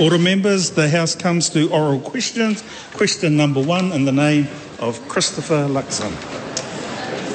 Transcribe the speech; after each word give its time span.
Order 0.00 0.18
members, 0.18 0.70
the 0.70 0.88
House 0.88 1.16
comes 1.16 1.50
to 1.50 1.68
oral 1.70 1.98
questions. 1.98 2.62
Question 2.94 3.36
number 3.36 3.60
one 3.60 3.90
in 3.90 4.04
the 4.04 4.12
name 4.12 4.46
of 4.78 5.06
Christopher 5.08 5.66
Luxon. 5.66 6.12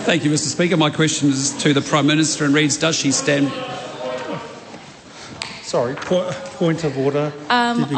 Thank 0.06 0.24
you, 0.24 0.32
Mr. 0.32 0.48
Speaker. 0.48 0.78
My 0.78 0.90
question 0.90 1.30
is 1.30 1.52
to 1.62 1.74
the 1.74 1.82
Prime 1.82 2.08
Minister 2.08 2.46
and 2.46 2.54
reads 2.54 2.78
Does 2.78 2.96
she 2.96 3.12
stand. 3.12 3.52
Sorry, 5.62 5.96
po- 5.96 6.32
point 6.58 6.86
of 6.86 6.98
order. 6.98 7.34
Um, 7.50 7.80
Deputy 7.80 7.96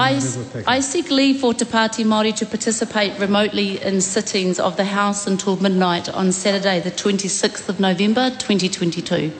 I, 0.66 0.75
I 0.78 0.79
seek 0.79 1.11
leave 1.11 1.42
for 1.42 1.54
Te 1.54 1.66
Pāti 1.66 2.04
Māori 2.04 2.36
to 2.38 2.46
participate 2.47 3.20
remotely 3.20 3.79
in 3.84 4.02
sittings 4.02 4.60
of 4.60 4.78
the 4.78 4.86
House 4.86 5.28
until 5.28 5.57
midnight 5.57 6.10
on 6.10 6.32
Saturday, 6.32 6.79
the 6.79 6.89
26th 6.89 7.70
of 7.70 7.79
November 7.79 8.32
2022. 8.32 9.32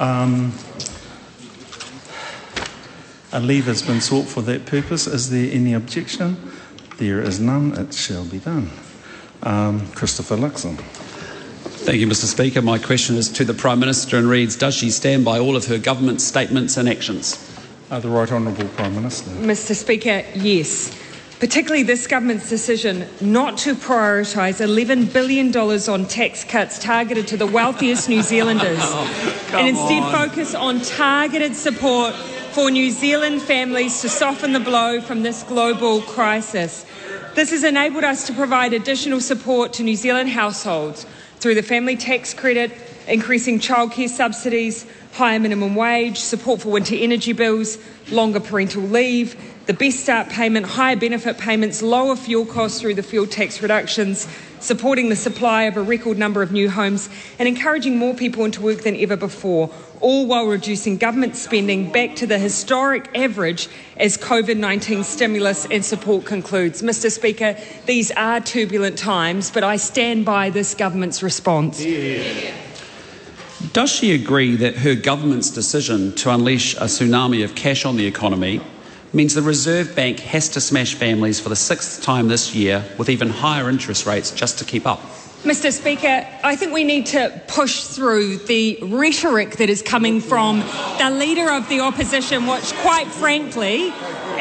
Um, 0.00 0.52
a 3.32 3.40
leave 3.40 3.66
has 3.66 3.82
been 3.82 4.00
sought 4.00 4.26
for 4.26 4.42
that 4.42 4.66
purpose. 4.66 5.06
Is 5.06 5.30
there 5.30 5.50
any 5.52 5.74
objection? 5.74 6.36
There 6.96 7.20
is 7.20 7.38
none. 7.38 7.76
It 7.78 7.94
shall 7.94 8.24
be 8.24 8.38
done. 8.38 8.70
Um, 9.42 9.86
Christopher 9.92 10.36
Luxon. 10.36 10.76
Thank 10.76 12.00
you, 12.00 12.06
Mr. 12.06 12.24
Speaker. 12.24 12.60
My 12.60 12.78
question 12.78 13.16
is 13.16 13.28
to 13.30 13.44
the 13.44 13.54
Prime 13.54 13.78
Minister 13.78 14.18
and 14.18 14.28
reads 14.28 14.56
Does 14.56 14.74
she 14.74 14.90
stand 14.90 15.24
by 15.24 15.38
all 15.38 15.56
of 15.56 15.66
her 15.66 15.78
government 15.78 16.20
statements 16.20 16.76
and 16.76 16.88
actions? 16.88 17.44
Uh, 17.90 18.00
the 18.00 18.08
Right 18.08 18.30
Honourable 18.30 18.68
Prime 18.68 18.94
Minister. 18.94 19.30
Mr. 19.30 19.74
Speaker, 19.74 20.24
yes. 20.34 20.94
Particularly 21.38 21.84
this 21.84 22.08
government's 22.08 22.48
decision 22.48 23.06
not 23.20 23.58
to 23.58 23.74
prioritise 23.74 24.60
$11 24.60 25.12
billion 25.12 25.56
on 25.56 26.04
tax 26.06 26.42
cuts 26.42 26.80
targeted 26.80 27.28
to 27.28 27.36
the 27.36 27.46
wealthiest 27.46 28.08
New 28.08 28.22
Zealanders 28.22 28.82
and 29.52 29.68
instead 29.68 30.02
focus 30.12 30.54
on 30.56 30.80
targeted 30.80 31.54
support 31.54 32.14
for 32.58 32.72
New 32.72 32.90
Zealand 32.90 33.40
families 33.40 34.00
to 34.00 34.08
soften 34.08 34.52
the 34.52 34.58
blow 34.58 35.00
from 35.00 35.22
this 35.22 35.44
global 35.44 36.02
crisis. 36.02 36.84
This 37.36 37.50
has 37.50 37.62
enabled 37.62 38.02
us 38.02 38.26
to 38.26 38.32
provide 38.32 38.72
additional 38.72 39.20
support 39.20 39.74
to 39.74 39.84
New 39.84 39.94
Zealand 39.94 40.28
households 40.30 41.06
through 41.36 41.54
the 41.54 41.62
family 41.62 41.94
tax 41.94 42.34
credit, 42.34 42.72
increasing 43.06 43.60
childcare 43.60 44.08
subsidies, 44.08 44.84
higher 45.12 45.38
minimum 45.38 45.76
wage, 45.76 46.18
support 46.18 46.60
for 46.60 46.70
winter 46.70 46.96
energy 46.96 47.32
bills, 47.32 47.78
longer 48.10 48.40
parental 48.40 48.82
leave, 48.82 49.40
the 49.66 49.74
Best 49.74 50.00
Start 50.00 50.28
payment, 50.28 50.66
higher 50.66 50.96
benefit 50.96 51.38
payments, 51.38 51.80
lower 51.80 52.16
fuel 52.16 52.44
costs 52.44 52.80
through 52.80 52.94
the 52.94 53.04
fuel 53.04 53.28
tax 53.28 53.62
reductions, 53.62 54.26
supporting 54.58 55.10
the 55.10 55.16
supply 55.16 55.64
of 55.64 55.76
a 55.76 55.82
record 55.82 56.18
number 56.18 56.42
of 56.42 56.50
new 56.50 56.68
homes, 56.68 57.08
and 57.38 57.46
encouraging 57.46 57.98
more 57.98 58.14
people 58.14 58.44
into 58.44 58.60
work 58.60 58.78
than 58.78 58.96
ever 58.96 59.14
before, 59.14 59.68
all 60.00 60.26
while 60.26 60.46
reducing 60.46 60.96
government 60.96 61.36
spending 61.36 61.90
back 61.90 62.16
to 62.16 62.26
the 62.26 62.38
historic 62.38 63.08
average 63.16 63.68
as 63.96 64.16
COVID 64.16 64.56
19 64.56 65.04
stimulus 65.04 65.66
and 65.66 65.84
support 65.84 66.24
concludes. 66.24 66.82
Mr. 66.82 67.10
Speaker, 67.10 67.56
these 67.86 68.10
are 68.12 68.40
turbulent 68.40 68.98
times, 68.98 69.50
but 69.50 69.64
I 69.64 69.76
stand 69.76 70.24
by 70.24 70.50
this 70.50 70.74
government's 70.74 71.22
response. 71.22 71.78
Does 73.72 73.90
she 73.90 74.14
agree 74.14 74.56
that 74.56 74.76
her 74.76 74.94
government's 74.94 75.50
decision 75.50 76.14
to 76.16 76.30
unleash 76.30 76.74
a 76.76 76.84
tsunami 76.84 77.44
of 77.44 77.54
cash 77.54 77.84
on 77.84 77.96
the 77.96 78.06
economy 78.06 78.60
means 79.12 79.34
the 79.34 79.42
Reserve 79.42 79.96
Bank 79.96 80.20
has 80.20 80.48
to 80.50 80.60
smash 80.60 80.94
families 80.94 81.40
for 81.40 81.48
the 81.48 81.56
sixth 81.56 82.02
time 82.02 82.28
this 82.28 82.54
year 82.54 82.84
with 82.98 83.08
even 83.08 83.30
higher 83.30 83.68
interest 83.68 84.06
rates 84.06 84.30
just 84.30 84.58
to 84.58 84.64
keep 84.64 84.86
up? 84.86 85.00
Mr. 85.44 85.72
Speaker, 85.72 86.26
I 86.42 86.56
think 86.56 86.72
we 86.72 86.82
need 86.82 87.06
to 87.06 87.40
push 87.46 87.84
through 87.84 88.38
the 88.38 88.76
rhetoric 88.82 89.56
that 89.58 89.70
is 89.70 89.82
coming 89.82 90.20
from 90.20 90.58
the 90.98 91.10
Leader 91.10 91.52
of 91.52 91.68
the 91.68 91.78
Opposition, 91.78 92.48
which, 92.48 92.72
quite 92.78 93.06
frankly, 93.06 93.92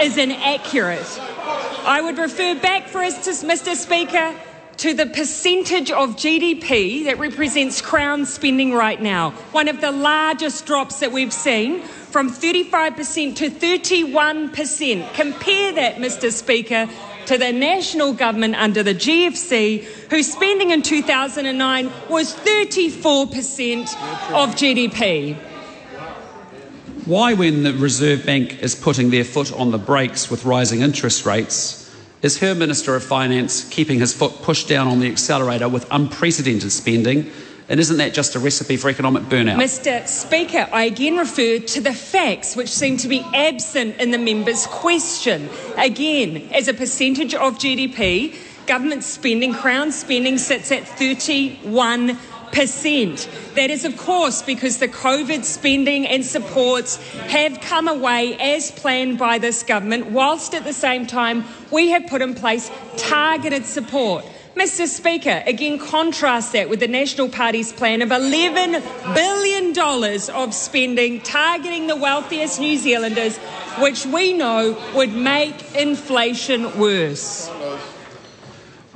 is 0.01 0.17
inaccurate. 0.17 1.05
I 1.85 2.01
would 2.01 2.17
refer 2.17 2.55
back, 2.55 2.87
for 2.87 3.01
instance, 3.01 3.43
Mr. 3.43 3.75
Speaker, 3.75 4.35
to 4.77 4.95
the 4.95 5.05
percentage 5.05 5.91
of 5.91 6.15
GDP 6.15 7.05
that 7.05 7.19
represents 7.19 7.79
Crown 7.79 8.25
spending 8.25 8.73
right 8.73 9.01
now, 9.01 9.31
one 9.51 9.67
of 9.67 9.81
the 9.81 9.91
largest 9.91 10.65
drops 10.65 10.99
that 11.01 11.11
we've 11.11 11.33
seen 11.33 11.83
from 11.83 12.31
35% 12.31 13.35
to 13.35 13.49
31%. 13.51 15.13
Compare 15.13 15.73
that, 15.73 15.95
Mr. 15.97 16.31
Speaker, 16.31 16.89
to 17.27 17.37
the 17.37 17.51
national 17.51 18.13
government 18.13 18.55
under 18.55 18.81
the 18.83 18.95
GFC, 18.95 19.83
whose 20.09 20.31
spending 20.31 20.71
in 20.71 20.81
2009 20.81 21.91
was 22.09 22.33
34% 22.33 23.81
of 24.33 24.55
GDP. 24.55 25.35
Why, 27.05 27.33
when 27.33 27.63
the 27.63 27.73
Reserve 27.73 28.25
Bank 28.25 28.61
is 28.61 28.75
putting 28.75 29.11
their 29.11 29.23
foot 29.23 29.53
on 29.53 29.71
the 29.71 29.77
brakes 29.77 30.29
with 30.29 30.43
rising 30.43 30.81
interest 30.81 31.25
rates, 31.25 31.83
is 32.21 32.39
her 32.39 32.55
Minister 32.55 32.95
of 32.95 33.03
Finance 33.03 33.67
keeping 33.69 33.99
his 33.99 34.13
foot 34.13 34.41
pushed 34.41 34.67
down 34.67 34.87
on 34.87 34.99
the 34.99 35.09
accelerator 35.09 35.69
with 35.69 35.85
unprecedented 35.91 36.71
spending? 36.71 37.31
And 37.69 37.81
isn't 37.81 37.97
that 37.97 38.13
just 38.13 38.35
a 38.35 38.39
recipe 38.39 38.77
for 38.77 38.89
economic 38.89 39.23
burnout? 39.23 39.57
Mr. 39.57 40.07
Speaker, 40.07 40.69
I 40.71 40.85
again 40.85 41.17
refer 41.17 41.59
to 41.59 41.81
the 41.81 41.93
facts 41.93 42.55
which 42.55 42.69
seem 42.69 42.95
to 42.97 43.09
be 43.09 43.25
absent 43.33 43.99
in 43.99 44.11
the 44.11 44.17
member's 44.17 44.65
question. 44.67 45.49
Again, 45.77 46.49
as 46.53 46.69
a 46.69 46.73
percentage 46.73 47.33
of 47.33 47.57
GDP, 47.57 48.35
government 48.67 49.03
spending, 49.03 49.53
Crown 49.53 49.91
spending, 49.91 50.37
sits 50.37 50.71
at 50.71 50.87
31 50.87 52.17
percent. 52.53 53.29
That 53.55 53.69
is, 53.69 53.83
of 53.83 53.97
course, 53.97 54.41
because 54.41 54.77
the 54.77 54.87
COVID 54.87 55.43
spending 55.43 56.07
and 56.07 56.25
supports 56.25 56.95
have 57.27 57.59
come 57.59 57.89
away 57.89 58.35
as 58.39 58.71
planned 58.71 59.17
by 59.17 59.37
this 59.37 59.63
government, 59.63 60.07
whilst 60.07 60.53
at 60.53 60.63
the 60.63 60.73
same 60.73 61.05
time 61.05 61.43
we 61.71 61.89
have 61.89 62.07
put 62.07 62.21
in 62.21 62.33
place 62.33 62.71
targeted 62.95 63.65
support. 63.65 64.25
Mr. 64.57 64.87
Speaker, 64.87 65.43
again, 65.45 65.77
contrast 65.77 66.53
that 66.53 66.67
with 66.67 66.79
the 66.79 66.87
National 66.87 67.29
Party's 67.29 67.71
plan 67.71 68.01
of 68.01 68.09
$11 68.09 69.13
billion 69.13 70.35
of 70.35 70.53
spending 70.53 71.21
targeting 71.21 71.85
the 71.85 71.95
wealthiest 71.95 72.59
New 72.59 72.75
Zealanders, 72.75 73.37
which 73.77 74.07
we 74.07 74.33
know 74.33 74.75
would 74.95 75.13
make 75.13 75.75
inflation 75.75 76.79
worse. 76.79 77.49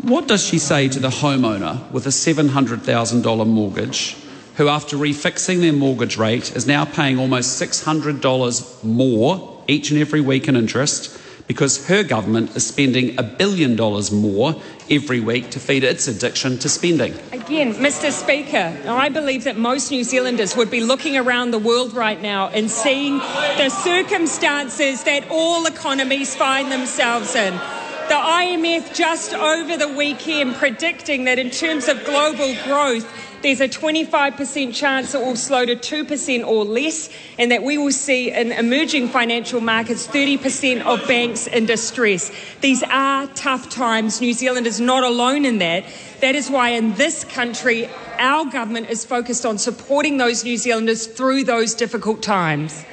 What 0.02 0.28
does 0.28 0.44
she 0.44 0.58
say 0.58 0.90
to 0.90 1.00
the 1.00 1.10
homeowner 1.10 1.92
with 1.92 2.08
a 2.08 2.10
$700,000 2.10 3.48
mortgage 3.48 4.18
who, 4.56 4.68
after 4.68 4.98
refixing 4.98 5.62
their 5.62 5.74
mortgage 5.74 6.18
rate, 6.18 6.56
is 6.56 6.66
now 6.66 6.86
paying 6.86 7.20
almost 7.20 7.62
$600 7.62 8.84
more 8.84 9.64
each 9.68 9.92
and 9.92 10.00
every 10.00 10.22
week 10.22 10.48
in 10.48 10.56
interest 10.56 11.21
because 11.52 11.86
her 11.86 12.02
government 12.02 12.56
is 12.56 12.66
spending 12.66 13.20
a 13.20 13.24
billion 13.24 13.76
dollars 13.76 14.10
more 14.10 14.56
every 14.90 15.20
week 15.20 15.50
to 15.50 15.60
feed 15.60 15.84
its 15.84 16.08
addiction 16.08 16.58
to 16.58 16.70
spending? 16.70 17.14
Again, 17.34 17.74
Mr. 17.74 18.10
Speaker, 18.10 18.74
I 18.88 19.10
believe 19.10 19.44
that 19.44 19.58
most 19.58 19.92
New 19.92 20.06
Zealanders 20.06 20.56
would 20.56 20.72
be 20.72 20.80
looking 20.80 21.18
around 21.18 21.52
the 21.52 21.60
world 21.60 21.92
right 21.92 22.22
now 22.22 22.48
and 22.48 22.72
seeing 22.72 23.18
the 23.18 23.68
circumstances 23.68 25.04
that 25.04 25.30
all 25.30 25.66
economies 25.66 26.34
find 26.34 26.72
themselves 26.72 27.36
in. 27.36 27.54
The 27.54 28.16
IMF 28.16 28.96
just 28.96 29.34
over 29.34 29.76
the 29.76 29.90
weekend 29.90 30.56
predicting 30.56 31.26
that 31.26 31.38
in 31.38 31.50
terms 31.50 31.90
of 31.90 32.06
global 32.06 32.56
growth, 32.64 33.06
there's 33.42 33.62
a 33.62 33.68
25% 33.68 34.74
chance 34.74 35.14
it 35.14 35.22
will 35.22 35.36
slow 35.36 35.66
to 35.66 35.76
2% 35.76 36.46
or 36.46 36.64
less, 36.66 37.10
and 37.40 37.52
that 37.52 37.64
we 37.64 37.78
will 37.78 37.92
see 37.92 38.32
in 38.32 38.52
emerging 38.52 39.10
financial 39.10 39.62
markets 39.62 40.08
30% 40.08 40.82
of 40.82 41.08
banks 41.08 41.48
in 41.48 41.66
distress. 41.66 42.32
These 42.62 42.84
are 42.84 43.28
tough 43.28 43.70
times. 43.70 44.22
New 44.22 44.34
Zealand 44.34 44.68
is 44.68 44.80
not 44.80 45.04
alone 45.04 45.46
in 45.46 45.58
that. 45.60 45.86
That 46.22 46.36
is 46.36 46.50
why 46.50 46.70
in 46.70 46.94
this 46.94 47.24
country, 47.24 47.90
our 48.20 48.46
government 48.46 48.90
is 48.90 49.04
focused 49.04 49.46
on 49.46 49.58
supporting 49.58 50.18
those 50.18 50.44
New 50.44 50.58
Zealanders 50.58 51.08
through 51.08 51.44
those 51.44 51.74
difficult 51.74 52.22
times. 52.22 52.86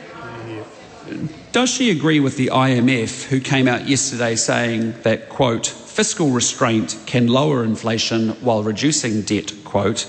Does 1.53 1.71
she 1.71 1.91
agree 1.91 2.21
with 2.21 2.37
the 2.37 2.49
IMF, 2.49 3.25
who 3.25 3.41
came 3.41 3.69
out 3.69 3.89
yesterday 3.89 4.37
saying 4.37 4.95
that, 5.03 5.29
quote, 5.29 5.67
fiscal 5.67 6.31
restraint 6.31 6.99
can 7.07 7.27
lower 7.27 7.65
inflation 7.65 8.31
while 8.43 8.63
reducing 8.63 9.23
debt, 9.23 9.53
quote? 9.65 10.07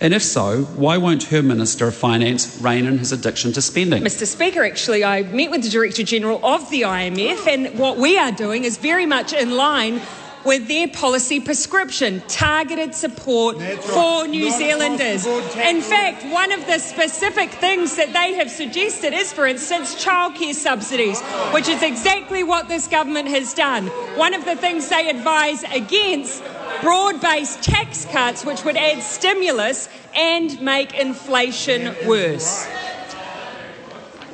And 0.00 0.12
if 0.12 0.22
so, 0.22 0.62
why 0.76 0.98
won't 0.98 1.24
her 1.24 1.42
Minister 1.42 1.86
of 1.86 1.94
Finance 1.94 2.60
rein 2.60 2.86
in 2.86 2.98
his 2.98 3.12
addiction 3.12 3.52
to 3.52 3.62
spending? 3.62 4.02
Mr. 4.02 4.26
Speaker, 4.26 4.64
actually, 4.64 5.04
I 5.04 5.22
met 5.22 5.50
with 5.50 5.62
the 5.62 5.70
Director 5.70 6.02
General 6.02 6.44
of 6.44 6.68
the 6.70 6.82
IMF, 6.82 7.46
and 7.46 7.78
what 7.78 7.96
we 7.96 8.18
are 8.18 8.32
doing 8.32 8.64
is 8.64 8.76
very 8.76 9.06
much 9.06 9.32
in 9.32 9.56
line 9.56 10.00
with 10.44 10.68
their 10.68 10.88
policy 10.88 11.40
prescription 11.40 12.22
targeted 12.28 12.94
support 12.94 13.56
for 13.80 14.26
New 14.26 14.50
Zealanders. 14.50 15.26
In 15.26 15.80
fact, 15.80 16.24
one 16.26 16.52
of 16.52 16.66
the 16.66 16.78
specific 16.78 17.50
things 17.50 17.96
that 17.96 18.12
they 18.12 18.34
have 18.34 18.50
suggested 18.50 19.14
is, 19.14 19.32
for 19.32 19.46
instance, 19.46 20.04
childcare 20.04 20.54
subsidies, 20.54 21.20
which 21.52 21.68
is 21.68 21.82
exactly 21.82 22.42
what 22.44 22.68
this 22.68 22.88
government 22.88 23.28
has 23.28 23.54
done. 23.54 23.86
One 24.18 24.34
of 24.34 24.44
the 24.44 24.56
things 24.56 24.88
they 24.88 25.08
advise 25.08 25.62
against 25.72 26.42
broad 26.84 27.18
based 27.18 27.62
tax 27.62 28.04
cuts, 28.04 28.44
which 28.44 28.62
would 28.62 28.76
add 28.76 29.02
stimulus 29.02 29.88
and 30.14 30.60
make 30.60 30.94
inflation 30.94 31.94
worse. 32.06 32.66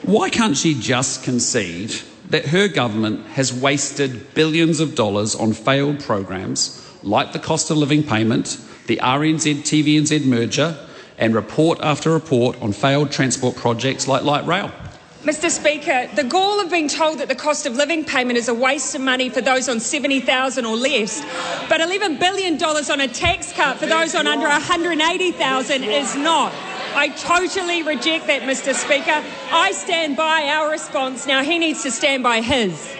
Why 0.02 0.31
can't 0.31 0.56
she 0.56 0.75
just 0.75 1.23
concede 1.23 1.94
that 2.31 2.47
her 2.47 2.67
government 2.67 3.25
has 3.29 3.52
wasted 3.52 4.35
billions 4.35 4.81
of 4.81 4.97
dollars 4.97 5.37
on 5.37 5.52
failed 5.52 6.00
programs 6.00 6.85
like 7.05 7.32
the 7.32 7.38
cost 7.38 7.70
of 7.70 7.76
living 7.76 8.02
payment, 8.02 8.58
the 8.88 8.97
RNZ 8.97 9.58
TVNZ 9.58 10.25
merger, 10.26 10.76
and 11.19 11.37
report 11.37 11.79
after 11.81 12.11
report 12.11 12.61
on 12.61 12.73
failed 12.73 13.12
transport 13.12 13.55
projects 13.55 14.08
like 14.08 14.25
light 14.25 14.44
rail. 14.44 14.73
Mr. 15.22 15.50
Speaker, 15.50 16.08
the 16.14 16.25
gall 16.25 16.61
of 16.61 16.70
being 16.70 16.88
told 16.88 17.19
that 17.19 17.28
the 17.28 17.34
cost 17.34 17.67
of 17.67 17.76
living 17.76 18.06
payment 18.06 18.38
is 18.38 18.49
a 18.49 18.55
waste 18.55 18.94
of 18.94 19.02
money 19.02 19.28
for 19.28 19.43
those 19.43 19.69
on 19.69 19.78
70,000 19.78 20.64
or 20.64 20.76
less, 20.76 21.20
but 21.69 21.78
$11 21.78 22.19
billion 22.19 22.62
on 22.62 23.00
a 23.02 23.08
tax 23.08 23.52
cut 23.52 23.76
for 23.76 23.84
those 23.84 24.14
on 24.14 24.26
under 24.26 24.49
180,000 24.49 25.84
is 25.84 26.17
not. 26.17 26.55
I 26.94 27.08
totally 27.08 27.82
reject 27.82 28.28
that, 28.28 28.43
Mr. 28.43 28.72
Speaker. 28.72 29.22
I 29.52 29.72
stand 29.72 30.17
by 30.17 30.44
our 30.44 30.70
response. 30.70 31.26
Now 31.26 31.43
he 31.43 31.58
needs 31.58 31.82
to 31.82 31.90
stand 31.90 32.23
by 32.23 32.40
his. 32.40 32.90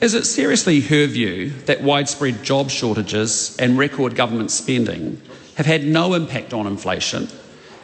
Is 0.00 0.14
it 0.14 0.24
seriously 0.24 0.80
her 0.80 1.06
view 1.08 1.50
that 1.66 1.82
widespread 1.82 2.42
job 2.42 2.70
shortages 2.70 3.54
and 3.58 3.76
record 3.76 4.16
government 4.16 4.50
spending 4.50 5.20
have 5.56 5.66
had 5.66 5.84
no 5.84 6.14
impact 6.14 6.54
on 6.54 6.66
inflation? 6.66 7.28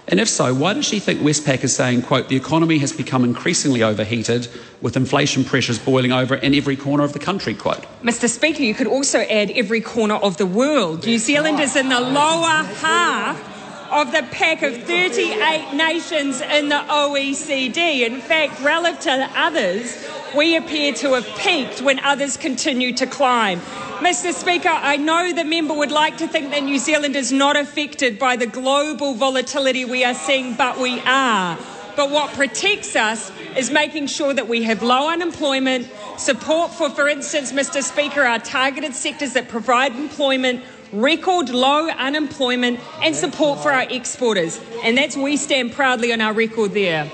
And 0.09 0.21
if 0.21 0.29
so, 0.29 0.55
why 0.55 0.75
does 0.75 0.85
she 0.85 1.01
think 1.01 1.21
Westpac 1.21 1.65
is 1.65 1.75
saying, 1.75 2.03
quote, 2.03 2.29
the 2.29 2.37
economy 2.37 2.79
has 2.79 2.93
become 2.93 3.25
increasingly 3.25 3.83
overheated 3.83 4.49
with 4.81 4.97
inflation 4.97 5.43
pressures 5.43 5.81
boiling 5.81 6.13
over 6.13 6.37
in 6.37 6.55
every 6.55 6.77
corner 6.77 7.03
of 7.03 7.13
the 7.13 7.19
country, 7.19 7.55
quote? 7.55 7.85
Mr. 8.03 8.29
Speaker, 8.29 8.63
you 8.63 8.73
could 8.73 8.87
also 8.87 9.21
add 9.23 9.51
every 9.51 9.81
corner 9.81 10.15
of 10.15 10.37
the 10.37 10.47
world. 10.47 11.05
New 11.05 11.19
Zealand 11.19 11.59
is 11.59 11.75
in 11.75 11.89
the 11.89 12.01
lower 12.01 12.63
half 12.63 13.57
of 13.91 14.13
the 14.13 14.23
pack 14.31 14.63
of 14.63 14.77
38 14.85 15.73
nations 15.75 16.41
in 16.41 16.69
the 16.69 16.77
OECD. 16.77 18.07
In 18.07 18.21
fact, 18.21 18.61
relative 18.61 19.03
to 19.03 19.31
others, 19.35 20.07
we 20.37 20.57
appear 20.57 20.93
to 20.95 21.15
have 21.15 21.27
peaked 21.39 21.83
when 21.83 21.99
others 22.01 22.37
continue 22.37 22.93
to 22.93 23.07
climb. 23.07 23.61
Mr. 24.01 24.35
Speaker, 24.35 24.69
I 24.69 24.99
know 24.99 25.33
the 25.33 25.43
member 25.43 25.73
would 25.73 25.91
like 25.91 26.19
to 26.19 26.29
think 26.29 26.51
that 26.51 26.63
New 26.63 26.79
Zealand 26.79 27.17
is 27.17 27.33
not 27.33 27.57
affected 27.57 28.19
by 28.19 28.37
the 28.37 28.47
global 28.47 29.15
volatility 29.15 29.87
we 29.87 30.05
are 30.05 30.13
seeing, 30.13 30.55
but 30.55 30.79
we 30.79 31.01
are. 31.01 31.59
But 31.97 32.11
what 32.11 32.35
protects 32.35 32.95
us 32.95 33.33
is 33.57 33.71
making 33.71 34.09
sure 34.09 34.35
that 34.35 34.49
we 34.49 34.65
have 34.65 34.83
low 34.83 35.09
unemployment, 35.09 35.91
support 36.19 36.73
for, 36.73 36.91
for 36.91 37.09
instance, 37.09 37.53
Mr. 37.53 37.83
Speaker, 37.83 38.21
our 38.21 38.39
targeted 38.39 38.95
sectors 38.95 39.33
that 39.33 39.49
provide 39.49 39.97
employment, 39.97 40.63
record 40.93 41.49
low 41.49 41.89
unemployment, 41.89 42.81
and 43.03 43.17
support 43.17 43.61
for 43.61 43.73
our 43.73 43.89
exporters. 43.89 44.61
And 44.85 44.99
that's 44.99 45.17
we 45.17 45.39
stand 45.39 45.73
proudly 45.73 46.13
on 46.13 46.21
our 46.21 46.35
record 46.35 46.73
there. 46.73 47.11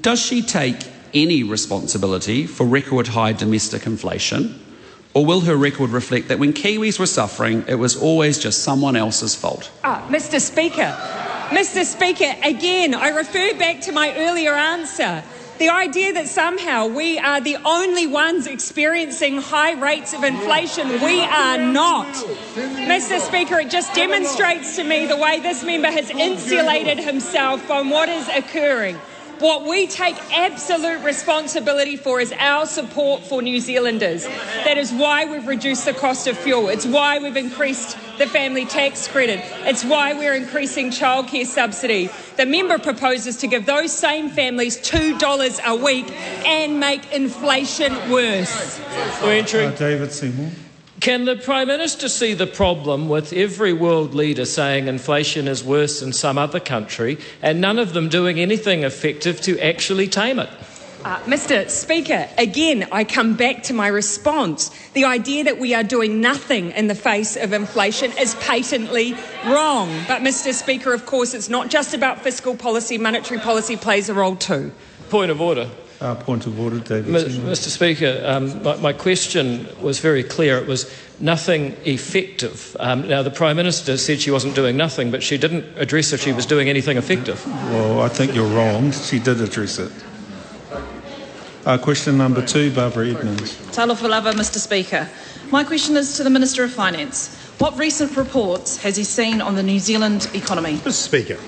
Does 0.00 0.20
she 0.20 0.42
take 0.42 0.76
any 1.14 1.44
responsibility 1.44 2.48
for 2.48 2.66
record 2.66 3.06
high 3.06 3.32
domestic 3.32 3.86
inflation? 3.86 4.58
Or 5.12 5.26
will 5.26 5.40
her 5.40 5.56
record 5.56 5.90
reflect 5.90 6.28
that 6.28 6.38
when 6.38 6.52
Kiwis 6.52 6.98
were 6.98 7.06
suffering, 7.06 7.64
it 7.66 7.74
was 7.74 7.96
always 7.96 8.38
just 8.38 8.62
someone 8.62 8.94
else's 8.94 9.34
fault? 9.34 9.70
Ah, 9.82 10.06
Mr. 10.08 10.40
Speaker, 10.40 10.96
Mr. 11.50 11.84
Speaker, 11.84 12.32
again, 12.44 12.94
I 12.94 13.08
refer 13.08 13.58
back 13.58 13.80
to 13.82 13.92
my 13.92 14.14
earlier 14.16 14.54
answer. 14.54 15.24
The 15.58 15.68
idea 15.68 16.12
that 16.14 16.28
somehow 16.28 16.86
we 16.86 17.18
are 17.18 17.40
the 17.40 17.56
only 17.64 18.06
ones 18.06 18.46
experiencing 18.46 19.38
high 19.42 19.72
rates 19.72 20.14
of 20.14 20.22
inflation, 20.22 20.88
we 21.02 21.20
are 21.20 21.58
not. 21.58 22.14
Mr. 22.54 23.18
Speaker, 23.18 23.58
it 23.58 23.68
just 23.68 23.92
demonstrates 23.94 24.76
to 24.76 24.84
me 24.84 25.06
the 25.06 25.16
way 25.16 25.40
this 25.40 25.64
member 25.64 25.88
has 25.90 26.08
insulated 26.08 26.98
himself 26.98 27.60
from 27.62 27.90
what 27.90 28.08
is 28.08 28.28
occurring. 28.28 28.96
What 29.40 29.64
we 29.64 29.86
take 29.86 30.16
absolute 30.36 31.02
responsibility 31.02 31.96
for 31.96 32.20
is 32.20 32.30
our 32.38 32.66
support 32.66 33.22
for 33.22 33.40
New 33.40 33.58
Zealanders. 33.58 34.26
That 34.26 34.76
is 34.76 34.92
why 34.92 35.24
we've 35.24 35.46
reduced 35.46 35.86
the 35.86 35.94
cost 35.94 36.26
of 36.26 36.36
fuel. 36.36 36.68
It's 36.68 36.84
why 36.84 37.18
we've 37.18 37.38
increased 37.38 37.96
the 38.18 38.26
family 38.26 38.66
tax 38.66 39.08
credit. 39.08 39.40
It's 39.64 39.82
why 39.82 40.12
we're 40.12 40.34
increasing 40.34 40.90
childcare 40.90 41.46
subsidy. 41.46 42.10
The 42.36 42.44
member 42.44 42.78
proposes 42.78 43.38
to 43.38 43.46
give 43.46 43.64
those 43.64 43.92
same 43.96 44.28
families 44.28 44.76
$2 44.76 45.64
a 45.64 45.74
week 45.74 46.10
and 46.46 46.78
make 46.78 47.10
inflation 47.10 47.94
worse. 48.10 48.78
We're 49.22 49.42
Uh, 49.42 49.70
David 49.70 50.12
Seymour. 50.12 50.50
Can 51.00 51.24
the 51.24 51.34
Prime 51.34 51.68
Minister 51.68 52.10
see 52.10 52.34
the 52.34 52.46
problem 52.46 53.08
with 53.08 53.32
every 53.32 53.72
world 53.72 54.12
leader 54.12 54.44
saying 54.44 54.86
inflation 54.86 55.48
is 55.48 55.64
worse 55.64 56.00
than 56.00 56.12
some 56.12 56.36
other 56.36 56.60
country 56.60 57.16
and 57.40 57.58
none 57.58 57.78
of 57.78 57.94
them 57.94 58.10
doing 58.10 58.38
anything 58.38 58.82
effective 58.82 59.40
to 59.42 59.58
actually 59.60 60.08
tame 60.08 60.38
it? 60.38 60.50
Uh, 61.02 61.18
Mr. 61.20 61.70
Speaker, 61.70 62.28
again, 62.36 62.86
I 62.92 63.04
come 63.04 63.34
back 63.34 63.62
to 63.64 63.72
my 63.72 63.86
response. 63.86 64.70
The 64.92 65.06
idea 65.06 65.44
that 65.44 65.58
we 65.58 65.72
are 65.72 65.82
doing 65.82 66.20
nothing 66.20 66.72
in 66.72 66.88
the 66.88 66.94
face 66.94 67.34
of 67.34 67.54
inflation 67.54 68.12
is 68.18 68.34
patently 68.34 69.14
wrong. 69.46 69.88
But, 70.06 70.20
Mr. 70.20 70.52
Speaker, 70.52 70.92
of 70.92 71.06
course, 71.06 71.32
it's 71.32 71.48
not 71.48 71.70
just 71.70 71.94
about 71.94 72.20
fiscal 72.20 72.54
policy, 72.54 72.98
monetary 72.98 73.40
policy 73.40 73.78
plays 73.78 74.10
a 74.10 74.14
role 74.14 74.36
too. 74.36 74.70
Point 75.08 75.30
of 75.30 75.40
order. 75.40 75.70
Uh, 76.00 76.14
point 76.14 76.46
of 76.46 76.58
order, 76.58 76.78
David 76.78 77.12
Mr. 77.12 77.68
Speaker, 77.68 78.22
um, 78.24 78.62
my, 78.62 78.76
my 78.76 78.92
question 78.92 79.68
was 79.82 79.98
very 79.98 80.22
clear. 80.22 80.56
It 80.56 80.66
was 80.66 80.90
nothing 81.20 81.76
effective. 81.84 82.74
Um, 82.80 83.06
now, 83.06 83.22
the 83.22 83.30
Prime 83.30 83.56
Minister 83.56 83.98
said 83.98 84.18
she 84.18 84.30
wasn't 84.30 84.54
doing 84.54 84.78
nothing, 84.78 85.10
but 85.10 85.22
she 85.22 85.36
didn't 85.36 85.66
address 85.76 86.14
if 86.14 86.22
she 86.22 86.32
was 86.32 86.46
doing 86.46 86.70
anything 86.70 86.96
effective. 86.96 87.46
Well, 87.46 88.00
I 88.00 88.08
think 88.08 88.34
you're 88.34 88.48
wrong. 88.48 88.92
She 88.92 89.18
did 89.18 89.42
address 89.42 89.78
it. 89.78 89.92
Uh, 91.66 91.76
question 91.76 92.16
number 92.16 92.44
two, 92.46 92.72
Barbara 92.72 93.08
Edmonds. 93.08 93.56
Talofa 93.70 94.08
lava, 94.08 94.32
Mr 94.32 94.56
Speaker. 94.56 95.06
My 95.50 95.64
question 95.64 95.98
is 95.98 96.16
to 96.16 96.24
the 96.24 96.30
Minister 96.30 96.64
of 96.64 96.72
Finance. 96.72 97.36
What 97.58 97.76
recent 97.78 98.16
reports 98.16 98.78
has 98.78 98.96
he 98.96 99.04
seen 99.04 99.42
on 99.42 99.54
the 99.54 99.62
New 99.62 99.78
Zealand 99.78 100.30
economy? 100.32 100.78
Mr. 100.78 100.92
Speaker. 100.92 101.38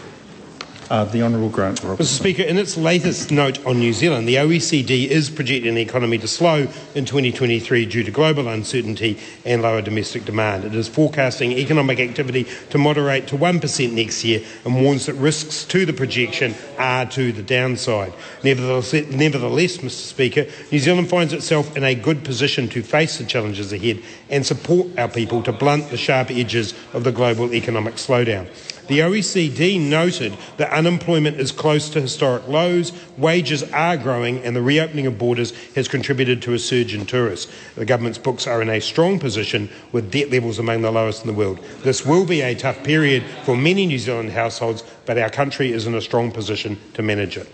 Uh, 0.93 1.05
the 1.05 1.23
Honourable 1.23 1.49
Grant 1.49 1.81
Mr. 1.81 2.05
Speaker, 2.05 2.43
in 2.43 2.59
its 2.59 2.77
latest 2.77 3.31
note 3.31 3.65
on 3.65 3.79
New 3.79 3.95
Zealand, 3.95 4.29
the 4.29 4.35
OECD 4.35 5.07
is 5.07 5.31
projecting 5.31 5.75
the 5.75 5.81
economy 5.81 6.19
to 6.19 6.29
slow 6.29 6.69
in 6.95 7.07
2023 7.07 7.87
due 7.87 8.03
to 8.03 8.11
global 8.11 8.47
uncertainty 8.47 9.19
and 9.47 9.63
lower 9.63 9.81
domestic 9.81 10.27
demand. 10.27 10.67
It 10.67 10.75
is 10.75 10.89
forecasting 10.89 11.53
economic 11.53 11.99
activity 11.99 12.47
to 12.69 12.77
moderate 12.77 13.27
to 13.29 13.39
1% 13.39 13.93
next 13.95 14.23
year 14.23 14.43
and 14.67 14.83
warns 14.83 15.07
that 15.07 15.15
risks 15.15 15.65
to 15.65 15.87
the 15.87 15.95
projection 15.95 16.55
are 16.77 17.07
to 17.07 17.33
the 17.33 17.43
downside. 17.43 18.13
Nevertheless, 18.45 18.93
nevertheless, 18.93 19.79
Mr. 19.79 19.93
Speaker, 19.93 20.45
New 20.71 20.79
Zealand 20.79 21.09
finds 21.09 21.33
itself 21.33 21.75
in 21.75 21.85
a 21.85 21.95
good 21.95 22.23
position 22.23 22.69
to 22.69 22.83
face 22.83 23.17
the 23.17 23.25
challenges 23.25 23.73
ahead 23.73 24.03
and 24.29 24.45
support 24.45 24.89
our 24.99 25.09
people 25.09 25.43
to 25.45 25.53
blunt 25.53 25.89
the 25.89 25.97
sharp 25.97 26.31
edges 26.31 26.75
of 26.93 27.03
the 27.05 27.13
global 27.13 27.55
economic 27.55 27.95
slowdown. 27.95 28.47
The 28.89 28.99
OECD 28.99 29.81
noted 29.81 30.37
that 30.57 30.73
unemployment 30.73 31.39
is 31.39 31.53
close 31.53 31.89
to 31.91 32.01
historic 32.01 32.49
lows, 32.49 32.93
wages 33.17 33.63
are 33.73 33.97
growing, 33.97 34.43
and 34.45 34.57
the 34.57 34.63
reopening 34.63 35.07
of 35.07 35.19
borders 35.19 35.53
has 35.75 35.89
contributed 35.89 36.43
to 36.43 36.55
a 36.55 36.59
surge 36.59 36.95
in 36.95 37.07
tourists. 37.07 37.53
The 37.77 37.85
government's 37.85 38.19
books 38.19 38.47
are 38.47 38.61
in 38.61 38.69
a 38.69 38.81
strong 38.81 39.19
position 39.19 39.71
with 39.93 40.11
debt 40.11 40.31
levels 40.31 40.59
among 40.59 40.83
the 40.83 40.91
lowest 40.91 41.23
in 41.23 41.29
the 41.29 41.33
world. 41.33 41.61
This 41.83 42.05
will 42.05 42.27
be 42.27 42.41
a 42.41 42.55
tough 42.55 42.83
period 42.83 43.23
for 43.45 43.57
many 43.57 43.87
New 43.87 43.99
Zealand 43.99 44.31
households, 44.31 44.83
but 45.07 45.17
our 45.17 45.31
country 45.31 45.73
is 45.73 45.87
in 45.87 45.95
a 45.95 46.01
strong 46.01 46.33
position 46.33 46.79
to 46.95 47.03
manage 47.03 47.37
it. 47.37 47.49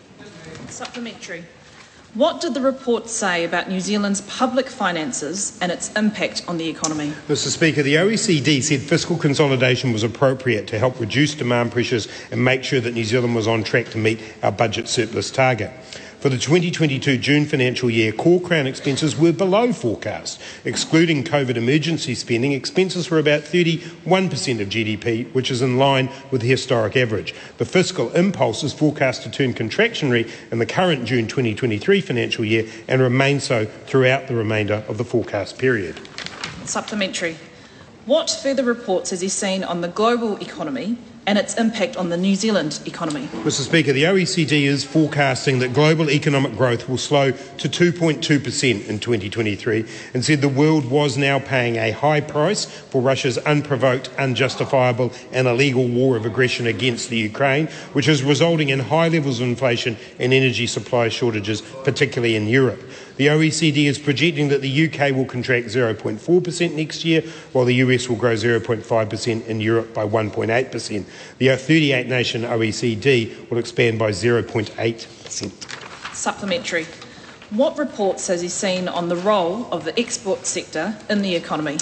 Supplementary. 0.69 1.45
What 2.15 2.41
did 2.41 2.55
the 2.55 2.63
report 2.63 3.11
say 3.11 3.45
about 3.45 3.69
New 3.69 3.81
Zealand's 3.81 4.23
public 4.23 4.69
finances 4.69 5.59
and 5.61 5.71
its 5.71 5.93
impact 5.95 6.43
on 6.49 6.57
the 6.57 6.67
economy? 6.67 7.13
Mr. 7.29 7.49
Speaker, 7.49 7.83
the 7.83 7.97
OECD 7.97 8.63
said 8.63 8.81
fiscal 8.81 9.19
consolidation 9.19 9.93
was 9.93 10.03
appropriate 10.03 10.67
to 10.69 10.79
help 10.79 10.99
reduce 11.01 11.35
demand 11.35 11.71
pressures 11.71 12.09
and 12.31 12.43
make 12.43 12.65
sure 12.65 12.81
that 12.81 12.95
New 12.95 13.05
Zealand 13.05 13.35
was 13.35 13.47
on 13.47 13.63
track 13.63 13.91
to 13.91 13.99
meet 13.99 14.21
our 14.43 14.51
budget 14.51 14.89
surplus 14.89 15.31
target. 15.31 15.71
For 16.21 16.31
the 16.31 16.37
2022 16.37 17.17
June 17.19 17.47
financial 17.47 17.89
year, 17.89 18.11
core 18.11 18.41
Crown 18.41 18.67
expenses 18.67 19.17
were 19.17 19.31
below 19.31 19.73
forecast. 19.73 20.41
Excluding 20.65 21.23
COVID 21.23 21.55
emergency 21.55 22.17
spending, 22.17 22.51
expenses 22.51 23.09
were 23.09 23.21
about 23.21 23.43
31% 23.43 24.61
of 24.61 24.69
GDP, 24.69 25.33
which 25.33 25.49
is 25.49 25.63
in 25.63 25.79
line 25.79 26.11
with 26.33 26.41
the 26.41 26.49
historic 26.49 26.97
average. 26.97 27.37
The 27.59 27.65
fiscal 27.65 28.11
impulse 28.15 28.65
is 28.65 28.73
forecast 28.73 29.23
to 29.23 29.31
turn 29.31 29.55
contractionary 29.55 30.29
in 30.51 30.59
the 30.59 30.67
current 30.67 31.05
June 31.05 31.29
2023 31.29 32.01
financial 32.01 32.45
year 32.45 32.67
and 32.89 33.01
remain 33.01 33.39
so 33.39 33.67
throughout 33.87 34.27
the 34.27 34.35
remainder 34.35 34.83
of 34.89 34.99
the 34.99 35.05
forecast 35.05 35.57
period. 35.57 36.01
Supplementary. 36.65 37.37
What 38.07 38.29
further 38.29 38.65
reports 38.65 39.11
has 39.11 39.21
he 39.21 39.29
seen 39.29 39.63
on 39.63 39.83
the 39.83 39.89
global 39.89 40.37
economy 40.39 40.99
and 41.29 41.37
its 41.37 41.59
impact 41.59 41.95
on 41.99 42.09
the 42.09 42.17
New 42.17 42.35
Zealand 42.35 42.81
economy? 42.87 43.27
Mr. 43.45 43.61
Speaker, 43.61 43.93
the 43.93 44.05
OECD 44.05 44.63
is 44.63 44.83
forecasting 44.83 45.59
that 45.59 45.75
global 45.75 46.11
economic 46.11 46.57
growth 46.57 46.89
will 46.89 46.97
slow 46.97 47.33
to 47.33 47.69
2.2% 47.69 48.89
in 48.89 48.99
2023 48.99 49.85
and 50.15 50.25
said 50.25 50.41
the 50.41 50.49
world 50.49 50.91
was 50.91 51.19
now 51.19 51.39
paying 51.39 51.77
a 51.77 51.91
high 51.91 52.23
price 52.23 52.65
for 52.65 53.03
Russia's 53.03 53.37
unprovoked, 53.37 54.09
unjustifiable, 54.17 55.13
and 55.31 55.47
illegal 55.47 55.87
war 55.87 56.17
of 56.17 56.25
aggression 56.25 56.67
against 56.67 57.11
the 57.11 57.19
Ukraine, 57.19 57.67
which 57.93 58.09
is 58.09 58.23
resulting 58.23 58.71
in 58.71 58.79
high 58.79 59.09
levels 59.09 59.41
of 59.41 59.49
inflation 59.49 59.99
and 60.19 60.33
energy 60.33 60.67
supply 60.67 61.11
shortages, 61.11 61.61
particularly 61.61 62.37
in 62.37 62.49
Europe. 62.49 62.83
The 63.19 63.27
OECD 63.27 63.87
is 63.87 63.99
projecting 63.99 64.47
that 64.51 64.63
the 64.63 64.87
UK 64.87 65.13
will 65.13 65.25
contract 65.25 65.67
0.4% 65.67 66.75
next 66.75 67.05
year, 67.05 67.23
while 67.53 67.65
the 67.65 67.75
US 67.75 68.09
will 68.09 68.15
grow 68.15 68.35
0.5% 68.35 69.49
and 69.49 69.61
Europe 69.61 69.93
by 69.93 70.07
1.8%. 70.07 71.05
The 71.39 71.57
38 71.57 72.07
nation 72.07 72.43
OECD 72.43 73.51
will 73.51 73.59
expand 73.59 73.99
by 73.99 74.13
0.8%. 74.13 76.15
Supplementary. 76.15 76.87
What 77.51 77.77
reports 77.77 78.29
has 78.29 78.41
he 78.41 78.49
seen 78.49 78.87
on 78.87 79.09
the 79.09 79.17
role 79.17 79.67
of 79.73 79.85
the 79.85 79.99
export 79.99 80.47
sector 80.47 80.97
in 81.11 81.23
the 81.23 81.35
economy? 81.35 81.79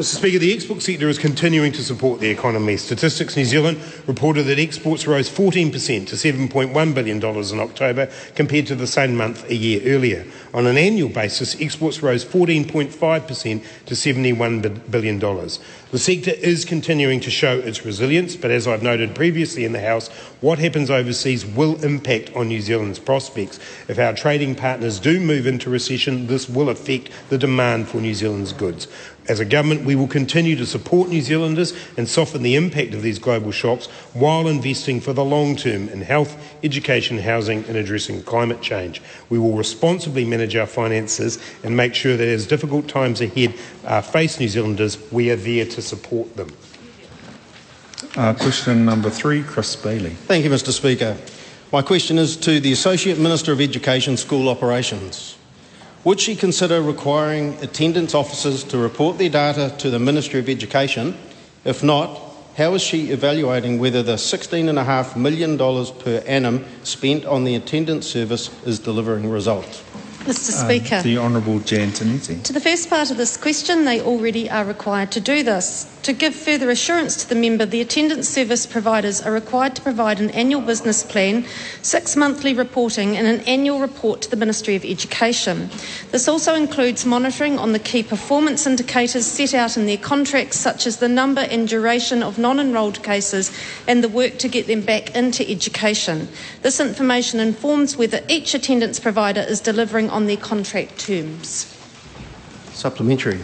Mr. 0.00 0.16
Speaker, 0.16 0.38
the 0.38 0.54
export 0.54 0.80
sector 0.80 1.10
is 1.10 1.18
continuing 1.18 1.72
to 1.72 1.84
support 1.84 2.20
the 2.20 2.30
economy. 2.30 2.78
Statistics 2.78 3.36
New 3.36 3.44
Zealand 3.44 3.78
reported 4.06 4.44
that 4.44 4.58
exports 4.58 5.06
rose 5.06 5.28
14% 5.28 5.70
to 6.06 6.16
$7.1 6.16 6.94
billion 6.94 7.22
in 7.22 7.60
October 7.60 8.10
compared 8.34 8.66
to 8.68 8.74
the 8.74 8.86
same 8.86 9.14
month 9.14 9.44
a 9.50 9.54
year 9.54 9.82
earlier. 9.84 10.24
On 10.54 10.66
an 10.66 10.78
annual 10.78 11.10
basis, 11.10 11.60
exports 11.60 12.02
rose 12.02 12.24
14.5% 12.24 13.62
to 13.84 13.94
$71 13.94 14.90
billion. 14.90 15.18
The 15.18 15.98
sector 15.98 16.30
is 16.30 16.64
continuing 16.64 17.20
to 17.20 17.30
show 17.30 17.58
its 17.58 17.84
resilience, 17.84 18.36
but 18.36 18.50
as 18.50 18.66
I've 18.66 18.82
noted 18.82 19.14
previously 19.14 19.66
in 19.66 19.72
the 19.72 19.80
House, 19.80 20.08
what 20.40 20.58
happens 20.58 20.88
overseas 20.88 21.44
will 21.44 21.84
impact 21.84 22.34
on 22.34 22.48
New 22.48 22.62
Zealand's 22.62 22.98
prospects. 22.98 23.58
If 23.86 23.98
our 23.98 24.14
trading 24.14 24.54
partners 24.54 24.98
do 24.98 25.20
move 25.20 25.46
into 25.46 25.68
recession, 25.68 26.26
this 26.26 26.48
will 26.48 26.70
affect 26.70 27.10
the 27.28 27.36
demand 27.36 27.88
for 27.88 27.98
New 27.98 28.14
Zealand's 28.14 28.54
goods. 28.54 28.88
As 29.28 29.38
a 29.38 29.44
government, 29.44 29.84
we 29.84 29.94
will 29.94 30.08
continue 30.08 30.56
to 30.56 30.66
support 30.66 31.08
New 31.08 31.20
Zealanders 31.20 31.72
and 31.96 32.08
soften 32.08 32.42
the 32.42 32.56
impact 32.56 32.94
of 32.94 33.02
these 33.02 33.18
global 33.18 33.52
shocks 33.52 33.86
while 34.12 34.48
investing 34.48 35.00
for 35.00 35.12
the 35.12 35.24
long 35.24 35.56
term 35.56 35.88
in 35.88 36.00
health, 36.00 36.36
education, 36.64 37.18
housing, 37.18 37.64
and 37.64 37.76
addressing 37.76 38.22
climate 38.22 38.60
change. 38.60 39.02
We 39.28 39.38
will 39.38 39.56
responsibly 39.56 40.24
manage 40.24 40.56
our 40.56 40.66
finances 40.66 41.38
and 41.62 41.76
make 41.76 41.94
sure 41.94 42.16
that 42.16 42.26
as 42.26 42.46
difficult 42.46 42.88
times 42.88 43.20
ahead 43.20 43.54
uh, 43.84 44.00
face 44.00 44.40
New 44.40 44.48
Zealanders, 44.48 44.98
we 45.12 45.30
are 45.30 45.36
there 45.36 45.66
to 45.66 45.82
support 45.82 46.36
them. 46.36 46.50
Uh, 48.16 48.34
question 48.34 48.84
number 48.84 49.10
three, 49.10 49.42
Chris 49.42 49.76
Baillie. 49.76 50.14
Thank 50.14 50.44
you, 50.44 50.50
Mr. 50.50 50.72
Speaker. 50.72 51.16
My 51.72 51.82
question 51.82 52.18
is 52.18 52.36
to 52.38 52.58
the 52.58 52.72
Associate 52.72 53.16
Minister 53.16 53.52
of 53.52 53.60
Education 53.60 54.16
School 54.16 54.48
Operations. 54.48 55.36
Would 56.02 56.18
she 56.18 56.34
consider 56.34 56.80
requiring 56.80 57.54
attendance 57.62 58.14
officers 58.14 58.64
to 58.64 58.78
report 58.78 59.18
their 59.18 59.28
data 59.28 59.74
to 59.78 59.90
the 59.90 59.98
Ministry 59.98 60.40
of 60.40 60.48
Education? 60.48 61.14
If 61.66 61.82
not, 61.82 62.18
how 62.56 62.72
is 62.72 62.80
she 62.80 63.10
evaluating 63.10 63.78
whether 63.78 64.02
the 64.02 64.14
$16.5 64.14 65.16
million 65.16 65.58
per 65.58 66.22
annum 66.26 66.64
spent 66.84 67.26
on 67.26 67.44
the 67.44 67.54
attendance 67.54 68.06
service 68.06 68.48
is 68.64 68.78
delivering 68.78 69.28
results? 69.30 69.82
Mr 70.20 70.52
Speaker. 70.52 70.96
Uh, 70.96 71.02
the 71.02 71.18
Honourable 71.18 71.60
Jan 71.60 71.90
Tinetti. 71.90 72.42
To 72.44 72.52
the 72.54 72.60
first 72.60 72.88
part 72.88 73.10
of 73.10 73.18
this 73.18 73.36
question, 73.36 73.84
they 73.84 74.00
already 74.00 74.48
are 74.48 74.64
required 74.64 75.12
to 75.12 75.20
do 75.20 75.42
this. 75.42 75.84
To 76.04 76.14
give 76.14 76.34
further 76.34 76.70
assurance 76.70 77.16
to 77.16 77.28
the 77.28 77.34
member, 77.34 77.66
the 77.66 77.82
attendance 77.82 78.26
service 78.26 78.64
providers 78.64 79.20
are 79.20 79.32
required 79.32 79.76
to 79.76 79.82
provide 79.82 80.18
an 80.18 80.30
annual 80.30 80.62
business 80.62 81.02
plan, 81.02 81.44
six 81.82 82.16
monthly 82.16 82.54
reporting, 82.54 83.18
and 83.18 83.26
an 83.26 83.40
annual 83.40 83.80
report 83.80 84.22
to 84.22 84.30
the 84.30 84.36
Ministry 84.36 84.74
of 84.76 84.84
Education. 84.84 85.68
This 86.10 86.26
also 86.26 86.54
includes 86.54 87.04
monitoring 87.04 87.58
on 87.58 87.72
the 87.72 87.78
key 87.78 88.02
performance 88.02 88.66
indicators 88.66 89.26
set 89.26 89.52
out 89.52 89.76
in 89.76 89.84
their 89.84 89.98
contracts, 89.98 90.58
such 90.58 90.86
as 90.86 90.96
the 90.96 91.08
number 91.08 91.42
and 91.42 91.68
duration 91.68 92.22
of 92.22 92.38
non 92.38 92.58
enrolled 92.58 93.02
cases 93.02 93.52
and 93.86 94.02
the 94.02 94.08
work 94.08 94.38
to 94.38 94.48
get 94.48 94.66
them 94.66 94.80
back 94.80 95.14
into 95.14 95.46
education. 95.50 96.28
This 96.62 96.80
information 96.80 97.40
informs 97.40 97.98
whether 97.98 98.22
each 98.26 98.54
attendance 98.54 98.98
provider 98.98 99.42
is 99.42 99.60
delivering 99.60 100.08
on 100.08 100.26
their 100.26 100.38
contract 100.38 100.98
terms. 100.98 101.76
Supplementary. 102.72 103.40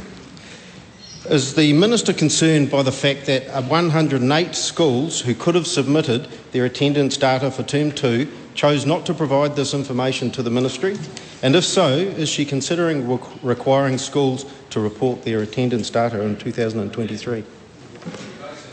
Is 1.30 1.54
the 1.54 1.72
Minister 1.72 2.12
concerned 2.12 2.70
by 2.70 2.82
the 2.82 2.92
fact 2.92 3.26
that 3.26 3.48
108 3.48 4.54
schools 4.54 5.20
who 5.20 5.34
could 5.34 5.56
have 5.56 5.66
submitted 5.66 6.28
their 6.52 6.66
attendance 6.66 7.16
data 7.16 7.50
for 7.50 7.64
Term 7.64 7.90
2 7.90 8.28
chose 8.54 8.86
not 8.86 9.04
to 9.06 9.14
provide 9.14 9.56
this 9.56 9.74
information 9.74 10.30
to 10.30 10.42
the 10.44 10.50
Ministry? 10.50 10.96
And 11.42 11.56
if 11.56 11.64
so, 11.64 11.88
is 11.88 12.28
she 12.28 12.44
considering 12.44 13.08
re- 13.08 13.18
requiring 13.42 13.98
schools 13.98 14.46
to 14.70 14.78
report 14.78 15.24
their 15.24 15.40
attendance 15.40 15.90
data 15.90 16.22
in 16.22 16.36
2023? 16.36 17.42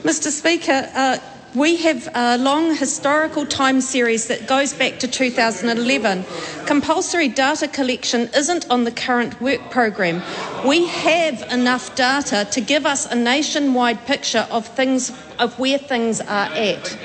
Mr 0.03 0.29
Speaker, 0.29 0.91
uh, 0.93 1.17
we 1.55 1.77
have 1.77 2.10
a 2.15 2.38
long 2.38 2.75
historical 2.75 3.45
time 3.45 3.79
series 3.79 4.27
that 4.27 4.48
goes 4.48 4.74
back 4.74 4.98
to 5.00 5.07
2011. 5.07 6.25
Compulsory 6.65 7.27
data 7.27 7.67
collection 7.67 8.27
isn't 8.36 8.67
on 8.72 8.86
the 8.86 8.91
current 8.91 9.39
work 9.39 9.62
program. 9.69 10.24
We 10.65 10.88
have 10.88 11.43
enough 11.51 11.95
data 11.95 12.48
to 12.51 12.62
give 12.62 12.88
us 12.88 13.05
a 13.05 13.15
nationwide 13.15 14.03
picture 14.05 14.48
of 14.50 14.65
things 14.67 15.12
of 15.38 15.60
where 15.60 15.77
things 15.77 16.22
are 16.22 16.50
at. 16.53 16.98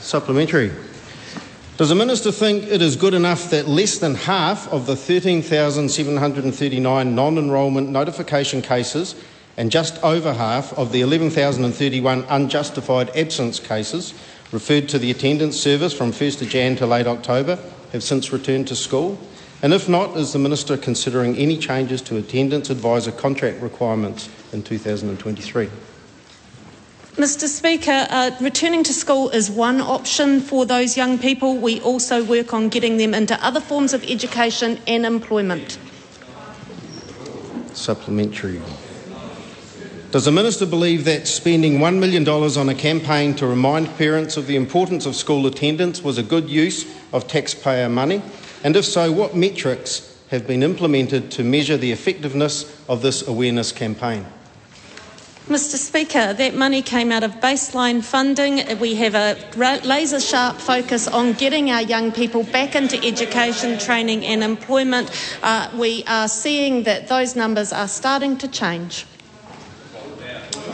Supplementary. 0.00 0.72
Does 1.76 1.88
the 1.88 1.94
Minister 1.94 2.32
think 2.32 2.64
it 2.64 2.82
is 2.82 2.96
good 2.96 3.14
enough 3.14 3.50
that 3.50 3.66
less 3.66 3.98
than 3.98 4.14
half 4.14 4.72
of 4.72 4.86
the 4.86 4.94
13,739 4.96 7.14
non 7.14 7.38
enrolment 7.38 7.88
notification 7.90 8.62
cases 8.62 9.14
and 9.56 9.70
just 9.70 10.02
over 10.02 10.34
half 10.34 10.72
of 10.74 10.92
the 10.92 11.00
11,031 11.00 12.24
unjustified 12.28 13.10
absence 13.16 13.60
cases 13.60 14.14
referred 14.52 14.88
to 14.88 14.98
the 14.98 15.10
attendance 15.10 15.58
service 15.58 15.92
from 15.92 16.12
1st 16.12 16.48
Jan 16.48 16.76
to 16.76 16.86
late 16.86 17.06
October 17.06 17.58
have 17.92 18.02
since 18.02 18.32
returned 18.32 18.68
to 18.68 18.76
school? 18.76 19.18
And 19.62 19.72
if 19.72 19.88
not, 19.88 20.16
is 20.16 20.32
the 20.32 20.38
Minister 20.38 20.76
considering 20.76 21.36
any 21.36 21.56
changes 21.56 22.02
to 22.02 22.16
attendance 22.16 22.68
advisor 22.68 23.12
contract 23.12 23.62
requirements 23.62 24.28
in 24.52 24.62
2023? 24.62 25.70
Mr 27.16 27.46
Speaker, 27.46 28.06
uh, 28.10 28.32
returning 28.40 28.82
to 28.82 28.92
school 28.92 29.30
is 29.30 29.48
one 29.48 29.80
option 29.80 30.40
for 30.40 30.66
those 30.66 30.96
young 30.96 31.16
people. 31.16 31.56
We 31.56 31.80
also 31.80 32.24
work 32.24 32.52
on 32.52 32.68
getting 32.68 32.96
them 32.96 33.14
into 33.14 33.42
other 33.42 33.60
forms 33.60 33.94
of 33.94 34.02
education 34.04 34.80
and 34.88 35.06
employment. 35.06 35.78
Supplementary. 37.72 38.60
Does 40.14 40.26
the 40.26 40.30
Minister 40.30 40.64
believe 40.64 41.06
that 41.06 41.26
spending 41.26 41.78
$1 41.78 41.98
million 41.98 42.28
on 42.28 42.68
a 42.68 42.74
campaign 42.76 43.34
to 43.34 43.48
remind 43.48 43.92
parents 43.96 44.36
of 44.36 44.46
the 44.46 44.54
importance 44.54 45.06
of 45.06 45.16
school 45.16 45.44
attendance 45.48 46.04
was 46.04 46.18
a 46.18 46.22
good 46.22 46.48
use 46.48 46.86
of 47.12 47.26
taxpayer 47.26 47.88
money? 47.88 48.22
And 48.62 48.76
if 48.76 48.84
so, 48.84 49.10
what 49.10 49.34
metrics 49.34 50.16
have 50.30 50.46
been 50.46 50.62
implemented 50.62 51.32
to 51.32 51.42
measure 51.42 51.76
the 51.76 51.90
effectiveness 51.90 52.80
of 52.88 53.02
this 53.02 53.26
awareness 53.26 53.72
campaign? 53.72 54.24
Mr 55.48 55.74
Speaker, 55.74 56.32
that 56.32 56.54
money 56.54 56.80
came 56.80 57.10
out 57.10 57.24
of 57.24 57.32
baseline 57.40 58.00
funding. 58.00 58.78
We 58.78 58.94
have 58.94 59.16
a 59.16 59.36
laser 59.84 60.20
sharp 60.20 60.58
focus 60.58 61.08
on 61.08 61.32
getting 61.32 61.72
our 61.72 61.82
young 61.82 62.12
people 62.12 62.44
back 62.44 62.76
into 62.76 63.04
education, 63.04 63.80
training, 63.80 64.24
and 64.24 64.44
employment. 64.44 65.10
Uh, 65.42 65.68
we 65.74 66.04
are 66.06 66.28
seeing 66.28 66.84
that 66.84 67.08
those 67.08 67.34
numbers 67.34 67.72
are 67.72 67.88
starting 67.88 68.38
to 68.38 68.46
change. 68.46 69.06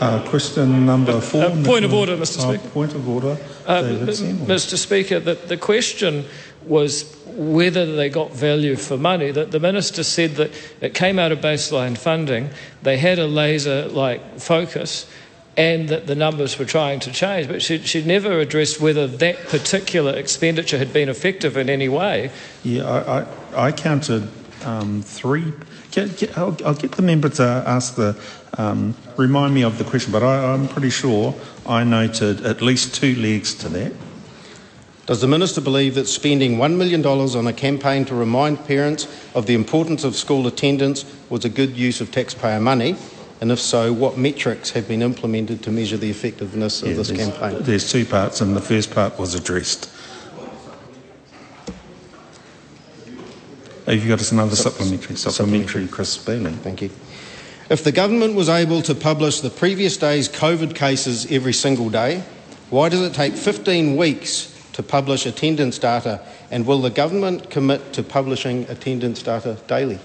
Uh, 0.01 0.19
question 0.27 0.83
number 0.83 1.21
four. 1.21 1.43
Uh, 1.43 1.63
point 1.63 1.85
of 1.85 1.93
order, 1.93 2.17
Mr. 2.17 2.39
Uh, 2.39 2.53
Speaker. 2.53 2.69
point 2.69 2.95
of 2.95 3.07
order. 3.07 3.37
Uh, 3.67 3.83
Mr. 3.83 4.75
Speaker, 4.75 5.19
the, 5.19 5.35
the 5.35 5.57
question 5.57 6.25
was 6.65 7.15
whether 7.27 7.95
they 7.95 8.09
got 8.09 8.33
value 8.33 8.75
for 8.75 8.97
money. 8.97 9.29
That 9.29 9.51
the 9.51 9.59
minister 9.59 10.03
said 10.03 10.31
that 10.37 10.51
it 10.81 10.95
came 10.95 11.19
out 11.19 11.31
of 11.31 11.39
baseline 11.39 11.95
funding, 11.95 12.49
they 12.81 12.97
had 12.97 13.19
a 13.19 13.27
laser 13.27 13.87
like 13.89 14.39
focus, 14.39 15.07
and 15.55 15.87
that 15.89 16.07
the 16.07 16.15
numbers 16.15 16.57
were 16.57 16.65
trying 16.65 16.99
to 17.01 17.11
change. 17.11 17.47
But 17.47 17.61
she, 17.61 17.77
she 17.79 18.03
never 18.03 18.39
addressed 18.39 18.81
whether 18.81 19.05
that 19.05 19.37
particular 19.49 20.15
expenditure 20.15 20.79
had 20.79 20.91
been 20.91 21.09
effective 21.09 21.57
in 21.57 21.69
any 21.69 21.89
way. 21.89 22.31
Yeah, 22.63 22.89
I, 22.89 23.19
I, 23.19 23.67
I 23.67 23.71
counted 23.71 24.27
um, 24.65 25.03
three. 25.03 25.53
Get, 25.91 26.17
get, 26.17 26.37
I'll, 26.37 26.57
I'll 26.65 26.73
get 26.73 26.93
the 26.93 27.01
member 27.01 27.27
to 27.29 27.43
ask 27.43 27.95
the, 27.95 28.15
um, 28.57 28.95
remind 29.17 29.53
me 29.53 29.63
of 29.63 29.77
the 29.77 29.83
question, 29.83 30.11
but 30.11 30.23
I, 30.23 30.53
I'm 30.53 30.67
pretty 30.67 30.89
sure 30.89 31.35
I 31.65 31.83
noted 31.83 32.45
at 32.45 32.61
least 32.61 32.95
two 32.95 33.15
legs 33.15 33.53
to 33.55 33.69
that. 33.69 33.91
Does 35.05 35.19
the 35.19 35.27
Minister 35.27 35.59
believe 35.59 35.95
that 35.95 36.07
spending 36.07 36.57
$1 36.57 36.77
million 36.77 37.05
on 37.05 37.47
a 37.47 37.51
campaign 37.51 38.05
to 38.05 38.15
remind 38.15 38.63
parents 38.65 39.07
of 39.35 39.45
the 39.47 39.53
importance 39.55 40.05
of 40.05 40.15
school 40.15 40.47
attendance 40.47 41.03
was 41.29 41.43
a 41.43 41.49
good 41.49 41.75
use 41.75 41.99
of 41.99 42.11
taxpayer 42.11 42.61
money? 42.61 42.95
And 43.41 43.51
if 43.51 43.59
so, 43.59 43.91
what 43.91 44.17
metrics 44.17 44.69
have 44.69 44.87
been 44.87 45.01
implemented 45.01 45.63
to 45.63 45.71
measure 45.71 45.97
the 45.97 46.09
effectiveness 46.09 46.83
of 46.83 46.89
Yeah, 46.89 46.93
this 46.93 47.07
there's, 47.09 47.19
campaign? 47.19 47.57
there's 47.63 47.91
two 47.91 48.05
parts, 48.05 48.39
and 48.39 48.55
the 48.55 48.61
first 48.61 48.91
part 48.91 49.19
was 49.19 49.33
addressed. 49.35 49.90
Have 53.85 54.03
you 54.03 54.09
got 54.09 54.19
us 54.19 54.31
another 54.31 54.55
supplementary? 54.55 55.15
Supplementary, 55.15 55.87
Chris 55.87 56.17
Baillie. 56.17 56.55
Thank 56.57 56.83
you. 56.83 56.91
If 57.69 57.83
the 57.83 57.91
government 57.91 58.35
was 58.35 58.47
able 58.47 58.81
to 58.83 58.93
publish 58.93 59.39
the 59.41 59.49
previous 59.49 59.97
day's 59.97 60.29
COVID 60.29 60.75
cases 60.75 61.31
every 61.31 61.53
single 61.53 61.89
day, 61.89 62.23
why 62.69 62.89
does 62.89 63.01
it 63.01 63.13
take 63.13 63.33
15 63.33 63.97
weeks 63.97 64.53
to 64.73 64.83
publish 64.83 65.25
attendance 65.25 65.79
data? 65.79 66.21
And 66.51 66.67
will 66.67 66.81
the 66.81 66.89
government 66.89 67.49
commit 67.49 67.93
to 67.93 68.03
publishing 68.03 68.69
attendance 68.69 69.23
data 69.23 69.57
daily? 69.67 69.99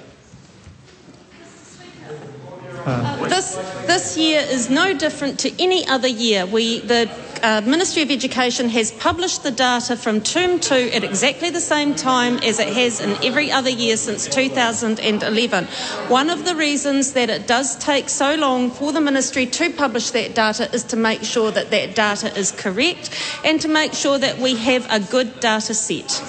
Uh, 2.86 3.28
this, 3.28 3.56
this 3.86 4.16
year 4.16 4.40
is 4.48 4.70
no 4.70 4.96
different 4.96 5.38
to 5.40 5.62
any 5.62 5.86
other 5.88 6.08
year. 6.08 6.46
We, 6.46 6.80
the 6.80 7.10
uh, 7.42 7.60
Ministry 7.64 8.02
of 8.02 8.10
Education 8.10 8.68
has 8.70 8.92
published 8.92 9.42
the 9.42 9.50
data 9.50 9.96
from 9.96 10.20
term 10.20 10.60
two 10.60 10.90
at 10.92 11.04
exactly 11.04 11.50
the 11.50 11.60
same 11.60 11.94
time 11.94 12.38
as 12.38 12.58
it 12.58 12.68
has 12.68 13.00
in 13.00 13.10
every 13.24 13.50
other 13.50 13.70
year 13.70 13.96
since 13.96 14.26
2011. 14.26 15.64
One 16.08 16.30
of 16.30 16.44
the 16.44 16.54
reasons 16.54 17.12
that 17.12 17.30
it 17.30 17.46
does 17.46 17.76
take 17.76 18.08
so 18.08 18.34
long 18.34 18.70
for 18.70 18.92
the 18.92 19.00
Ministry 19.00 19.46
to 19.46 19.70
publish 19.72 20.10
that 20.10 20.34
data 20.34 20.70
is 20.72 20.84
to 20.84 20.96
make 20.96 21.22
sure 21.22 21.50
that 21.50 21.70
that 21.70 21.94
data 21.94 22.36
is 22.38 22.52
correct 22.52 23.10
and 23.44 23.60
to 23.60 23.68
make 23.68 23.92
sure 23.92 24.18
that 24.18 24.38
we 24.38 24.56
have 24.56 24.86
a 24.90 25.00
good 25.00 25.40
data 25.40 25.74
set. 25.74 26.22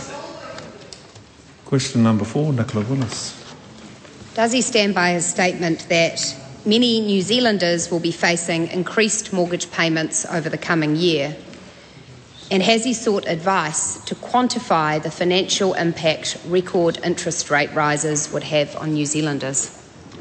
Question 1.65 2.03
number 2.03 2.25
four, 2.25 2.53
Nicola 2.53 2.85
Willis. 2.85 3.33
Does 4.35 4.51
he 4.51 4.61
stand 4.61 4.95
by 4.95 5.11
his 5.11 5.25
statement 5.25 5.87
that 5.89 6.19
many 6.67 6.99
New 6.99 7.21
Zealanders 7.21 7.89
will 7.89 8.01
be 8.01 8.11
facing 8.11 8.67
increased 8.67 9.31
mortgage 9.31 9.71
payments 9.71 10.25
over 10.25 10.49
the 10.49 10.57
coming 10.57 10.97
year? 10.97 11.35
And 12.51 12.61
has 12.61 12.83
he 12.83 12.93
sought 12.93 13.27
advice 13.27 14.03
to 14.05 14.15
quantify 14.15 15.01
the 15.01 15.11
financial 15.11 15.73
impact 15.73 16.37
record 16.45 16.99
interest 17.03 17.49
rate 17.49 17.73
rises 17.73 18.31
would 18.31 18.43
have 18.43 18.75
on 18.75 18.93
New 18.93 19.05
Zealanders? 19.05 19.73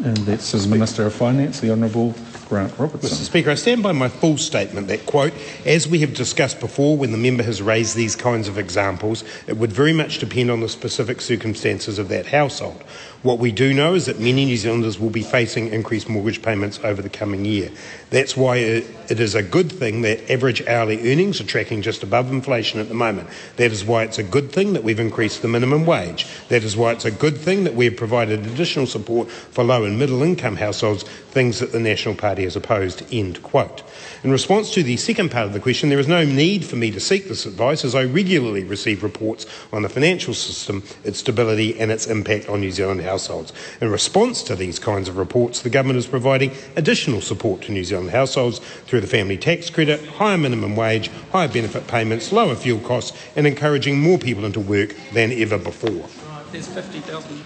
And 0.05 0.17
that's 0.19 0.55
as 0.55 0.67
Minister 0.67 1.07
of 1.07 1.15
Finance, 1.15 1.61
the 1.61 1.71
Honourable 1.71 2.15
Grant 2.49 2.79
Robertson. 2.79 3.11
Mr 3.11 3.25
Speaker, 3.25 3.51
I 3.51 3.55
stand 3.55 3.83
by 3.83 3.93
my 3.93 4.09
full 4.09 4.37
statement 4.37 4.89
that, 4.89 5.07
quote, 5.07 5.33
as 5.65 5.89
we 5.89 6.01
have 6.01 6.15
discussed 6.15 6.61
before 6.61 6.97
when 6.97 7.13
the 7.13 7.19
member 7.19 7.43
has 7.43 7.63
raised 7.63 7.97
these 7.97 8.15
kinds 8.15 8.47
of 8.47 8.59
examples, 8.59 9.25
it 9.47 9.57
would 9.57 9.73
very 9.73 9.93
much 9.93 10.19
depend 10.19 10.51
on 10.51 10.61
the 10.61 10.69
specific 10.69 11.21
circumstances 11.21 11.99
of 11.99 12.09
that 12.09 12.27
household. 12.27 12.85
What 13.23 13.39
we 13.39 13.51
do 13.51 13.75
know 13.75 13.95
is 13.95 14.07
that 14.07 14.19
many 14.19 14.45
New 14.45 14.57
Zealanders 14.57 15.01
will 15.01 15.11
be 15.11 15.23
facing 15.23 15.69
increased 15.69 16.09
mortgage 16.09 16.43
payments 16.43 16.79
over 16.85 17.03
the 17.03 17.09
coming 17.09 17.45
year. 17.45 17.71
That's 18.11 18.37
why 18.37 18.57
it, 18.57 18.87
is 19.09 19.35
a 19.35 19.43
good 19.43 19.71
thing 19.73 20.03
that 20.03 20.31
average 20.31 20.65
hourly 20.67 21.11
earnings 21.11 21.41
are 21.41 21.45
tracking 21.45 21.83
just 21.83 22.03
above 22.03 22.31
inflation 22.31 22.79
at 22.79 22.89
the 22.89 22.95
moment. 22.95 23.29
That 23.57 23.73
is 23.73 23.85
why 23.85 24.05
it's 24.05 24.19
a 24.19 24.23
good 24.23 24.53
thing 24.53 24.75
that 24.75 24.85
we've 24.85 25.01
increased 25.01 25.43
the 25.43 25.49
minimum 25.49 25.87
wage. 25.87 26.27
That 26.49 26.63
is 26.63 26.77
why 26.77 26.93
it's 26.93 27.05
a 27.05 27.11
good 27.11 27.37
thing 27.37 27.65
that 27.65 27.75
we've 27.75 27.97
provided 27.97 28.47
additional 28.47 28.87
support 28.87 29.31
for 29.31 29.65
low 29.65 29.85
and 29.85 29.99
middle 29.99 30.23
income 30.23 30.57
households, 30.57 31.03
things 31.03 31.59
that 31.59 31.73
the 31.73 31.81
National 31.81 32.15
Party 32.15 32.45
has 32.45 32.57
opposed. 32.57 33.03
End 33.13 33.43
quote. 33.43 33.83
In 34.23 34.31
response 34.31 34.73
to 34.75 34.83
the 34.83 34.97
second 34.97 35.31
part 35.31 35.47
of 35.47 35.53
the 35.53 35.61
question, 35.61 35.89
there 35.89 35.99
is 35.99 36.09
no 36.09 36.25
need 36.25 36.65
for 36.65 36.77
me 36.77 36.91
to 36.91 37.01
seek 37.01 37.29
this 37.29 37.47
advice 37.47 37.85
as 37.85 37.95
I 37.95 38.05
regularly 38.05 38.65
receive 38.65 39.03
reports 39.03 39.47
on 39.73 39.83
the 39.83 39.89
financial 39.89 40.35
system, 40.35 40.83
its 41.05 41.19
stability, 41.19 41.79
and 41.79 41.91
its 41.91 42.07
impact 42.07 42.49
on 42.49 42.61
New 42.61 42.71
Zealand 42.71 43.01
households. 43.17 43.51
In 43.81 43.91
response 43.91 44.43
to 44.43 44.55
these 44.55 44.79
kinds 44.79 45.09
of 45.09 45.17
reports, 45.17 45.63
the 45.63 45.71
government 45.71 45.99
is 45.99 46.07
providing 46.07 46.53
additional 46.77 47.23
support 47.23 47.63
to 47.63 47.73
New 47.73 47.83
Zealand 47.83 48.11
households 48.11 48.59
through 48.59 49.01
the 49.01 49.07
family 49.07 49.39
tax 49.39 49.71
credit, 49.71 50.05
higher 50.07 50.37
minimum 50.37 50.77
wage, 50.77 51.11
higher 51.33 51.49
benefit 51.49 51.87
payments, 51.87 52.31
lower 52.31 52.55
fuel 52.55 52.79
costs, 52.81 53.17
and 53.35 53.47
encouraging 53.47 53.99
more 53.99 54.19
people 54.19 54.45
into 54.45 54.61
work 54.61 54.95
than 55.15 55.33
ever 55.33 55.57
before. 55.57 56.07
There's 56.53 56.69
50,000. 56.69 57.43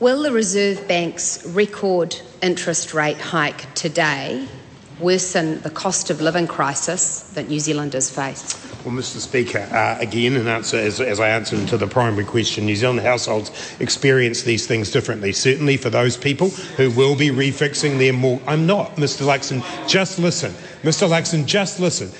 Will 0.00 0.22
the 0.22 0.32
Reserve 0.32 0.88
Bank's 0.88 1.44
record 1.46 2.16
interest 2.40 2.94
rate 2.94 3.18
hike 3.18 3.72
today 3.74 4.48
worsen 5.02 5.60
the 5.62 5.70
cost 5.70 6.08
of 6.08 6.20
living 6.20 6.46
crisis 6.46 7.20
that 7.34 7.48
New 7.48 7.58
Zealanders 7.58 8.08
face? 8.08 8.54
Well, 8.84 8.94
Mr. 8.94 9.18
Speaker, 9.18 9.60
uh, 9.70 9.96
again, 10.00 10.34
in 10.34 10.48
answer 10.48 10.76
as, 10.76 11.00
as 11.00 11.20
I 11.20 11.28
answered 11.28 11.68
to 11.68 11.76
the 11.76 11.86
primary 11.86 12.24
question, 12.24 12.66
New 12.66 12.76
Zealand 12.76 13.00
households 13.00 13.50
experience 13.80 14.42
these 14.42 14.66
things 14.66 14.90
differently. 14.90 15.32
Certainly, 15.32 15.76
for 15.76 15.90
those 15.90 16.16
people 16.16 16.48
who 16.76 16.90
will 16.90 17.14
be 17.14 17.28
refixing 17.28 17.98
their 17.98 18.12
more, 18.12 18.40
I'm 18.46 18.66
not, 18.66 18.96
Mr. 18.96 19.26
Luxon. 19.26 19.62
Just 19.88 20.18
listen, 20.18 20.52
Mr. 20.82 21.08
Luxon. 21.08 21.46
Just 21.46 21.78
listen. 21.78 22.10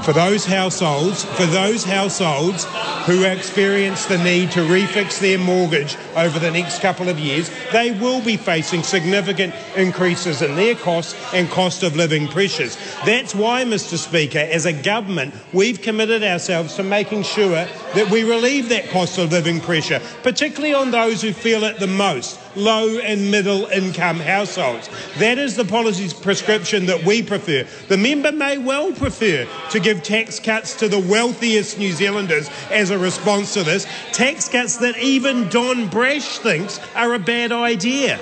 For 0.00 0.12
those 0.12 0.44
households, 0.44 1.24
for 1.24 1.46
those 1.46 1.84
households 1.84 2.64
who 3.06 3.22
experience 3.22 4.06
the 4.06 4.18
need 4.18 4.50
to 4.52 4.60
refix 4.60 5.20
their 5.20 5.38
mortgage 5.38 5.96
over 6.16 6.40
the 6.40 6.50
next 6.50 6.80
couple 6.80 7.08
of 7.08 7.20
years, 7.20 7.50
they 7.72 7.92
will 7.92 8.20
be 8.20 8.36
facing 8.36 8.82
significant 8.82 9.54
increases 9.76 10.42
in 10.42 10.56
their 10.56 10.74
costs 10.74 11.14
and 11.32 11.48
cost 11.50 11.84
of 11.84 11.94
living 11.94 12.26
pressures. 12.26 12.76
That's 13.06 13.32
why, 13.32 13.62
Mr. 13.64 13.96
Speaker, 13.96 14.40
as 14.40 14.66
a 14.66 14.72
government, 14.72 15.34
we've 15.52 15.80
committed 15.80 16.24
ourselves 16.24 16.74
to 16.76 16.82
making 16.82 17.22
sure 17.22 17.50
that 17.94 18.10
we 18.10 18.24
relieve 18.24 18.70
that 18.70 18.90
cost 18.90 19.18
of 19.18 19.30
living 19.30 19.60
pressure, 19.60 20.00
particularly 20.24 20.74
on 20.74 20.90
those 20.90 21.22
who 21.22 21.32
feel 21.32 21.62
it 21.62 21.78
the 21.78 21.86
most 21.86 22.41
low 22.56 22.98
and 22.98 23.30
middle 23.30 23.66
income 23.66 24.18
households. 24.18 24.88
That 25.18 25.38
is 25.38 25.56
the 25.56 25.64
policy 25.64 26.08
prescription 26.22 26.86
that 26.86 27.04
we 27.04 27.22
prefer. 27.22 27.66
The 27.88 27.96
member 27.96 28.32
may 28.32 28.58
well 28.58 28.92
prefer 28.92 29.46
to 29.70 29.80
give 29.80 30.02
tax 30.02 30.38
cuts 30.38 30.74
to 30.76 30.88
the 30.88 30.98
wealthiest 30.98 31.78
New 31.78 31.92
Zealanders 31.92 32.50
as 32.70 32.90
a 32.90 32.98
response 32.98 33.54
to 33.54 33.62
this, 33.62 33.86
tax 34.12 34.48
cuts 34.48 34.76
that 34.78 34.96
even 34.98 35.48
Don 35.48 35.88
Brash 35.88 36.38
thinks 36.38 36.80
are 36.94 37.14
a 37.14 37.18
bad 37.18 37.52
idea. 37.52 38.18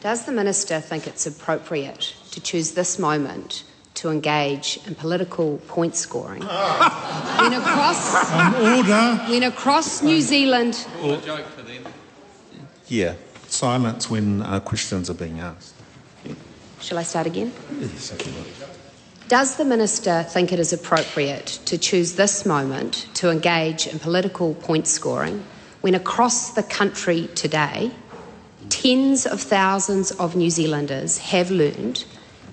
Does 0.00 0.24
the 0.24 0.32
Minister 0.32 0.80
think 0.80 1.06
it's 1.06 1.26
appropriate 1.26 2.14
to 2.30 2.40
choose 2.40 2.72
this 2.72 2.98
moment 2.98 3.64
to 3.94 4.08
engage 4.08 4.80
in 4.86 4.94
political 4.94 5.58
point 5.68 5.94
scoring 5.94 6.40
when 7.40 7.52
across, 7.52 8.32
order. 8.56 9.22
when 9.28 9.42
across 9.42 10.02
New 10.02 10.22
Zealand 10.22 10.86
Yeah, 12.90 13.14
silence 13.46 14.10
when 14.10 14.42
uh, 14.42 14.58
questions 14.58 15.08
are 15.08 15.14
being 15.14 15.38
asked. 15.38 15.74
Shall 16.80 16.98
I 16.98 17.04
start 17.04 17.28
again? 17.28 17.52
Yes, 17.78 18.12
if 18.12 18.26
you. 18.26 18.32
Does 19.28 19.56
the 19.56 19.64
Minister 19.64 20.24
think 20.24 20.52
it 20.52 20.58
is 20.58 20.72
appropriate 20.72 21.60
to 21.66 21.78
choose 21.78 22.16
this 22.16 22.44
moment 22.44 23.06
to 23.14 23.30
engage 23.30 23.86
in 23.86 24.00
political 24.00 24.54
point 24.54 24.88
scoring 24.88 25.44
when 25.82 25.94
across 25.94 26.54
the 26.54 26.64
country 26.64 27.28
today, 27.36 27.92
tens 28.70 29.24
of 29.24 29.40
thousands 29.40 30.10
of 30.10 30.34
New 30.34 30.50
Zealanders 30.50 31.18
have 31.18 31.52
learned 31.52 32.04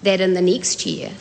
that 0.03 0.21
in 0.21 0.35
the 0.35 0.41
next 0.41 0.85
year 0.85 1.11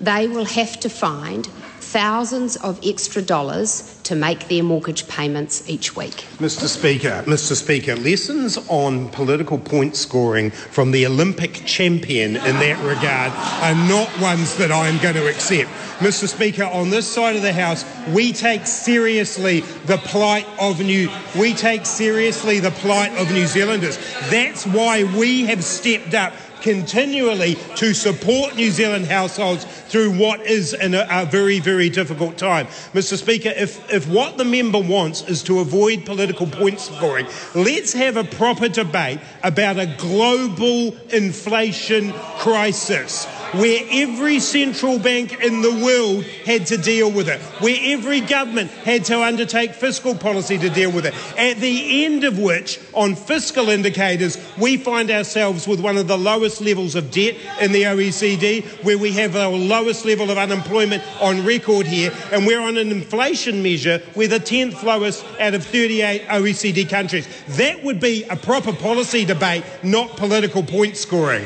they 0.00 0.26
will 0.26 0.44
have 0.44 0.80
to 0.80 0.88
find 0.88 1.48
thousands 1.86 2.56
of 2.56 2.80
extra 2.84 3.22
dollars 3.22 3.98
to 4.02 4.16
make 4.16 4.48
their 4.48 4.62
mortgage 4.62 5.06
payments 5.08 5.68
each 5.70 5.94
week? 5.94 6.26
Mr. 6.38 6.66
Speaker, 6.66 7.22
Mr. 7.26 7.54
Speaker, 7.54 7.94
lessons 7.96 8.58
on 8.68 9.08
political 9.10 9.56
point 9.56 9.94
scoring 9.94 10.50
from 10.50 10.90
the 10.90 11.06
Olympic 11.06 11.64
champion 11.64 12.36
in 12.36 12.56
that 12.56 12.78
regard 12.84 13.32
are 13.62 13.88
not 13.88 14.08
ones 14.20 14.56
that 14.56 14.72
I'm 14.72 14.98
going 14.98 15.14
to 15.14 15.28
accept. 15.28 15.70
Mr. 16.00 16.28
Speaker, 16.28 16.64
on 16.64 16.90
this 16.90 17.06
side 17.06 17.36
of 17.36 17.42
the 17.42 17.52
House, 17.52 17.84
we 18.12 18.32
take 18.32 18.66
seriously 18.66 19.60
the 19.86 19.96
plight 19.98 20.46
of 20.60 20.80
New 20.80 21.08
we 21.38 21.54
take 21.54 21.86
seriously 21.86 22.58
the 22.60 22.72
plight 22.72 23.12
of 23.16 23.30
New 23.30 23.46
Zealanders. 23.46 23.96
That's 24.28 24.66
why 24.66 25.04
we 25.16 25.44
have 25.46 25.62
stepped 25.62 26.14
up 26.14 26.32
continually 26.60 27.54
to 27.76 27.94
support 27.94 28.56
New 28.56 28.70
Zealand 28.70 29.06
households 29.06 29.64
through 29.88 30.18
what 30.18 30.40
is 30.40 30.74
in 30.74 30.94
a, 30.94 31.06
a, 31.10 31.26
very, 31.26 31.60
very 31.60 31.88
difficult 31.88 32.36
time. 32.36 32.66
Mr. 32.92 33.16
Speaker, 33.16 33.52
if, 33.56 33.92
if 33.92 34.08
what 34.08 34.38
the 34.38 34.44
member 34.44 34.80
wants 34.80 35.22
is 35.22 35.42
to 35.44 35.60
avoid 35.60 36.04
political 36.04 36.46
point 36.46 36.80
scoring, 36.80 37.26
let's 37.54 37.92
have 37.92 38.16
a 38.16 38.24
proper 38.24 38.68
debate 38.68 39.20
about 39.42 39.78
a 39.78 39.86
global 39.98 40.96
inflation 41.10 42.12
crisis. 42.38 43.26
where 43.52 43.80
every 43.90 44.40
central 44.40 44.98
bank 44.98 45.40
in 45.40 45.62
the 45.62 45.84
world 45.84 46.24
had 46.44 46.66
to 46.66 46.76
deal 46.76 47.10
with 47.10 47.28
it, 47.28 47.40
where 47.62 47.76
every 47.80 48.20
government 48.20 48.70
had 48.70 49.04
to 49.04 49.22
undertake 49.22 49.72
fiscal 49.72 50.14
policy 50.14 50.58
to 50.58 50.68
deal 50.68 50.90
with 50.90 51.06
it, 51.06 51.14
at 51.38 51.56
the 51.58 52.04
end 52.04 52.24
of 52.24 52.38
which, 52.38 52.80
on 52.92 53.14
fiscal 53.14 53.68
indicators, 53.68 54.36
we 54.58 54.76
find 54.76 55.10
ourselves 55.10 55.66
with 55.66 55.80
one 55.80 55.96
of 55.96 56.08
the 56.08 56.18
lowest 56.18 56.60
levels 56.60 56.94
of 56.94 57.10
debt 57.10 57.36
in 57.60 57.72
the 57.72 57.84
OECD, 57.84 58.64
where 58.84 58.98
we 58.98 59.12
have 59.12 59.32
the 59.32 59.48
lowest 59.76 60.06
level 60.06 60.30
of 60.30 60.38
unemployment 60.38 61.02
on 61.20 61.44
record 61.44 61.86
here, 61.86 62.10
and 62.32 62.46
we're 62.46 62.60
on 62.60 62.78
an 62.78 62.90
inflation 62.90 63.62
measure, 63.62 64.00
we're 64.14 64.26
the 64.26 64.40
10th 64.40 64.82
lowest 64.82 65.22
out 65.38 65.52
of 65.52 65.62
38 65.66 66.22
OECD 66.28 66.88
countries. 66.88 67.28
That 67.48 67.84
would 67.84 68.00
be 68.00 68.24
a 68.24 68.36
proper 68.36 68.72
policy 68.72 69.26
debate, 69.26 69.64
not 69.82 70.16
political 70.16 70.62
point 70.62 70.96
scoring. 70.96 71.44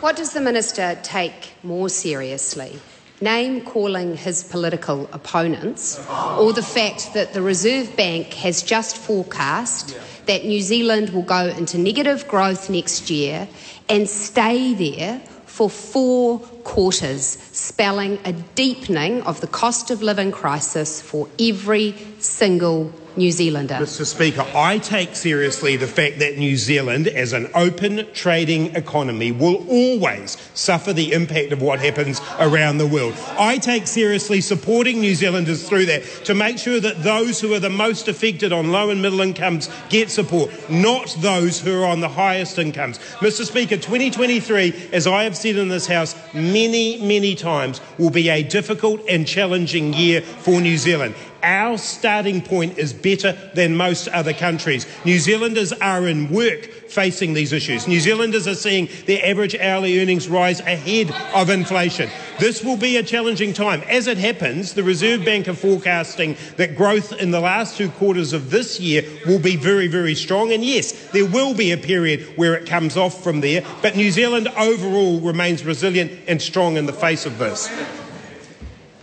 What 0.00 0.16
does 0.16 0.34
the 0.34 0.42
minister 0.42 0.98
take 1.02 1.52
more 1.62 1.88
seriously? 1.88 2.78
Name 3.22 3.64
calling 3.64 4.16
his 4.16 4.44
political 4.44 5.08
opponents, 5.12 6.04
or 6.38 6.52
the 6.52 6.62
fact 6.62 7.14
that 7.14 7.32
the 7.32 7.40
Reserve 7.40 7.96
Bank 7.96 8.34
has 8.34 8.62
just 8.62 8.98
forecast 8.98 9.96
that 10.26 10.44
New 10.44 10.60
Zealand 10.60 11.10
will 11.10 11.22
go 11.22 11.46
into 11.46 11.78
negative 11.78 12.28
growth 12.28 12.68
next 12.68 13.08
year 13.08 13.48
and 13.88 14.06
stay 14.06 14.74
there 14.74 15.22
for 15.52 15.68
four 15.68 16.38
quarters, 16.64 17.36
spelling 17.52 18.18
a 18.24 18.32
deepening 18.32 19.20
of 19.22 19.42
the 19.42 19.46
cost 19.46 19.90
of 19.90 20.00
living 20.00 20.32
crisis 20.32 21.02
for 21.02 21.28
every 21.38 21.94
single 22.20 22.90
New 23.16 23.30
Zealander. 23.30 23.74
Mr. 23.74 24.06
Speaker, 24.06 24.46
I 24.54 24.78
take 24.78 25.14
seriously 25.14 25.76
the 25.76 25.86
fact 25.86 26.18
that 26.20 26.38
New 26.38 26.56
Zealand, 26.56 27.08
as 27.08 27.32
an 27.32 27.48
open 27.54 28.06
trading 28.14 28.74
economy, 28.74 29.32
will 29.32 29.66
always 29.68 30.36
suffer 30.54 30.92
the 30.92 31.12
impact 31.12 31.52
of 31.52 31.60
what 31.60 31.78
happens 31.80 32.20
around 32.38 32.78
the 32.78 32.86
world. 32.86 33.14
I 33.38 33.58
take 33.58 33.86
seriously 33.86 34.40
supporting 34.40 35.00
New 35.00 35.14
Zealanders 35.14 35.68
through 35.68 35.86
that 35.86 36.04
to 36.24 36.34
make 36.34 36.58
sure 36.58 36.80
that 36.80 37.02
those 37.02 37.40
who 37.40 37.52
are 37.54 37.60
the 37.60 37.70
most 37.70 38.08
affected 38.08 38.52
on 38.52 38.72
low 38.72 38.90
and 38.90 39.02
middle 39.02 39.20
incomes 39.20 39.68
get 39.88 40.10
support, 40.10 40.50
not 40.70 41.14
those 41.20 41.60
who 41.60 41.82
are 41.82 41.86
on 41.86 42.00
the 42.00 42.08
highest 42.08 42.58
incomes. 42.58 42.98
Mr. 43.20 43.44
Speaker, 43.44 43.76
2023, 43.76 44.90
as 44.92 45.06
I 45.06 45.24
have 45.24 45.36
said 45.36 45.56
in 45.56 45.68
this 45.68 45.86
House 45.86 46.14
many, 46.32 47.00
many 47.06 47.34
times, 47.34 47.80
will 47.98 48.10
be 48.10 48.30
a 48.30 48.42
difficult 48.42 49.00
and 49.08 49.26
challenging 49.26 49.92
year 49.92 50.22
for 50.22 50.60
New 50.60 50.78
Zealand. 50.78 51.14
Our 51.42 51.78
starting 51.78 52.40
point 52.40 52.78
is 52.78 52.92
better 52.92 53.36
than 53.54 53.76
most 53.76 54.08
other 54.08 54.32
countries. 54.32 54.86
New 55.04 55.18
Zealanders 55.18 55.72
are 55.72 56.06
in 56.06 56.30
work 56.30 56.66
facing 56.92 57.32
these 57.32 57.52
issues. 57.52 57.88
New 57.88 58.00
Zealanders 58.00 58.46
are 58.46 58.54
seeing 58.54 58.88
their 59.06 59.24
average 59.24 59.56
hourly 59.56 60.00
earnings 60.00 60.28
rise 60.28 60.60
ahead 60.60 61.10
of 61.34 61.50
inflation. 61.50 62.10
This 62.38 62.62
will 62.62 62.76
be 62.76 62.96
a 62.96 63.02
challenging 63.02 63.52
time. 63.52 63.82
As 63.88 64.06
it 64.06 64.18
happens, 64.18 64.74
the 64.74 64.82
Reserve 64.82 65.24
Bank 65.24 65.48
are 65.48 65.54
forecasting 65.54 66.36
that 66.56 66.76
growth 66.76 67.12
in 67.12 67.30
the 67.30 67.40
last 67.40 67.76
two 67.76 67.88
quarters 67.90 68.32
of 68.32 68.50
this 68.50 68.78
year 68.78 69.02
will 69.26 69.38
be 69.38 69.56
very, 69.56 69.88
very 69.88 70.14
strong. 70.14 70.52
And 70.52 70.64
yes, 70.64 70.92
there 71.10 71.26
will 71.26 71.54
be 71.54 71.72
a 71.72 71.78
period 71.78 72.36
where 72.36 72.54
it 72.54 72.66
comes 72.66 72.96
off 72.96 73.22
from 73.22 73.40
there, 73.40 73.64
but 73.80 73.96
New 73.96 74.10
Zealand 74.10 74.48
overall 74.56 75.20
remains 75.20 75.64
resilient 75.64 76.12
and 76.28 76.40
strong 76.40 76.76
in 76.76 76.86
the 76.86 76.92
face 76.92 77.26
of 77.26 77.38
this. 77.38 77.68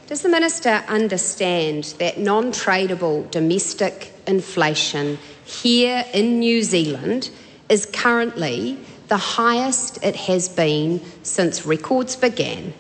Does 0.10 0.24
the 0.24 0.30
Minister 0.30 0.84
understand 0.88 1.94
that 2.00 2.18
non 2.18 2.52
tradable 2.52 3.30
domestic 3.30 4.12
inflation 4.26 5.20
here 5.46 6.04
in 6.16 6.40
New 6.40 6.64
Zealand 6.64 7.30
is 7.70 7.86
currently 7.86 8.80
the 9.08 9.18
highest 9.18 10.04
it 10.04 10.16
has 10.16 10.50
been 10.50 11.00
since 11.22 11.64
records 11.64 12.16
began? 12.16 12.74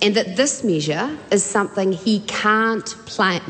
And 0.00 0.14
that 0.14 0.36
this 0.36 0.62
measure 0.62 1.18
is 1.32 1.42
something 1.42 1.90
he 1.90 2.20
can't 2.20 2.94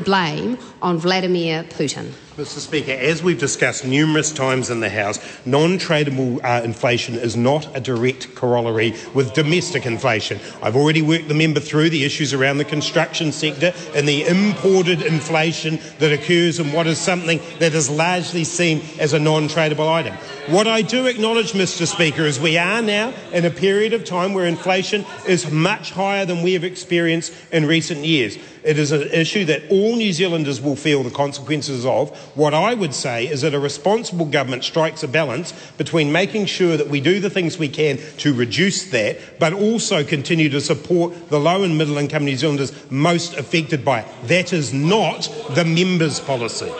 blame 0.03 0.57
on 0.81 0.97
Vladimir 0.97 1.65
Putin? 1.65 2.13
Mr. 2.37 2.57
Speaker, 2.57 2.93
as 2.93 3.21
we've 3.21 3.37
discussed 3.37 3.85
numerous 3.85 4.31
times 4.31 4.71
in 4.71 4.79
the 4.79 4.89
House, 4.89 5.19
non 5.45 5.77
tradable 5.77 6.43
uh, 6.43 6.63
inflation 6.63 7.13
is 7.13 7.37
not 7.37 7.69
a 7.77 7.79
direct 7.79 8.33
corollary 8.33 8.95
with 9.13 9.35
domestic 9.35 9.85
inflation. 9.85 10.39
I've 10.63 10.75
already 10.75 11.03
worked 11.03 11.27
the 11.27 11.35
member 11.35 11.59
through 11.59 11.91
the 11.91 12.03
issues 12.03 12.33
around 12.33 12.57
the 12.57 12.65
construction 12.65 13.31
sector 13.31 13.71
and 13.93 14.07
the 14.07 14.25
imported 14.25 15.03
inflation 15.03 15.79
that 15.99 16.11
occurs 16.11 16.59
in 16.59 16.71
what 16.71 16.87
is 16.87 16.97
something 16.97 17.39
that 17.59 17.75
is 17.75 17.87
largely 17.87 18.43
seen 18.43 18.81
as 18.97 19.13
a 19.13 19.19
non 19.19 19.47
tradable 19.47 19.87
item. 19.87 20.15
What 20.47 20.65
I 20.65 20.81
do 20.81 21.05
acknowledge, 21.05 21.51
Mr. 21.51 21.85
Speaker, 21.85 22.23
is 22.23 22.39
we 22.39 22.57
are 22.57 22.81
now 22.81 23.13
in 23.31 23.45
a 23.45 23.51
period 23.51 23.93
of 23.93 24.05
time 24.05 24.33
where 24.33 24.47
inflation 24.47 25.05
is 25.27 25.51
much 25.51 25.91
higher 25.91 26.25
than 26.25 26.41
we 26.41 26.53
have 26.53 26.63
experienced 26.63 27.31
in 27.51 27.67
recent 27.67 28.03
years. 28.03 28.39
It 28.63 28.79
is 28.79 28.93
an 28.93 29.01
issue 29.11 29.43
that 29.45 29.63
all 29.69 29.95
New 29.95 30.13
Zealanders 30.13 30.61
will 30.61 30.77
feel 30.77 31.03
the 31.03 31.09
consequences 31.09 31.85
of. 31.85 32.17
What 32.35 32.53
I 32.53 32.73
would 32.73 32.93
say 32.93 33.27
is 33.27 33.41
that 33.41 33.53
a 33.53 33.59
responsible 33.59 34.25
government 34.25 34.63
strikes 34.63 35.03
a 35.03 35.07
balance 35.07 35.51
between 35.77 36.13
making 36.13 36.45
sure 36.45 36.77
that 36.77 36.87
we 36.87 37.01
do 37.01 37.19
the 37.19 37.29
things 37.29 37.57
we 37.57 37.67
can 37.67 37.97
to 38.19 38.33
reduce 38.33 38.85
that, 38.91 39.17
but 39.37 39.51
also 39.51 40.03
continue 40.03 40.47
to 40.49 40.61
support 40.61 41.29
the 41.29 41.39
low 41.39 41.63
and 41.63 41.77
middle 41.77 41.97
income 41.97 42.23
New 42.23 42.37
Zealanders 42.37 42.71
most 42.89 43.33
affected 43.33 43.83
by 43.83 44.01
it. 44.01 44.07
That 44.27 44.53
is 44.53 44.73
not 44.73 45.29
the 45.49 45.65
members' 45.65 46.21
policy. 46.21 46.71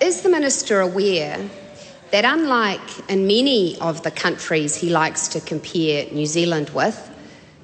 Is 0.00 0.22
the 0.22 0.30
Minister 0.30 0.80
aware 0.80 1.50
that, 2.10 2.24
unlike 2.24 3.10
in 3.10 3.26
many 3.26 3.78
of 3.80 4.02
the 4.02 4.10
countries 4.10 4.74
he 4.74 4.88
likes 4.88 5.28
to 5.28 5.40
compare 5.40 6.06
New 6.10 6.24
Zealand 6.24 6.70
with, 6.70 7.09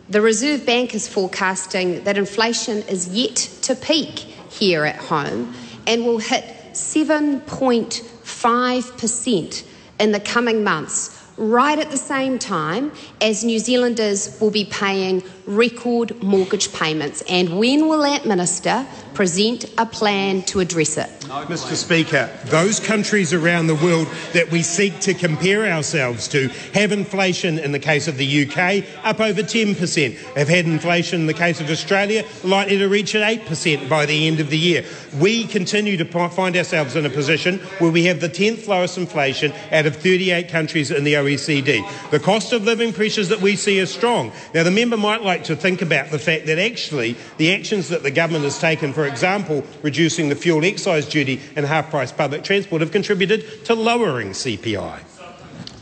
the 0.08 0.20
Reserve 0.20 0.64
Bank 0.64 0.94
is 0.94 1.08
forecasting 1.08 2.04
that 2.04 2.16
inflation 2.16 2.82
is 2.82 3.08
yet 3.08 3.34
to 3.62 3.74
peak 3.74 4.20
here 4.50 4.84
at 4.84 4.94
home 4.96 5.52
and 5.86 6.04
will 6.04 6.18
hit 6.18 6.44
7.5% 6.72 9.64
in 9.98 10.12
the 10.12 10.20
coming 10.20 10.62
months, 10.62 11.20
right 11.36 11.76
at 11.78 11.90
the 11.90 11.96
same 11.96 12.38
time 12.38 12.92
as 13.20 13.42
New 13.42 13.58
Zealanders 13.58 14.38
will 14.40 14.52
be 14.52 14.66
paying 14.66 15.24
record 15.46 16.22
mortgage 16.22 16.72
payments. 16.72 17.24
And 17.28 17.58
when 17.58 17.88
will 17.88 18.02
that 18.02 18.26
minister 18.26 18.86
present 19.14 19.64
a 19.76 19.86
plan 19.86 20.42
to 20.42 20.60
address 20.60 20.98
it? 20.98 21.15
Mr. 21.26 21.74
Speaker, 21.74 22.30
those 22.44 22.78
countries 22.78 23.32
around 23.32 23.66
the 23.66 23.74
world 23.74 24.06
that 24.32 24.48
we 24.50 24.62
seek 24.62 25.00
to 25.00 25.12
compare 25.12 25.66
ourselves 25.66 26.28
to 26.28 26.48
have 26.72 26.92
inflation 26.92 27.58
in 27.58 27.72
the 27.72 27.80
case 27.80 28.06
of 28.06 28.16
the 28.16 28.46
UK 28.46 28.84
up 29.04 29.18
over 29.18 29.42
10%, 29.42 30.36
have 30.36 30.48
had 30.48 30.66
inflation 30.66 31.22
in 31.22 31.26
the 31.26 31.34
case 31.34 31.60
of 31.60 31.68
Australia 31.68 32.24
likely 32.44 32.78
to 32.78 32.86
reach 32.88 33.14
at 33.16 33.44
8% 33.44 33.88
by 33.88 34.06
the 34.06 34.28
end 34.28 34.38
of 34.38 34.50
the 34.50 34.58
year. 34.58 34.84
We 35.18 35.46
continue 35.46 35.96
to 35.96 36.28
find 36.28 36.56
ourselves 36.56 36.94
in 36.94 37.04
a 37.04 37.10
position 37.10 37.58
where 37.78 37.90
we 37.90 38.04
have 38.04 38.20
the 38.20 38.28
10th 38.28 38.68
lowest 38.68 38.96
inflation 38.96 39.52
out 39.72 39.86
of 39.86 39.96
38 39.96 40.48
countries 40.48 40.92
in 40.92 41.02
the 41.02 41.14
OECD. 41.14 42.10
The 42.10 42.20
cost 42.20 42.52
of 42.52 42.64
living 42.64 42.92
pressures 42.92 43.30
that 43.30 43.40
we 43.40 43.56
see 43.56 43.80
are 43.80 43.86
strong. 43.86 44.30
Now, 44.54 44.62
the 44.62 44.70
member 44.70 44.96
might 44.96 45.22
like 45.22 45.42
to 45.44 45.56
think 45.56 45.82
about 45.82 46.10
the 46.10 46.20
fact 46.20 46.46
that 46.46 46.60
actually 46.60 47.16
the 47.36 47.52
actions 47.52 47.88
that 47.88 48.04
the 48.04 48.12
government 48.12 48.44
has 48.44 48.60
taken, 48.60 48.92
for 48.92 49.06
example, 49.06 49.64
reducing 49.82 50.28
the 50.28 50.36
fuel 50.36 50.64
excise 50.64 51.15
duty 51.16 51.40
and 51.56 51.64
half 51.64 51.90
price 51.90 52.12
public 52.12 52.44
transport, 52.44 52.82
have 52.82 52.92
contributed 52.92 53.64
to 53.64 53.74
lowering 53.74 54.30
CPI. 54.30 55.00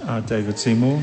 Uh, 0.03 0.21
David 0.21 0.59
Seymour. 0.59 1.03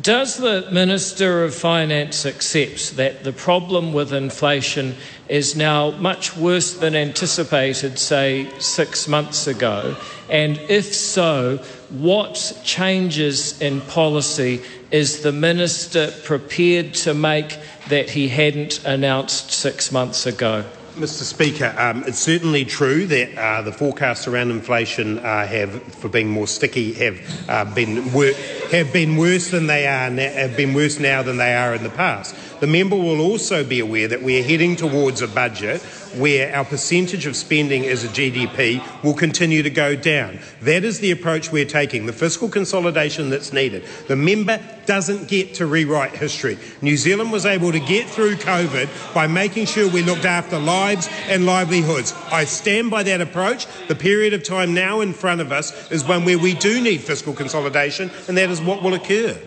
Does 0.00 0.36
the 0.36 0.66
Minister 0.72 1.44
of 1.44 1.54
Finance 1.54 2.24
accept 2.24 2.96
that 2.96 3.24
the 3.24 3.32
problem 3.32 3.92
with 3.92 4.14
inflation 4.14 4.94
is 5.28 5.56
now 5.56 5.90
much 5.90 6.36
worse 6.36 6.72
than 6.74 6.94
anticipated, 6.94 7.98
say, 7.98 8.48
six 8.58 9.08
months 9.08 9.46
ago? 9.46 9.96
And 10.30 10.56
if 10.68 10.94
so, 10.94 11.58
what 11.90 12.60
changes 12.64 13.60
in 13.60 13.82
policy 13.82 14.62
is 14.90 15.22
the 15.22 15.32
Minister 15.32 16.12
prepared 16.24 16.94
to 16.94 17.12
make 17.12 17.58
that 17.88 18.10
he 18.10 18.28
hadn't 18.28 18.84
announced 18.86 19.50
six 19.50 19.92
months 19.92 20.24
ago? 20.24 20.64
Mr. 21.00 21.22
Speaker, 21.22 21.74
um, 21.78 22.04
it's 22.06 22.18
certainly 22.18 22.62
true 22.62 23.06
that 23.06 23.34
uh, 23.34 23.62
the 23.62 23.72
forecasts 23.72 24.28
around 24.28 24.50
inflation 24.50 25.18
uh, 25.20 25.46
have, 25.46 25.82
for 25.94 26.10
being 26.10 26.28
more 26.28 26.46
sticky, 26.46 26.92
have 26.92 27.18
uh, 27.48 27.64
been 27.74 28.12
wor- 28.12 28.34
have 28.70 28.92
been 28.92 29.16
worse 29.16 29.50
than 29.50 29.66
they 29.66 29.86
are 29.86 30.10
have 30.10 30.58
been 30.58 30.74
worse 30.74 30.98
now 30.98 31.22
than 31.22 31.38
they 31.38 31.54
are 31.54 31.74
in 31.74 31.82
the 31.84 31.88
past. 31.88 32.34
The 32.60 32.66
member 32.66 32.96
will 32.96 33.22
also 33.22 33.64
be 33.64 33.80
aware 33.80 34.08
that 34.08 34.22
we 34.22 34.38
are 34.38 34.42
heading 34.42 34.76
towards 34.76 35.22
a 35.22 35.28
budget 35.28 35.80
where 36.16 36.54
our 36.54 36.64
percentage 36.64 37.26
of 37.26 37.36
spending 37.36 37.86
as 37.86 38.04
a 38.04 38.08
GDP 38.08 38.82
will 39.02 39.14
continue 39.14 39.62
to 39.62 39.70
go 39.70 39.94
down. 39.96 40.38
That 40.62 40.84
is 40.84 41.00
the 41.00 41.10
approach 41.10 41.52
we're 41.52 41.64
taking, 41.64 42.06
the 42.06 42.12
fiscal 42.12 42.48
consolidation 42.48 43.30
that's 43.30 43.52
needed. 43.52 43.84
The 44.08 44.16
member 44.16 44.60
doesn't 44.86 45.28
get 45.28 45.54
to 45.54 45.66
rewrite 45.66 46.12
history. 46.12 46.58
New 46.82 46.96
Zealand 46.96 47.32
was 47.32 47.46
able 47.46 47.72
to 47.72 47.80
get 47.80 48.08
through 48.08 48.36
COVID 48.36 49.14
by 49.14 49.26
making 49.26 49.66
sure 49.66 49.88
we 49.88 50.02
looked 50.02 50.24
after 50.24 50.58
lives 50.58 51.08
and 51.28 51.46
livelihoods. 51.46 52.14
I 52.30 52.44
stand 52.44 52.90
by 52.90 53.02
that 53.04 53.20
approach. 53.20 53.66
The 53.88 53.94
period 53.94 54.34
of 54.34 54.42
time 54.42 54.74
now 54.74 55.00
in 55.00 55.12
front 55.12 55.40
of 55.40 55.52
us 55.52 55.90
is 55.90 56.04
one 56.04 56.24
where 56.24 56.38
we 56.38 56.54
do 56.54 56.80
need 56.80 57.00
fiscal 57.00 57.32
consolidation, 57.32 58.10
and 58.28 58.36
that 58.36 58.50
is 58.50 58.60
what 58.60 58.82
will 58.82 58.94
occur. 58.94 59.38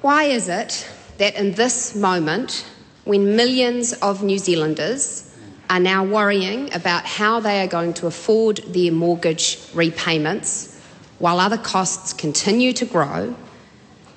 Why 0.00 0.24
is 0.24 0.48
it 0.48 0.90
that 1.18 1.34
in 1.36 1.52
this 1.52 1.94
moment, 1.94 2.66
when 3.04 3.36
millions 3.36 3.92
of 3.94 4.22
New 4.22 4.38
Zealanders 4.38 5.30
are 5.70 5.80
now 5.80 6.04
worrying 6.04 6.72
about 6.74 7.04
how 7.04 7.40
they 7.40 7.62
are 7.62 7.66
going 7.66 7.94
to 7.94 8.06
afford 8.06 8.58
their 8.58 8.92
mortgage 8.92 9.58
repayments 9.74 10.78
while 11.18 11.40
other 11.40 11.58
costs 11.58 12.12
continue 12.12 12.72
to 12.72 12.84
grow, 12.84 13.34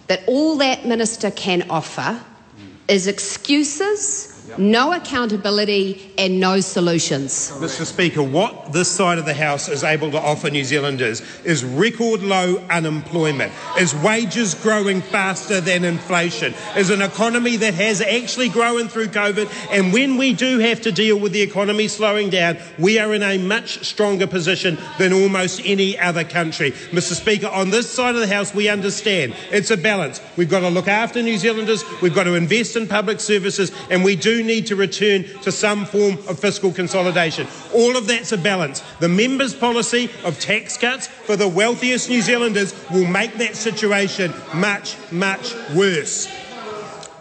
that 0.08 0.24
all 0.28 0.58
that 0.58 0.86
minister 0.86 1.32
can 1.32 1.70
offer 1.70 2.22
is 2.88 3.08
excuses, 3.08 4.37
no 4.58 4.94
accountability, 4.94 6.12
and 6.18 6.40
no 6.40 6.60
solutions. 6.60 7.52
Mr. 7.52 7.86
Speaker, 7.86 8.24
what 8.24 8.72
this 8.72 8.90
side 8.90 9.18
of 9.18 9.26
the 9.26 9.34
House 9.34 9.70
is 9.70 9.84
able 9.84 10.12
to 10.12 10.20
offer 10.20 10.50
New 10.50 10.64
Zealanders 10.64 11.22
is 11.44 11.64
record 11.64 12.22
low 12.22 12.58
unemployment, 12.70 13.52
is 13.80 13.94
wages 13.96 14.54
growing 14.56 15.02
faster 15.02 15.62
than 15.62 15.84
inflation, 15.84 16.54
is 16.76 16.90
an 16.90 17.02
economy 17.02 17.56
that 17.58 17.74
has 17.74 18.02
actually 18.02 18.50
grown 18.50 18.88
through 18.88 19.08
COVID. 19.08 19.52
And 19.72 19.94
when 19.94 20.18
we 20.18 20.34
do 20.34 20.60
have 20.60 20.82
to 20.82 20.92
deal 20.92 21.20
with 21.20 21.34
the 21.34 21.42
economy 21.42 21.88
slowing 21.88 22.30
down, 22.30 22.58
we 22.78 23.00
are 23.00 23.14
in 23.14 23.24
a 23.24 23.38
much 23.38 23.86
stronger 23.86 24.28
position 24.28 24.78
than 24.98 25.14
almost 25.14 25.62
any 25.66 25.98
other 25.98 26.24
country. 26.24 26.72
Mr. 26.72 27.14
Speaker, 27.14 27.48
on 27.48 27.70
this 27.70 27.90
side 27.90 28.16
of 28.16 28.22
the 28.22 28.28
House, 28.28 28.54
we 28.54 28.70
understand 28.70 29.36
it's 29.52 29.72
a 29.72 29.78
balance. 29.78 30.22
We've 30.36 30.50
got 30.50 30.62
to 30.62 30.70
look 30.70 30.88
after 30.88 31.22
New 31.22 31.38
Zealanders, 31.38 31.84
we've 32.02 32.16
got 32.16 32.24
to 32.26 32.36
invest 32.36 32.76
in 32.76 32.88
public 32.88 33.20
services, 33.20 33.72
and 33.90 34.04
we 34.04 34.16
do 34.16 34.37
need 34.44 34.68
to 34.68 34.76
return 34.76 35.24
to 35.42 35.52
some 35.52 35.86
form 35.86 36.14
of 36.28 36.40
fiscal 36.40 36.72
consolidation. 36.72 37.48
All 37.74 37.96
of 37.98 38.08
that's 38.08 38.32
a 38.32 38.38
balance. 38.38 38.82
The 39.00 39.10
members' 39.10 39.54
policy 39.54 40.10
of 40.24 40.40
tax 40.40 40.78
cuts 40.78 41.08
for 41.08 41.36
the 41.36 41.48
wealthiest 41.48 42.10
New 42.10 42.22
Zealanders 42.22 42.74
will 42.92 43.08
make 43.08 43.34
that 43.36 43.56
situation 43.56 44.34
much, 44.54 44.96
much 45.12 45.54
worse. 45.76 46.28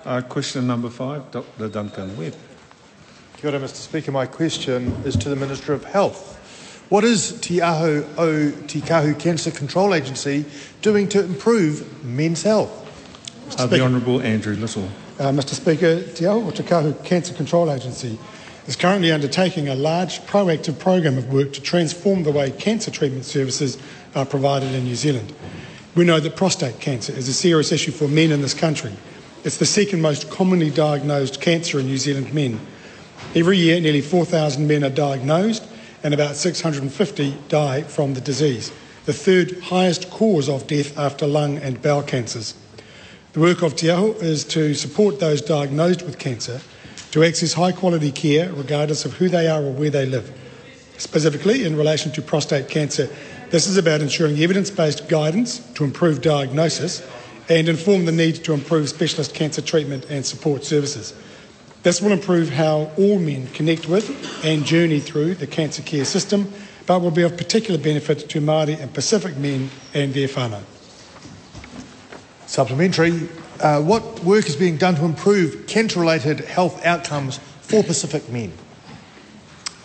Uh, 0.04 0.22
question 0.22 0.66
number 0.66 0.88
five, 0.88 1.30
Dr. 1.30 1.68
Duncan 1.68 2.16
Webb. 2.16 2.34
Kia 3.38 3.50
ora, 3.50 3.60
Mr 3.60 3.76
Speaker. 3.76 4.12
My 4.12 4.26
question 4.26 4.92
is 5.04 5.16
to 5.16 5.28
the 5.28 5.36
Minister 5.36 5.72
of 5.72 5.84
Health. 5.84 6.34
What 6.88 7.02
is 7.02 7.38
Te 7.40 7.60
Aho 7.60 8.06
o 8.16 8.50
Te 8.68 8.80
Kahu 8.80 9.18
Cancer 9.18 9.50
Control 9.50 9.92
Agency 9.92 10.44
doing 10.82 11.08
to 11.08 11.24
improve 11.24 12.04
men's 12.04 12.44
health? 12.44 12.84
Uh, 13.58 13.66
the 13.66 13.80
Honourable 13.80 14.22
Andrew 14.22 14.54
Little. 14.54 14.88
Uh, 15.18 15.30
Mr 15.30 15.54
Speaker, 15.54 16.02
Te 16.12 16.26
Aho 16.26 16.46
o 16.46 16.50
Te 16.50 16.62
Kahu 16.62 17.02
Cancer 17.02 17.32
Control 17.32 17.72
Agency 17.72 18.18
is 18.66 18.76
currently 18.76 19.10
undertaking 19.10 19.66
a 19.66 19.74
large 19.74 20.20
proactive 20.26 20.78
program 20.78 21.16
of 21.16 21.32
work 21.32 21.54
to 21.54 21.62
transform 21.62 22.22
the 22.22 22.30
way 22.30 22.50
cancer 22.50 22.90
treatment 22.90 23.24
services 23.24 23.78
are 24.14 24.26
provided 24.26 24.74
in 24.74 24.84
New 24.84 24.94
Zealand. 24.94 25.32
We 25.94 26.04
know 26.04 26.20
that 26.20 26.36
prostate 26.36 26.80
cancer 26.80 27.14
is 27.14 27.28
a 27.28 27.32
serious 27.32 27.72
issue 27.72 27.92
for 27.92 28.06
men 28.08 28.30
in 28.30 28.42
this 28.42 28.52
country. 28.52 28.92
It's 29.42 29.56
the 29.56 29.64
second 29.64 30.02
most 30.02 30.28
commonly 30.28 30.68
diagnosed 30.68 31.40
cancer 31.40 31.80
in 31.80 31.86
New 31.86 31.96
Zealand 31.96 32.34
men. 32.34 32.60
Every 33.34 33.56
year, 33.56 33.80
nearly 33.80 34.02
4,000 34.02 34.66
men 34.66 34.84
are 34.84 34.90
diagnosed 34.90 35.66
and 36.02 36.12
about 36.12 36.36
650 36.36 37.38
die 37.48 37.84
from 37.84 38.12
the 38.12 38.20
disease, 38.20 38.70
the 39.06 39.14
third 39.14 39.60
highest 39.60 40.10
cause 40.10 40.50
of 40.50 40.66
death 40.66 40.98
after 40.98 41.26
lung 41.26 41.56
and 41.56 41.80
bowel 41.80 42.02
cancers. 42.02 42.52
The 43.36 43.42
work 43.42 43.60
of 43.60 43.76
Te 43.76 43.90
Aho 43.90 44.12
is 44.12 44.44
to 44.44 44.72
support 44.72 45.20
those 45.20 45.42
diagnosed 45.42 46.00
with 46.00 46.18
cancer 46.18 46.58
to 47.10 47.22
access 47.22 47.52
high 47.52 47.72
quality 47.72 48.10
care 48.10 48.50
regardless 48.50 49.04
of 49.04 49.12
who 49.12 49.28
they 49.28 49.46
are 49.46 49.62
or 49.62 49.72
where 49.72 49.90
they 49.90 50.06
live. 50.06 50.32
Specifically, 50.96 51.64
in 51.64 51.76
relation 51.76 52.10
to 52.12 52.22
prostate 52.22 52.70
cancer, 52.70 53.10
this 53.50 53.66
is 53.66 53.76
about 53.76 54.00
ensuring 54.00 54.38
evidence 54.38 54.70
based 54.70 55.06
guidance 55.10 55.58
to 55.74 55.84
improve 55.84 56.22
diagnosis 56.22 57.06
and 57.50 57.68
inform 57.68 58.06
the 58.06 58.10
need 58.10 58.36
to 58.36 58.54
improve 58.54 58.88
specialist 58.88 59.34
cancer 59.34 59.60
treatment 59.60 60.06
and 60.08 60.24
support 60.24 60.64
services. 60.64 61.12
This 61.82 62.00
will 62.00 62.12
improve 62.12 62.48
how 62.48 62.90
all 62.96 63.18
men 63.18 63.48
connect 63.48 63.86
with 63.86 64.08
and 64.46 64.64
journey 64.64 64.98
through 64.98 65.34
the 65.34 65.46
cancer 65.46 65.82
care 65.82 66.06
system, 66.06 66.50
but 66.86 67.02
will 67.02 67.10
be 67.10 67.20
of 67.20 67.36
particular 67.36 67.78
benefit 67.78 68.30
to 68.30 68.40
Māori 68.40 68.80
and 68.80 68.94
Pacific 68.94 69.36
men 69.36 69.68
and 69.92 70.14
their 70.14 70.28
whānau. 70.28 70.62
Supplementary. 72.46 73.28
Uh, 73.60 73.82
what 73.82 74.20
work 74.20 74.46
is 74.46 74.56
being 74.56 74.76
done 74.76 74.94
to 74.96 75.04
improve 75.04 75.66
cancer 75.66 76.00
related 76.00 76.40
health 76.40 76.84
outcomes 76.84 77.38
for 77.62 77.82
Pacific 77.82 78.28
men? 78.28 78.52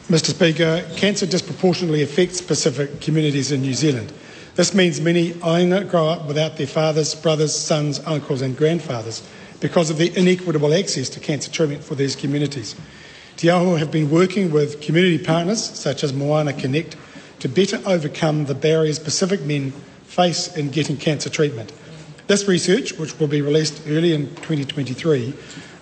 Mr 0.07 0.31
Speaker, 0.31 0.85
cancer 0.95 1.25
disproportionately 1.25 2.03
affects 2.03 2.41
Pacific 2.41 3.01
communities 3.01 3.51
in 3.51 3.61
New 3.61 3.73
Zealand. 3.73 4.11
This 4.55 4.73
means 4.73 4.99
many 4.99 5.31
aiga 5.31 5.89
grow 5.89 6.09
up 6.09 6.27
without 6.27 6.57
their 6.57 6.67
fathers, 6.67 7.15
brothers, 7.15 7.55
sons, 7.55 7.99
uncles, 8.05 8.41
and 8.41 8.57
grandfathers 8.57 9.27
because 9.61 9.89
of 9.89 9.97
the 9.97 10.15
inequitable 10.17 10.73
access 10.73 11.07
to 11.09 11.19
cancer 11.19 11.49
treatment 11.49 11.83
for 11.83 11.95
these 11.95 12.15
communities. 12.15 12.75
Te 13.37 13.49
Aho 13.49 13.75
have 13.77 13.91
been 13.91 14.11
working 14.11 14.51
with 14.51 14.81
community 14.81 15.17
partners 15.17 15.63
such 15.63 16.03
as 16.03 16.11
Moana 16.11 16.51
Connect 16.53 16.97
to 17.39 17.47
better 17.47 17.81
overcome 17.85 18.45
the 18.45 18.53
barriers 18.53 18.99
Pacific 18.99 19.41
men 19.41 19.71
face 20.03 20.55
in 20.55 20.69
getting 20.69 20.97
cancer 20.97 21.29
treatment. 21.29 21.71
This 22.31 22.47
research, 22.47 22.97
which 22.97 23.19
will 23.19 23.27
be 23.27 23.41
released 23.41 23.81
early 23.89 24.13
in 24.13 24.27
2023, 24.35 25.33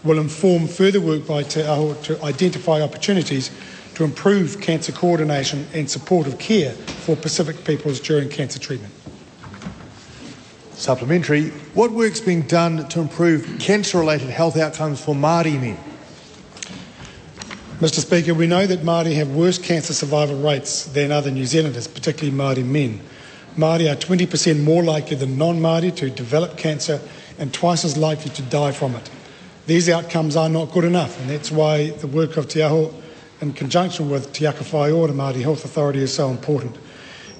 will 0.04 0.18
inform 0.18 0.66
further 0.66 1.00
work 1.00 1.28
by 1.28 1.44
Te 1.44 1.62
Aho 1.62 1.94
to 2.06 2.20
identify 2.24 2.82
opportunities 2.82 3.52
to 3.94 4.04
improve 4.04 4.60
cancer 4.60 4.92
coordination 4.92 5.68
and 5.76 5.88
supportive 5.88 6.40
care 6.40 6.72
for 6.72 7.16
Pacific 7.16 7.64
peoples 7.66 8.00
during 8.00 8.30
cancer 8.30 8.58
treatment. 8.58 8.92
Supplementary. 10.72 11.50
What 11.76 11.92
work's 11.92 12.20
being 12.20 12.42
done 12.42 12.90
to 12.90 13.00
improve 13.00 13.60
cancer 13.60 14.00
related 14.00 14.32
health 14.32 14.58
outcomes 14.58 15.00
for 15.00 15.14
Māori 15.14 15.54
men? 15.62 15.78
Mr 17.80 18.00
Speaker, 18.00 18.34
we 18.34 18.48
know 18.48 18.66
that 18.66 18.80
Māori 18.80 19.14
have 19.18 19.30
worse 19.36 19.60
cancer 19.60 19.94
survival 19.94 20.42
rates 20.42 20.86
than 20.86 21.12
other 21.12 21.30
New 21.30 21.46
Zealanders, 21.46 21.88
particularly 21.88 22.36
Māori 22.36 22.66
men. 22.66 23.02
Māori 23.60 23.92
are 23.92 23.96
20% 23.98 24.64
more 24.64 24.84
likely 24.84 25.18
than 25.18 25.38
non 25.38 25.60
Māori 25.60 25.94
to 25.98 26.10
develop 26.10 26.58
cancer 26.58 27.02
and 27.38 27.54
twice 27.54 27.84
as 27.84 27.98
likely 27.98 28.32
to 28.32 28.42
die 28.44 28.72
from 28.72 28.96
it. 28.96 29.10
These 29.68 29.90
outcomes 29.90 30.38
are 30.38 30.48
not 30.48 30.72
good 30.72 30.86
enough, 30.86 31.20
and 31.20 31.30
that's 31.30 31.52
why 31.52 31.90
the 31.90 32.08
work 32.08 32.38
of 32.38 32.48
Te 32.48 32.62
Aho 32.62 32.94
in 33.42 33.52
conjunction 33.52 34.10
with 34.10 34.32
Te 34.32 34.46
Aka 34.46 34.64
Whaiora 34.64 35.12
Māori 35.12 35.42
Health 35.42 35.66
Authority 35.66 36.00
is 36.00 36.14
so 36.14 36.30
important. 36.30 36.78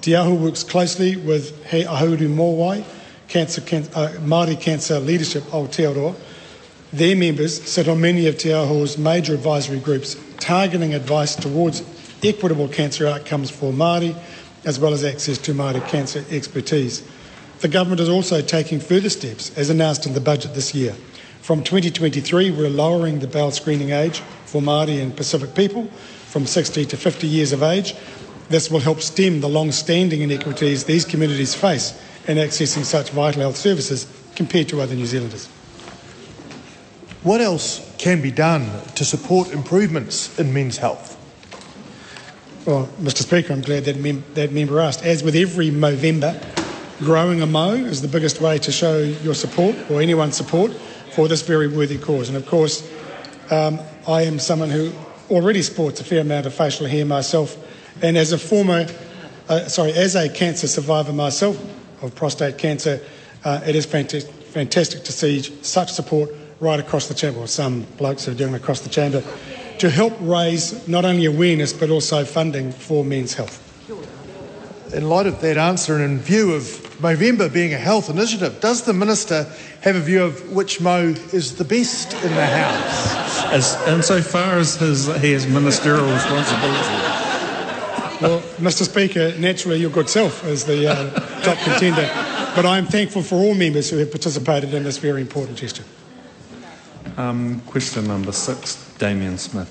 Te 0.02 0.14
Aho 0.14 0.34
works 0.34 0.62
closely 0.62 1.16
with 1.16 1.66
Hei 1.68 1.84
Āhuru 1.84 2.28
Mōwai, 2.28 2.84
cancer, 3.30 3.62
can, 3.62 3.84
uh, 3.96 4.10
Māori 4.20 4.60
Cancer 4.60 5.00
Leadership 5.00 5.44
Aotearoa. 5.44 6.16
Their 6.92 7.16
members 7.16 7.62
sit 7.64 7.88
on 7.88 8.02
many 8.02 8.28
of 8.28 8.38
Te 8.38 8.52
Aho's 8.52 8.98
major 8.98 9.34
advisory 9.34 9.80
groups, 9.80 10.18
targeting 10.38 10.94
advice 10.94 11.36
towards 11.36 11.82
equitable 12.24 12.68
cancer 12.68 13.08
outcomes 13.08 13.50
for 13.50 13.72
Māori, 13.72 14.16
as 14.66 14.80
well 14.80 14.94
as 14.94 15.04
access 15.04 15.38
to 15.40 15.54
Māori 15.54 15.86
cancer 15.88 16.24
expertise. 16.30 17.04
The 17.60 17.68
government 17.68 18.02
is 18.02 18.10
also 18.10 18.42
taking 18.42 18.80
further 18.80 19.10
steps, 19.10 19.58
as 19.58 19.70
announced 19.70 20.06
in 20.06 20.14
the 20.14 20.22
budget 20.22 20.54
this 20.54 20.74
year. 20.74 20.94
From 21.42 21.64
2023, 21.64 22.52
we're 22.52 22.70
lowering 22.70 23.20
the 23.20 23.28
bowel 23.28 23.52
screening 23.52 23.92
age 23.92 24.20
for 24.46 24.62
Māori 24.62 25.02
and 25.02 25.16
Pacific 25.16 25.56
people 25.56 25.86
from 26.28 26.46
60 26.46 26.86
to 26.86 26.98
50 26.98 27.28
years 27.28 27.52
of 27.52 27.64
age. 27.64 27.96
This 28.50 28.70
will 28.70 28.80
help 28.80 29.02
stem 29.02 29.42
the 29.42 29.50
long 29.50 29.72
standing 29.72 30.22
inequities 30.22 30.84
these 30.86 31.06
communities 31.06 31.56
face 31.56 32.00
in 32.28 32.38
accessing 32.38 32.84
such 32.84 33.10
vital 33.10 33.42
health 33.42 33.58
services 33.58 34.08
compared 34.36 34.70
to 34.70 34.82
other 34.82 34.96
New 34.96 35.06
Zealanders. 35.06 35.48
What 37.24 37.42
else 37.42 37.94
can 37.98 38.22
be 38.22 38.32
done 38.32 38.70
to 38.96 39.04
support 39.04 39.52
improvements 39.52 40.40
in 40.40 40.54
men's 40.54 40.78
health? 40.78 41.19
Well, 42.66 42.88
Mr 43.00 43.24
Speaker, 43.24 43.54
I'm 43.54 43.62
glad 43.62 43.86
that, 43.86 43.96
mem- 43.98 44.24
that 44.34 44.52
member 44.52 44.82
asked. 44.82 45.04
As 45.04 45.24
with 45.24 45.36
every 45.36 45.70
Movember, 45.72 46.40
growing 47.00 47.42
a 47.42 47.48
mo 47.48 47.72
is 47.72 48.02
the 48.02 48.08
biggest 48.10 48.42
way 48.42 48.58
to 48.60 48.72
show 48.72 49.00
your 49.00 49.34
support 49.34 49.76
or 49.90 50.02
anyone's 50.02 50.36
support 50.36 50.74
for 51.14 51.30
this 51.30 51.42
very 51.42 51.70
worthy 51.70 51.98
cause. 51.98 52.28
And 52.28 52.38
of 52.38 52.46
course, 52.46 52.88
um, 53.50 53.80
I 54.08 54.24
am 54.24 54.40
someone 54.40 54.70
who 54.70 54.92
already 55.30 55.62
sports 55.62 56.02
a 56.02 56.04
fair 56.04 56.20
amount 56.20 56.48
of 56.48 56.54
facial 56.54 56.86
hair 56.86 57.06
myself, 57.06 57.58
and 58.04 58.18
as 58.18 58.34
a 58.34 58.38
former, 58.38 58.88
uh, 59.48 59.68
sorry, 59.70 59.94
as 59.94 60.16
a 60.16 60.28
cancer 60.28 60.68
survivor 60.68 61.14
myself 61.14 61.58
of 62.04 62.14
prostate 62.14 62.58
cancer, 62.58 63.00
uh, 63.46 63.62
it 63.66 63.76
is 63.76 63.86
fantastic, 63.86 64.34
fantastic 64.34 65.04
to 65.06 65.14
see 65.14 65.42
such 65.64 65.94
support 65.94 66.30
right 66.60 66.80
across 66.80 67.08
the 67.08 67.14
chamber, 67.14 67.48
some 67.48 67.84
blokes 67.98 68.28
are 68.28 68.34
doing 68.34 68.54
it 68.54 68.58
across 68.58 68.82
the 68.82 68.90
chamber, 68.90 69.24
to 69.80 69.90
help 69.90 70.14
raise 70.20 70.88
not 70.88 71.06
only 71.06 71.26
awareness 71.26 71.74
but 71.74 71.90
also 71.90 72.24
funding 72.26 72.72
for 72.72 73.04
men's 73.04 73.34
health. 73.34 73.66
In 74.94 75.08
light 75.08 75.28
of 75.28 75.40
that 75.42 75.58
answer 75.58 75.96
and 75.96 76.04
in 76.04 76.20
view 76.20 76.54
of 76.54 76.64
Movember 77.00 77.52
being 77.52 77.74
a 77.74 77.78
health 77.78 78.10
initiative, 78.10 78.60
does 78.60 78.84
the 78.84 78.94
Minister 78.94 79.44
have 79.82 79.96
a 79.96 80.00
view 80.00 80.24
of 80.24 80.52
which 80.52 80.82
Mo 80.82 81.14
is 81.32 81.56
the 81.56 81.64
best 81.64 82.14
in 82.24 82.34
the 82.34 82.46
House? 82.46 83.46
As, 83.54 83.88
insofar 83.88 84.58
as 84.58 84.76
his, 84.76 85.06
he 85.22 85.32
has 85.32 85.46
ministerial 85.48 86.12
responsibility. 86.12 87.30
Well, 88.20 88.42
Mr 88.58 88.84
Speaker, 88.84 89.34
naturally 89.38 89.78
your 89.78 89.92
good 89.92 90.10
self 90.10 90.44
is 90.46 90.66
the 90.66 90.90
uh, 90.92 91.10
top 91.42 91.58
contender. 91.60 92.10
but 92.56 92.66
I'm 92.66 92.86
thankful 92.86 93.22
for 93.22 93.36
all 93.36 93.54
members 93.54 93.90
who 93.90 93.98
have 93.98 94.12
participated 94.12 94.74
in 94.74 94.84
this 94.84 94.98
very 94.98 95.22
important 95.22 95.58
gesture. 95.58 95.86
Um, 97.16 97.62
question 97.62 98.08
number 98.08 98.32
six, 98.32 98.89
Damien 99.00 99.38
Smith. 99.38 99.70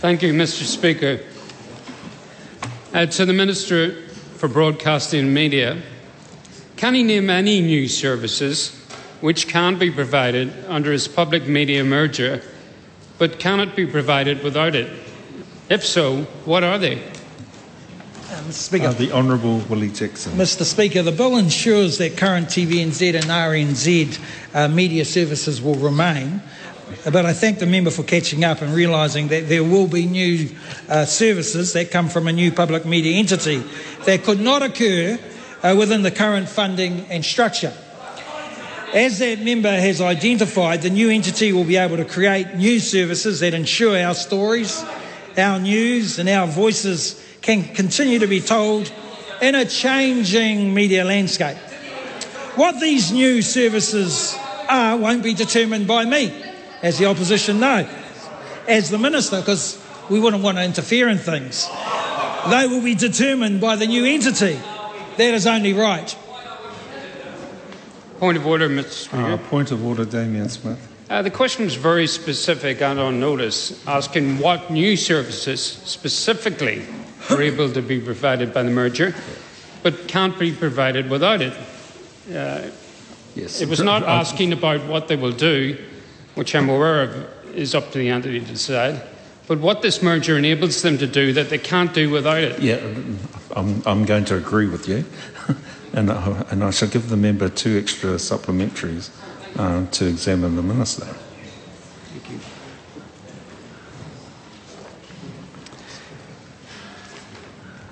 Thank 0.00 0.22
you, 0.22 0.32
Mr. 0.32 0.64
Speaker. 0.64 1.20
Uh, 2.94 3.04
to 3.04 3.26
the 3.26 3.32
Minister 3.32 3.92
for 4.38 4.48
Broadcasting 4.48 5.20
and 5.20 5.34
Media, 5.34 5.82
can 6.76 6.94
he 6.94 7.02
name 7.02 7.28
any 7.28 7.60
new 7.60 7.86
services 7.86 8.74
which 9.20 9.46
can 9.48 9.78
be 9.78 9.90
provided 9.90 10.52
under 10.68 10.90
his 10.90 11.06
public 11.06 11.46
media 11.46 11.84
merger 11.84 12.42
but 13.18 13.38
cannot 13.38 13.76
be 13.76 13.86
provided 13.86 14.42
without 14.42 14.74
it? 14.74 14.90
If 15.68 15.84
so, 15.84 16.22
what 16.46 16.64
are 16.64 16.78
they? 16.78 17.02
Mr. 18.46 18.52
Speaker. 18.52 18.86
Uh, 18.86 18.92
the 18.92 19.12
Honourable 19.12 19.58
Willie 19.68 19.90
Jackson. 19.90 20.32
Mr. 20.32 20.62
Speaker, 20.62 21.02
the 21.02 21.12
bill 21.12 21.36
ensures 21.36 21.98
that 21.98 22.16
current 22.16 22.46
TVNZ 22.46 23.14
and 23.14 23.24
RNZ 23.24 24.18
uh, 24.54 24.68
media 24.68 25.04
services 25.04 25.60
will 25.60 25.74
remain. 25.74 26.40
But 27.04 27.26
I 27.26 27.32
thank 27.32 27.58
the 27.58 27.66
member 27.66 27.90
for 27.90 28.04
catching 28.04 28.44
up 28.44 28.62
and 28.62 28.72
realising 28.72 29.28
that 29.28 29.48
there 29.48 29.64
will 29.64 29.88
be 29.88 30.06
new 30.06 30.48
uh, 30.88 31.04
services 31.04 31.72
that 31.72 31.90
come 31.90 32.08
from 32.08 32.28
a 32.28 32.32
new 32.32 32.52
public 32.52 32.84
media 32.86 33.16
entity 33.16 33.62
that 34.04 34.22
could 34.22 34.40
not 34.40 34.62
occur 34.62 35.18
uh, 35.62 35.74
within 35.76 36.02
the 36.02 36.12
current 36.12 36.48
funding 36.48 37.06
and 37.10 37.24
structure. 37.24 37.72
As 38.94 39.18
that 39.18 39.40
member 39.40 39.70
has 39.70 40.00
identified, 40.00 40.82
the 40.82 40.90
new 40.90 41.10
entity 41.10 41.52
will 41.52 41.64
be 41.64 41.76
able 41.76 41.96
to 41.96 42.04
create 42.04 42.54
new 42.54 42.78
services 42.78 43.40
that 43.40 43.52
ensure 43.52 43.98
our 43.98 44.14
stories, 44.14 44.84
our 45.36 45.58
news, 45.58 46.20
and 46.20 46.28
our 46.28 46.46
voices 46.46 47.20
can 47.42 47.64
continue 47.74 48.20
to 48.20 48.28
be 48.28 48.40
told 48.40 48.92
in 49.42 49.54
a 49.54 49.64
changing 49.64 50.72
media 50.72 51.04
landscape. 51.04 51.56
What 52.54 52.80
these 52.80 53.10
new 53.10 53.42
services 53.42 54.34
are 54.68 54.96
won't 54.96 55.22
be 55.22 55.34
determined 55.34 55.86
by 55.86 56.04
me, 56.04 56.32
as 56.82 56.98
the 56.98 57.06
opposition 57.06 57.60
know, 57.60 57.88
as 58.68 58.90
the 58.90 58.98
minister, 58.98 59.40
because 59.40 59.82
we 60.10 60.20
wouldn't 60.20 60.42
want 60.42 60.58
to 60.58 60.64
interfere 60.64 61.08
in 61.08 61.18
things. 61.18 61.68
They 62.50 62.66
will 62.66 62.82
be 62.82 62.94
determined 62.94 63.60
by 63.60 63.76
the 63.76 63.86
new 63.86 64.04
entity. 64.04 64.60
That 65.16 65.34
is 65.34 65.46
only 65.46 65.72
right. 65.72 66.16
Point 68.20 68.38
of 68.38 68.46
order, 68.46 68.68
Mr. 68.68 68.90
Speaker. 68.90 69.22
Uh, 69.22 69.36
point 69.36 69.72
of 69.72 69.84
order, 69.84 70.04
Damien 70.04 70.48
Smith. 70.48 70.78
Uh, 71.08 71.22
the 71.22 71.30
question 71.30 71.64
is 71.64 71.74
very 71.74 72.06
specific 72.06 72.82
and 72.82 72.98
on 72.98 73.20
notice, 73.20 73.86
asking 73.86 74.38
what 74.38 74.70
new 74.70 74.96
services 74.96 75.62
specifically 75.62 76.84
are 77.30 77.42
able 77.50 77.70
to 77.72 77.82
be 77.82 78.00
provided 78.00 78.52
by 78.52 78.62
the 78.62 78.70
merger, 78.70 79.14
but 79.82 80.08
can't 80.08 80.38
be 80.38 80.52
provided 80.52 81.10
without 81.10 81.40
it. 81.42 81.52
Uh, 82.34 82.70
yes. 83.34 83.60
It 83.60 83.68
was 83.68 83.80
not 83.80 84.02
asking 84.02 84.52
about 84.52 84.84
what 84.86 85.08
they 85.08 85.16
will 85.16 85.32
do, 85.32 85.76
which 86.36 86.54
I'm 86.54 86.68
aware 86.68 87.02
of 87.02 87.54
is 87.56 87.74
up 87.74 87.90
to 87.92 87.98
the 87.98 88.10
entity 88.10 88.38
to 88.38 88.46
decide, 88.46 89.02
but 89.48 89.58
what 89.58 89.82
this 89.82 90.02
merger 90.02 90.36
enables 90.36 90.82
them 90.82 90.98
to 90.98 91.06
do 91.06 91.32
that 91.32 91.48
they 91.50 91.58
can't 91.58 91.92
do 91.92 92.10
without 92.10 92.42
it. 92.44 92.60
Yeah, 92.60 92.76
I'm, 93.56 93.82
I'm 93.86 94.04
going 94.04 94.26
to 94.26 94.36
agree 94.36 94.68
with 94.68 94.86
you, 94.86 95.04
and, 95.94 96.10
I, 96.10 96.44
and 96.50 96.62
I 96.62 96.70
shall 96.70 96.88
give 96.88 97.08
the 97.08 97.16
member 97.16 97.48
two 97.48 97.78
extra 97.78 98.10
supplementaries 98.10 99.10
uh, 99.56 99.86
to 99.86 100.06
examine 100.06 100.56
the 100.56 100.62
minister. 100.62 101.06
Thank 101.06 102.30
you. 102.30 102.40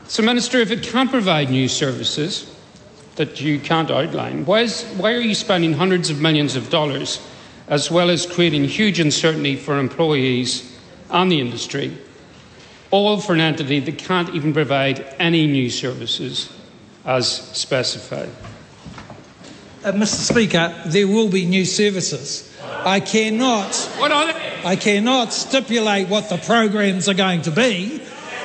So, 0.07 0.23
Minister, 0.23 0.59
if 0.59 0.71
it 0.71 0.83
can't 0.83 1.11
provide 1.11 1.51
new 1.51 1.67
services 1.67 2.55
that 3.17 3.41
you 3.41 3.59
can't 3.59 3.91
outline, 3.91 4.45
why, 4.45 4.61
is, 4.61 4.85
why 4.97 5.15
are 5.15 5.21
you 5.21 5.35
spending 5.35 5.73
hundreds 5.73 6.11
of 6.11 6.21
millions 6.21 6.57
of 6.57 6.69
dollars 6.69 7.21
as 7.69 7.91
well 7.91 8.11
as 8.11 8.27
creating 8.27 8.65
huge 8.65 9.01
uncertainty 9.01 9.57
for 9.57 9.79
employees 9.79 10.77
and 11.11 11.31
the 11.31 11.41
industry, 11.41 11.97
all 12.91 13.21
for 13.21 13.33
an 13.33 13.41
entity 13.41 13.81
that 13.81 13.99
can't 13.99 14.35
even 14.35 14.53
provide 14.53 15.01
any 15.19 15.47
new 15.47 15.71
services 15.71 16.53
as 17.05 17.29
specified? 17.29 18.31
Uh, 19.85 19.93
Mr. 19.93 20.33
Speaker, 20.33 20.75
there 20.87 21.07
will 21.07 21.29
be 21.29 21.45
new 21.45 21.65
services. 21.65 22.51
I 22.63 23.01
cannot. 23.01 23.75
What 23.99 24.13
are 24.13 24.33
they? 24.33 24.61
I 24.65 24.77
cannot 24.77 25.33
stipulate 25.33 26.09
what 26.09 26.31
the 26.31 26.39
programs 26.39 27.09
are 27.09 27.15
going 27.15 27.43
to 27.43 27.51
be. 27.51 28.01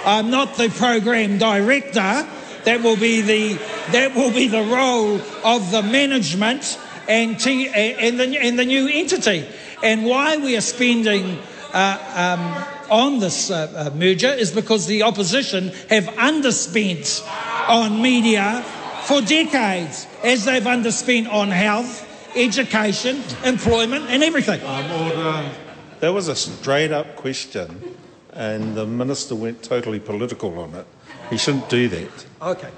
I'm 0.06 0.30
not 0.30 0.56
the 0.56 0.70
program 0.70 1.38
director. 1.38 2.28
That 2.66 2.82
will 2.84 2.98
be 2.98 3.22
the 3.22 3.54
that 3.92 4.16
will 4.16 4.32
be 4.32 4.48
the 4.48 4.64
role 4.64 5.20
of 5.46 5.72
the 5.72 5.82
management 5.82 6.78
and 7.10 7.38
T, 7.40 7.68
and 7.68 8.20
the 8.20 8.38
and 8.38 8.58
the 8.58 8.66
new 8.66 8.88
entity. 8.88 9.46
And 9.84 10.06
why 10.06 10.38
we 10.38 10.56
are 10.56 10.62
spending 10.62 11.40
uh, 11.74 12.38
um, 12.38 12.92
on 12.92 13.20
this 13.20 13.50
uh, 13.50 13.90
uh, 13.92 13.96
merger 13.96 14.30
is 14.30 14.52
because 14.52 14.86
the 14.86 15.04
opposition 15.04 15.70
have 15.90 16.06
underspent 16.16 17.26
on 17.68 18.02
media 18.02 18.64
for 19.04 19.22
decades, 19.22 20.08
as 20.24 20.46
they've 20.46 20.64
underspent 20.64 21.32
on 21.32 21.50
health, 21.50 22.06
education, 22.36 23.24
employment, 23.44 24.06
and 24.10 24.24
everything. 24.24 24.62
Um, 24.64 24.92
order. 24.92 25.52
That 26.00 26.14
was 26.14 26.28
a 26.28 26.36
straight 26.36 26.92
up 26.92 27.16
question, 27.16 27.96
and 28.34 28.76
the 28.76 28.86
minister 28.86 29.36
went 29.36 29.64
totally 29.64 30.00
political 30.00 30.58
on 30.60 30.76
it. 30.76 30.86
He 31.30 31.38
shouldn't 31.38 31.70
do 31.70 31.88
that. 31.90 32.26
Okay. 32.42 32.70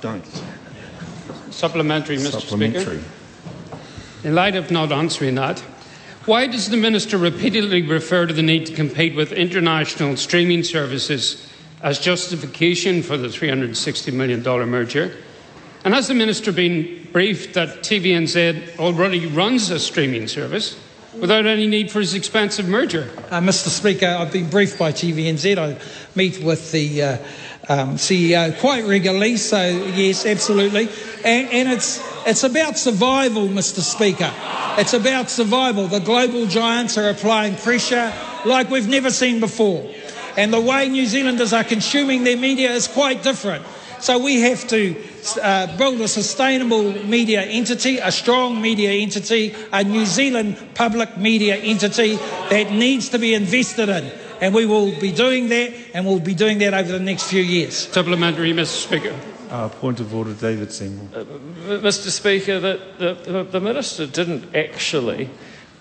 Don't. 0.00 0.24
Supplementary, 1.50 2.16
Mr. 2.16 2.40
Supplementary. 2.40 2.98
Speaker. 2.98 3.19
In 4.22 4.34
light 4.34 4.54
of 4.54 4.70
not 4.70 4.92
answering 4.92 5.36
that, 5.36 5.60
why 6.26 6.46
does 6.46 6.68
the 6.68 6.76
Minister 6.76 7.16
repeatedly 7.16 7.80
refer 7.80 8.26
to 8.26 8.34
the 8.34 8.42
need 8.42 8.66
to 8.66 8.74
compete 8.74 9.16
with 9.16 9.32
international 9.32 10.16
streaming 10.16 10.62
services 10.62 11.50
as 11.82 11.98
justification 11.98 13.02
for 13.02 13.16
the 13.16 13.28
$360 13.28 14.12
million 14.12 14.42
merger? 14.68 15.16
And 15.84 15.94
has 15.94 16.08
the 16.08 16.14
Minister 16.14 16.52
been 16.52 17.08
briefed 17.12 17.54
that 17.54 17.78
TVNZ 17.78 18.78
already 18.78 19.24
runs 19.24 19.70
a 19.70 19.78
streaming 19.78 20.28
service 20.28 20.78
without 21.18 21.46
any 21.46 21.66
need 21.66 21.90
for 21.90 22.00
his 22.00 22.12
expensive 22.12 22.68
merger? 22.68 23.10
Uh, 23.30 23.40
Mr. 23.40 23.68
Speaker, 23.68 24.06
I've 24.06 24.32
been 24.32 24.50
briefed 24.50 24.78
by 24.78 24.92
TVNZ. 24.92 25.56
I 25.56 25.80
meet 26.14 26.42
with 26.42 26.70
the 26.72 27.02
uh, 27.02 27.18
um, 27.68 27.96
CEO 27.96 28.58
quite 28.60 28.84
regularly, 28.84 29.36
so 29.36 29.62
yes, 29.94 30.26
absolutely. 30.26 30.88
And, 31.24 31.48
and 31.48 31.68
it's, 31.72 32.00
it's 32.26 32.44
about 32.44 32.78
survival, 32.78 33.48
Mr. 33.48 33.80
Speaker. 33.80 34.32
It's 34.78 34.94
about 34.94 35.30
survival. 35.30 35.86
The 35.86 36.00
global 36.00 36.46
giants 36.46 36.96
are 36.96 37.10
applying 37.10 37.56
pressure 37.56 38.12
like 38.44 38.70
we've 38.70 38.88
never 38.88 39.10
seen 39.10 39.40
before. 39.40 39.88
And 40.36 40.52
the 40.52 40.60
way 40.60 40.88
New 40.88 41.06
Zealanders 41.06 41.52
are 41.52 41.64
consuming 41.64 42.24
their 42.24 42.36
media 42.36 42.70
is 42.72 42.86
quite 42.88 43.22
different. 43.22 43.64
So 44.00 44.18
we 44.18 44.40
have 44.40 44.66
to 44.68 44.96
uh, 45.42 45.76
build 45.76 46.00
a 46.00 46.08
sustainable 46.08 46.82
media 47.04 47.42
entity, 47.42 47.98
a 47.98 48.10
strong 48.10 48.60
media 48.62 48.92
entity, 48.92 49.54
a 49.72 49.84
New 49.84 50.06
Zealand 50.06 50.56
public 50.74 51.18
media 51.18 51.56
entity 51.56 52.16
that 52.48 52.70
needs 52.72 53.10
to 53.10 53.18
be 53.18 53.34
invested 53.34 53.90
in. 53.90 54.10
And 54.40 54.54
we 54.54 54.64
will 54.66 54.98
be 54.98 55.12
doing 55.12 55.48
that, 55.48 55.72
and 55.92 56.06
we'll 56.06 56.20
be 56.20 56.34
doing 56.34 56.58
that 56.58 56.72
over 56.72 56.90
the 56.90 56.98
next 56.98 57.24
few 57.24 57.42
years. 57.42 57.76
Supplementary, 57.76 58.52
Mr. 58.52 58.86
Speaker. 58.86 59.14
Uh, 59.50 59.68
point 59.68 60.00
of 60.00 60.14
order, 60.14 60.32
David 60.32 60.72
Seymour. 60.72 61.08
Uh, 61.14 61.24
Mr. 61.80 62.08
Speaker, 62.08 62.60
the, 62.60 62.80
the, 62.98 63.42
the 63.42 63.60
minister 63.60 64.06
didn't 64.06 64.54
actually 64.54 65.28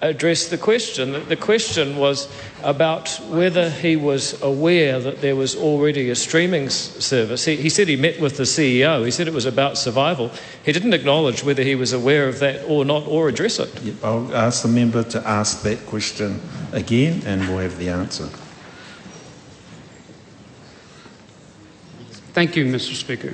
address 0.01 0.47
the 0.47 0.57
question. 0.57 1.27
The 1.27 1.35
question 1.35 1.97
was 1.97 2.31
about 2.63 3.09
whether 3.29 3.69
he 3.69 3.95
was 3.95 4.41
aware 4.41 4.99
that 4.99 5.21
there 5.21 5.35
was 5.35 5.55
already 5.55 6.09
a 6.09 6.15
streaming 6.15 6.69
service. 6.69 7.45
He, 7.45 7.57
he, 7.57 7.69
said 7.69 7.87
he 7.87 7.95
met 7.97 8.19
with 8.19 8.37
the 8.37 8.43
CEO. 8.43 9.03
He 9.05 9.11
said 9.11 9.27
it 9.27 9.33
was 9.33 9.45
about 9.45 9.77
survival. 9.77 10.31
He 10.63 10.71
didn't 10.71 10.93
acknowledge 10.93 11.43
whether 11.43 11.63
he 11.63 11.75
was 11.75 11.93
aware 11.93 12.27
of 12.27 12.39
that 12.39 12.63
or 12.65 12.85
not 12.85 13.07
or 13.07 13.27
address 13.27 13.59
it. 13.59 13.81
Yep, 13.81 13.95
I'll 14.03 14.35
ask 14.35 14.63
the 14.63 14.69
member 14.69 15.03
to 15.03 15.27
ask 15.27 15.63
that 15.63 15.85
question 15.85 16.41
again 16.71 17.21
and 17.25 17.41
we'll 17.49 17.59
have 17.59 17.77
the 17.77 17.89
answer. 17.89 18.29
Thank 22.39 22.55
you, 22.55 22.63
Mr. 22.63 22.95
Speaker. 22.95 23.31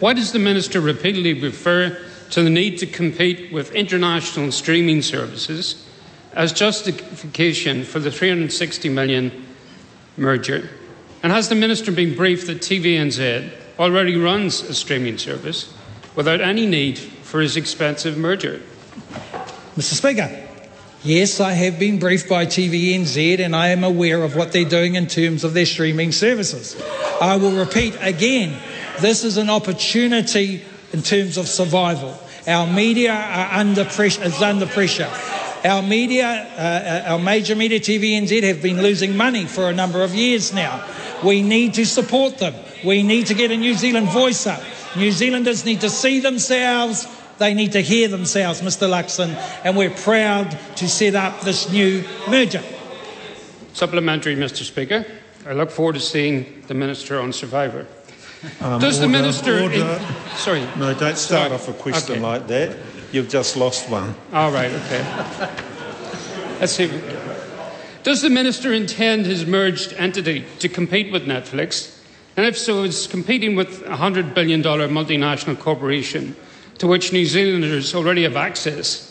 Why 0.00 0.12
does 0.12 0.32
the 0.32 0.40
Minister 0.40 0.80
repeatedly 0.80 1.34
refer 1.34 1.96
to 2.30 2.42
the 2.42 2.50
need 2.50 2.78
to 2.78 2.86
compete 2.88 3.52
with 3.52 3.70
international 3.76 4.50
streaming 4.50 5.02
services 5.02 5.88
as 6.32 6.52
justification 6.52 7.84
for 7.84 8.00
the 8.00 8.10
360 8.10 8.88
million 8.88 9.46
merger? 10.16 10.68
And 11.22 11.30
has 11.30 11.48
the 11.48 11.54
Minister 11.54 11.92
been 11.92 12.16
briefed 12.16 12.48
that 12.48 12.58
TVNZ 12.58 13.52
already 13.78 14.16
runs 14.16 14.62
a 14.62 14.74
streaming 14.74 15.16
service 15.16 15.72
without 16.16 16.40
any 16.40 16.66
need 16.66 16.98
for 16.98 17.40
his 17.40 17.56
expensive 17.56 18.18
merger? 18.18 18.60
Mr. 19.76 19.94
Speaker, 19.94 20.48
yes, 21.04 21.40
I 21.40 21.52
have 21.52 21.78
been 21.78 21.98
briefed 21.98 22.28
by 22.28 22.46
TVNZ 22.46 23.40
and 23.40 23.54
I 23.54 23.68
am 23.68 23.84
aware 23.84 24.22
of 24.22 24.36
what 24.36 24.52
they're 24.52 24.64
doing 24.64 24.94
in 24.94 25.06
terms 25.06 25.44
of 25.44 25.54
their 25.54 25.66
streaming 25.66 26.12
services. 26.12 26.80
I 27.20 27.36
will 27.36 27.56
repeat 27.56 27.96
again 28.00 28.58
this 29.00 29.24
is 29.24 29.36
an 29.36 29.50
opportunity 29.50 30.62
in 30.92 31.02
terms 31.02 31.36
of 31.36 31.48
survival. 31.48 32.18
Our 32.46 32.66
media 32.66 33.12
are 33.12 33.60
under 33.60 33.84
pressure, 33.84 34.24
is 34.24 34.40
under 34.42 34.66
pressure. 34.66 35.10
Our 35.64 35.82
media, 35.82 36.26
uh, 36.26 37.12
our 37.12 37.18
major 37.18 37.54
media, 37.54 37.78
TVNZ, 37.78 38.42
have 38.42 38.62
been 38.62 38.82
losing 38.82 39.16
money 39.16 39.46
for 39.46 39.68
a 39.68 39.72
number 39.72 40.02
of 40.02 40.12
years 40.14 40.52
now. 40.52 40.84
We 41.22 41.40
need 41.40 41.74
to 41.74 41.86
support 41.86 42.38
them. 42.38 42.54
We 42.84 43.04
need 43.04 43.26
to 43.26 43.34
get 43.34 43.52
a 43.52 43.56
New 43.56 43.74
Zealand 43.74 44.08
voice 44.08 44.46
up. 44.46 44.60
New 44.96 45.12
Zealanders 45.12 45.64
need 45.64 45.82
to 45.82 45.90
see 45.90 46.18
themselves. 46.18 47.06
They 47.42 47.54
need 47.54 47.72
to 47.72 47.80
hear 47.80 48.06
themselves, 48.06 48.60
Mr. 48.60 48.88
Luxon, 48.88 49.34
and 49.64 49.76
we're 49.76 49.90
proud 49.90 50.56
to 50.76 50.88
set 50.88 51.16
up 51.16 51.40
this 51.40 51.68
new 51.72 52.04
merger. 52.28 52.62
Supplementary, 53.72 54.36
Mr. 54.36 54.62
Speaker. 54.62 55.04
I 55.44 55.52
look 55.52 55.72
forward 55.72 55.94
to 55.96 56.00
seeing 56.00 56.62
the 56.68 56.74
Minister 56.74 57.18
on 57.20 57.32
Survivor. 57.32 57.88
Um, 58.60 58.80
Does 58.80 59.00
the 59.00 59.08
Minister. 59.08 59.60
order. 59.60 60.00
sorry. 60.36 60.60
No, 60.76 60.94
don't 60.94 61.18
start 61.18 61.48
Sorry. 61.48 61.52
off 61.52 61.66
a 61.68 61.72
question 61.72 62.12
Okay. 62.12 62.20
like 62.22 62.46
that. 62.46 62.76
You've 63.10 63.28
just 63.28 63.56
lost 63.56 63.88
one. 63.88 64.14
All 64.32 64.52
right, 64.52 64.70
okay. 64.70 65.04
Let's 66.60 66.74
see. 66.74 66.92
Does 68.04 68.22
the 68.22 68.30
Minister 68.30 68.72
intend 68.72 69.26
his 69.26 69.44
merged 69.46 69.94
entity 69.94 70.44
to 70.60 70.68
compete 70.68 71.10
with 71.10 71.26
Netflix? 71.26 71.98
And 72.36 72.46
if 72.46 72.56
so, 72.56 72.84
is 72.84 73.08
competing 73.08 73.56
with 73.56 73.82
a 73.82 73.96
$100 73.96 74.32
billion 74.32 74.62
multinational 74.62 75.58
corporation 75.58 76.36
to 76.78 76.86
which 76.86 77.12
New 77.12 77.24
Zealanders 77.24 77.94
already 77.94 78.22
have 78.24 78.36
access 78.36 79.08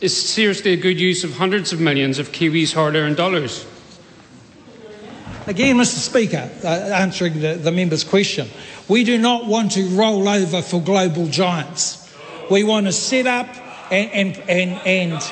is 0.00 0.16
seriously 0.16 0.72
a 0.72 0.76
good 0.76 0.98
use 0.98 1.24
of 1.24 1.36
hundreds 1.36 1.72
of 1.72 1.80
millions 1.80 2.18
of 2.18 2.32
Kiwis' 2.32 2.74
hard 2.74 2.94
earned 2.94 3.16
dollars? 3.16 3.66
Again, 5.46 5.76
Mr. 5.76 5.98
Speaker, 5.98 6.50
uh, 6.64 6.68
answering 6.68 7.40
the, 7.40 7.54
the 7.54 7.70
member's 7.70 8.02
question, 8.02 8.48
we 8.88 9.04
do 9.04 9.18
not 9.18 9.44
want 9.44 9.72
to 9.72 9.84
roll 9.88 10.26
over 10.26 10.62
for 10.62 10.80
global 10.80 11.26
giants. 11.26 12.00
We 12.50 12.64
want 12.64 12.86
to 12.86 12.92
set 12.92 13.26
up 13.26 13.48
and, 13.92 14.36
and, 14.38 14.48
and, 14.48 14.86
and 14.86 15.22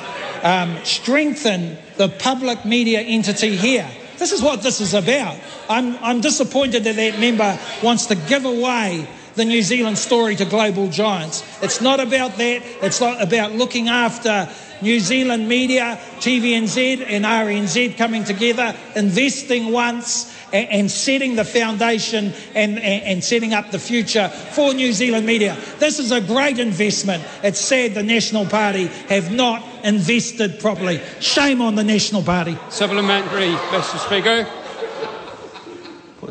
um, 0.42 0.84
strengthen 0.84 1.78
the 1.96 2.08
public 2.08 2.64
media 2.64 3.00
entity 3.00 3.56
here. 3.56 3.88
This 4.18 4.32
is 4.32 4.42
what 4.42 4.62
this 4.62 4.80
is 4.80 4.92
about. 4.92 5.38
I'm, 5.68 5.96
I'm 5.98 6.20
disappointed 6.20 6.84
that 6.84 6.96
that 6.96 7.18
member 7.18 7.58
wants 7.82 8.06
to 8.06 8.14
give 8.14 8.44
away 8.44 9.08
the 9.34 9.44
New 9.44 9.62
Zealand 9.62 9.98
story 9.98 10.36
to 10.36 10.44
global 10.44 10.88
giants. 10.88 11.42
It's 11.62 11.80
not 11.80 12.00
about 12.00 12.36
that. 12.36 12.62
It's 12.82 13.00
not 13.00 13.22
about 13.22 13.52
looking 13.52 13.88
after 13.88 14.48
New 14.82 14.98
Zealand 14.98 15.48
media, 15.48 15.98
TVNZ 16.18 17.06
and 17.08 17.24
RNZ 17.24 17.96
coming 17.96 18.24
together, 18.24 18.74
investing 18.96 19.70
once 19.70 20.36
and, 20.52 20.68
and 20.68 20.90
setting 20.90 21.36
the 21.36 21.44
foundation 21.44 22.32
and, 22.54 22.78
and, 22.78 23.04
and 23.04 23.24
setting 23.24 23.54
up 23.54 23.70
the 23.70 23.78
future 23.78 24.28
for 24.28 24.74
New 24.74 24.92
Zealand 24.92 25.24
media. 25.24 25.56
This 25.78 25.98
is 25.98 26.10
a 26.10 26.20
great 26.20 26.58
investment. 26.58 27.24
It's 27.42 27.60
sad 27.60 27.94
the 27.94 28.02
National 28.02 28.44
Party 28.44 28.86
have 29.08 29.32
not 29.32 29.64
invested 29.84 30.60
properly. 30.60 31.00
Shame 31.20 31.62
on 31.62 31.74
the 31.74 31.84
National 31.84 32.22
Party. 32.22 32.58
Supplementary, 32.68 33.50
Mr. 33.50 33.98
Speaker. 34.04 34.61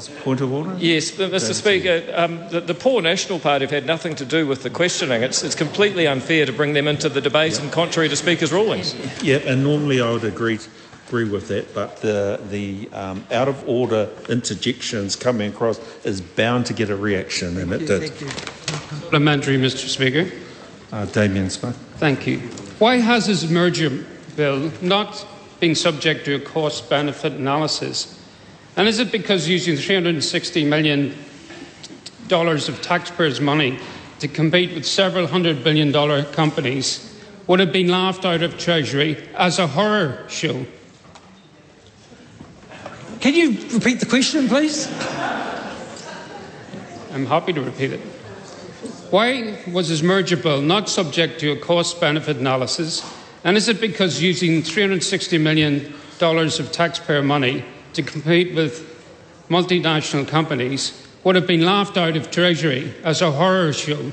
What's 0.01 0.17
the 0.17 0.23
point 0.23 0.41
of 0.41 0.51
order? 0.51 0.75
Yes, 0.79 1.11
but 1.11 1.31
Mr. 1.31 1.53
Speaker, 1.53 2.03
um, 2.15 2.47
the, 2.49 2.59
the 2.59 2.73
poor 2.73 3.03
National 3.03 3.37
Party 3.37 3.65
have 3.65 3.71
had 3.71 3.85
nothing 3.85 4.15
to 4.15 4.25
do 4.25 4.47
with 4.47 4.63
the 4.63 4.71
questioning. 4.71 5.21
It's, 5.21 5.43
it's 5.43 5.53
completely 5.53 6.07
unfair 6.07 6.47
to 6.47 6.51
bring 6.51 6.73
them 6.73 6.87
into 6.87 7.07
the 7.07 7.21
debate 7.21 7.59
and 7.59 7.71
contrary 7.71 8.09
to 8.09 8.15
Speaker's 8.15 8.51
rulings. 8.51 8.95
Yep, 9.21 9.43
and 9.45 9.63
normally 9.63 10.01
I 10.01 10.09
would 10.11 10.23
agree 10.23 10.59
agree 11.07 11.29
with 11.29 11.49
that, 11.49 11.73
but 11.75 11.97
the 11.97 12.39
the 12.49 12.89
um, 12.93 13.25
out 13.31 13.49
of 13.49 13.67
order 13.67 14.09
interjections 14.29 15.15
coming 15.15 15.51
across 15.51 15.77
is 16.05 16.21
bound 16.21 16.65
to 16.65 16.73
get 16.73 16.89
a 16.89 16.95
reaction, 16.95 17.57
and 17.57 17.71
it 17.73 17.85
did. 17.85 18.11
Supplementary, 18.13 19.57
Mr. 19.57 19.87
Speaker. 19.87 20.31
Uh, 20.91 21.05
Damien 21.05 21.49
Smith. 21.49 21.75
Thank 21.97 22.25
you. 22.25 22.39
Why 22.79 22.95
has 22.97 23.25
his 23.25 23.51
merger 23.51 24.05
bill 24.35 24.71
not 24.81 25.27
been 25.59 25.75
subject 25.75 26.25
to 26.25 26.35
a 26.35 26.39
cost 26.39 26.89
benefit 26.89 27.33
analysis? 27.33 28.17
And 28.75 28.87
is 28.87 28.99
it 28.99 29.11
because 29.11 29.49
using 29.49 29.75
$360 29.75 30.65
million 30.67 31.13
of 32.31 32.81
taxpayers' 32.81 33.41
money 33.41 33.77
to 34.19 34.27
compete 34.27 34.73
with 34.73 34.85
several 34.85 35.27
hundred 35.27 35.63
billion 35.63 35.91
dollar 35.91 36.23
companies 36.23 37.19
would 37.47 37.59
have 37.59 37.73
been 37.73 37.89
laughed 37.89 38.23
out 38.23 38.41
of 38.41 38.57
Treasury 38.57 39.17
as 39.35 39.59
a 39.59 39.67
horror 39.67 40.25
show? 40.29 40.65
Can 43.19 43.33
you 43.33 43.51
repeat 43.73 43.99
the 43.99 44.05
question, 44.05 44.47
please? 44.47 44.87
I'm 47.11 47.25
happy 47.25 47.51
to 47.51 47.61
repeat 47.61 47.91
it. 47.91 47.99
Why 49.09 49.59
was 49.69 49.89
his 49.89 50.01
merger 50.01 50.37
bill 50.37 50.61
not 50.61 50.87
subject 50.87 51.41
to 51.41 51.51
a 51.51 51.57
cost 51.57 51.99
benefit 51.99 52.37
analysis? 52.37 53.03
And 53.43 53.57
is 53.57 53.67
it 53.67 53.81
because 53.81 54.21
using 54.21 54.61
$360 54.61 55.41
million 55.41 55.93
of 56.21 56.71
taxpayer 56.71 57.21
money 57.21 57.65
to 57.93 58.03
compete 58.03 58.55
with 58.55 58.87
multinational 59.49 60.27
companies 60.27 61.05
would 61.23 61.35
have 61.35 61.47
been 61.47 61.65
laughed 61.65 61.97
out 61.97 62.15
of 62.15 62.31
Treasury 62.31 62.93
as 63.03 63.21
a 63.21 63.31
horror 63.31 63.73
show? 63.73 64.11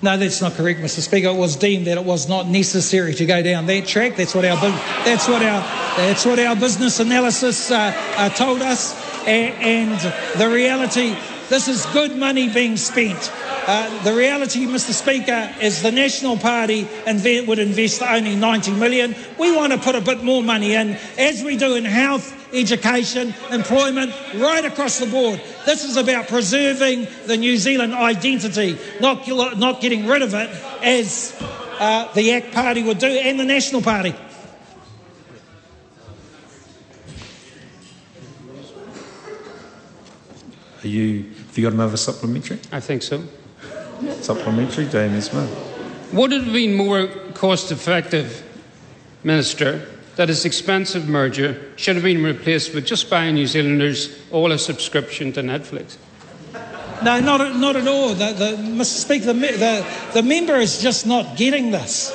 No, 0.00 0.16
that's 0.16 0.40
not 0.40 0.54
correct, 0.54 0.80
Mr. 0.80 1.00
Speaker. 1.00 1.28
It 1.28 1.36
was 1.36 1.54
deemed 1.54 1.86
that 1.86 1.96
it 1.96 2.04
was 2.04 2.28
not 2.28 2.48
necessary 2.48 3.14
to 3.14 3.26
go 3.26 3.40
down 3.42 3.66
that 3.66 3.86
track. 3.86 4.16
That's 4.16 4.34
what 4.34 4.44
our 4.44 4.56
that's 5.04 5.28
what 5.28 5.42
our 5.42 5.60
that's 5.96 6.24
what 6.26 6.40
our 6.40 6.56
business 6.56 6.98
analysis 6.98 7.70
uh, 7.70 7.92
uh, 8.16 8.28
told 8.30 8.62
us. 8.62 8.94
A- 9.26 9.28
and 9.28 10.00
the 10.40 10.48
reality, 10.48 11.16
this 11.48 11.68
is 11.68 11.86
good 11.86 12.16
money 12.16 12.48
being 12.52 12.76
spent. 12.76 13.30
Uh, 13.64 14.02
the 14.02 14.12
reality, 14.12 14.66
Mr. 14.66 14.90
Speaker, 14.90 15.54
is 15.60 15.82
the 15.82 15.92
National 15.92 16.36
Party 16.36 16.82
inve- 17.06 17.46
would 17.46 17.60
invest 17.60 18.02
only 18.02 18.34
90 18.34 18.72
million. 18.72 19.14
We 19.38 19.54
want 19.54 19.72
to 19.72 19.78
put 19.78 19.94
a 19.94 20.00
bit 20.00 20.24
more 20.24 20.42
money 20.42 20.74
in, 20.74 20.96
as 21.16 21.44
we 21.44 21.56
do 21.56 21.76
in 21.76 21.84
health, 21.84 22.41
education, 22.52 23.34
employment, 23.50 24.12
right 24.36 24.64
across 24.64 24.98
the 24.98 25.06
board. 25.06 25.40
This 25.64 25.84
is 25.84 25.96
about 25.96 26.28
preserving 26.28 27.06
the 27.26 27.36
New 27.36 27.56
Zealand 27.56 27.94
identity, 27.94 28.78
not, 29.00 29.26
not 29.58 29.80
getting 29.80 30.06
rid 30.06 30.22
of 30.22 30.34
it 30.34 30.50
as 30.82 31.36
uh, 31.78 32.12
the 32.14 32.32
ACT 32.32 32.52
Party 32.52 32.82
would 32.82 32.98
do 32.98 33.06
and 33.06 33.38
the 33.38 33.44
National 33.44 33.82
Party. 33.82 34.14
Are 40.82 40.88
you? 40.88 41.24
Have 41.46 41.58
you 41.58 41.64
got 41.64 41.74
another 41.74 41.96
supplementary? 41.96 42.58
I 42.72 42.80
think 42.80 43.02
so. 43.02 43.22
Supplementary, 44.20 44.86
Damien 44.86 45.22
Smith. 45.22 46.10
Would 46.12 46.32
it 46.32 46.42
have 46.42 46.52
been 46.52 46.74
more 46.74 47.06
cost 47.34 47.70
effective, 47.70 48.42
Minister, 49.22 49.86
that 50.16 50.28
his 50.28 50.44
expensive 50.44 51.08
merger 51.08 51.60
should 51.76 51.96
have 51.96 52.04
been 52.04 52.22
replaced 52.22 52.74
with 52.74 52.86
just 52.86 53.08
buying 53.08 53.34
New 53.34 53.46
Zealanders 53.46 54.18
all 54.30 54.52
a 54.52 54.58
subscription 54.58 55.32
to 55.32 55.40
Netflix? 55.42 55.96
No, 57.02 57.18
not, 57.18 57.40
at- 57.40 57.56
not 57.56 57.76
at 57.76 57.88
all. 57.88 58.10
The, 58.10 58.32
the, 58.32 58.56
Mr. 58.56 58.84
Speaker, 58.84 59.26
the, 59.26 59.32
the, 59.32 59.86
the 60.14 60.22
member 60.22 60.54
is 60.56 60.80
just 60.80 61.06
not 61.06 61.36
getting 61.36 61.70
this. 61.70 62.12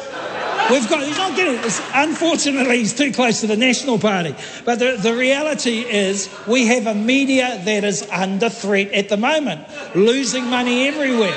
We've 0.69 0.87
got, 0.89 1.03
he's 1.03 1.17
not 1.17 1.35
getting 1.35 1.55
it. 1.55 1.59
It's- 1.59 1.81
unfortunately, 1.93 2.77
he's 2.79 2.93
too 2.93 3.11
close 3.11 3.41
to 3.41 3.47
the 3.47 3.57
National 3.57 3.99
Party. 3.99 4.35
But 4.63 4.79
the, 4.79 4.97
the 5.01 5.13
reality 5.15 5.79
is, 5.79 6.29
we 6.47 6.67
have 6.67 6.87
a 6.87 6.93
media 6.93 7.61
that 7.65 7.83
is 7.83 8.07
under 8.11 8.49
threat 8.49 8.91
at 8.91 9.09
the 9.09 9.17
moment, 9.17 9.65
losing 9.95 10.45
money 10.45 10.87
everywhere, 10.87 11.35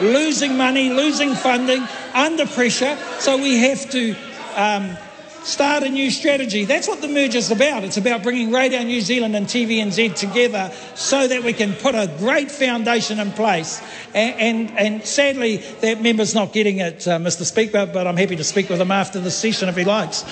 losing 0.00 0.56
money, 0.56 0.90
losing 0.90 1.34
funding, 1.34 1.82
under 2.14 2.46
pressure. 2.46 2.96
So 3.18 3.36
we 3.36 3.58
have 3.58 3.88
to 3.90 4.14
um, 4.56 4.96
start 5.44 5.82
a 5.82 5.88
new 5.88 6.10
strategy. 6.10 6.64
That's 6.64 6.88
what 6.88 7.00
the 7.00 7.08
merger's 7.08 7.50
about. 7.50 7.84
It's 7.84 7.96
about 7.96 8.22
bringing 8.22 8.52
Radio 8.52 8.82
New 8.82 9.00
Zealand 9.00 9.36
and 9.36 9.46
TVNZ 9.46 10.14
together 10.14 10.72
so 10.94 11.26
that 11.26 11.42
we 11.42 11.52
can 11.52 11.74
put 11.74 11.94
a 11.94 12.12
great 12.18 12.50
foundation 12.50 13.18
in 13.18 13.32
place. 13.32 13.82
And, 14.14 14.68
and, 14.68 14.78
and 14.78 15.04
sadly, 15.04 15.58
that 15.80 16.00
member's 16.00 16.34
not 16.34 16.52
getting 16.52 16.78
it, 16.78 17.06
uh, 17.06 17.18
Mr. 17.18 17.44
Speaker, 17.44 17.86
but 17.86 18.06
I'm 18.06 18.16
happy 18.16 18.36
to 18.36 18.44
speak 18.44 18.68
with 18.68 18.80
him 18.80 18.90
after 18.90 19.20
the 19.20 19.30
session 19.30 19.68
if 19.68 19.76
he 19.76 19.84
likes. 19.84 20.24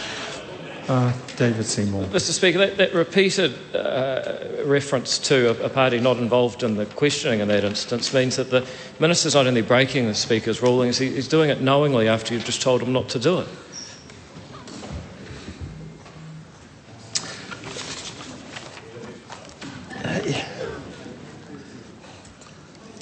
Uh, 0.89 1.13
David 1.37 1.67
Seymour. 1.67 2.05
Mr. 2.07 2.33
Speaker, 2.33 2.59
that, 2.59 2.77
that 2.79 2.93
repeated 2.95 3.55
uh, 3.77 4.65
reference 4.65 5.19
to 5.19 5.51
a, 5.51 5.67
a 5.67 5.69
party 5.69 6.01
not 6.01 6.17
involved 6.17 6.65
in 6.65 6.75
the 6.75 6.87
questioning 6.87 7.39
in 7.39 7.47
that 7.47 7.63
instance 7.63 8.13
means 8.13 8.35
that 8.35 8.51
the 8.51 8.67
minister's 8.99 9.37
not 9.37 9.47
only 9.47 9.63
breaking 9.63 10.07
the 10.07 10.15
Speaker's 10.15 10.61
rulings, 10.61 10.99
he, 10.99 11.11
he's 11.11 11.29
doing 11.29 11.49
it 11.49 11.61
knowingly 11.61 12.09
after 12.09 12.35
you've 12.35 12.45
just 12.45 12.61
told 12.61 12.83
him 12.83 12.93
not 12.93 13.09
to 13.11 13.21
do 13.21 13.39
it. 13.39 13.49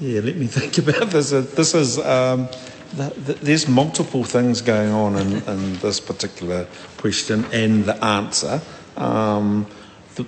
Yeah, 0.00 0.20
let 0.20 0.36
me 0.36 0.46
think 0.46 0.78
about 0.88 1.10
this. 1.10 1.30
This 1.30 1.74
is 1.74 1.98
um, 1.98 2.48
th- 2.96 3.14
th- 3.26 3.38
there's 3.40 3.66
multiple 3.68 4.22
things 4.22 4.60
going 4.60 4.92
on 4.92 5.16
in, 5.16 5.42
in 5.42 5.74
this 5.78 5.98
particular 5.98 6.66
question 6.98 7.44
and 7.52 7.84
the 7.84 8.04
answer. 8.04 8.60
Um, 8.96 9.66
the, 10.14 10.26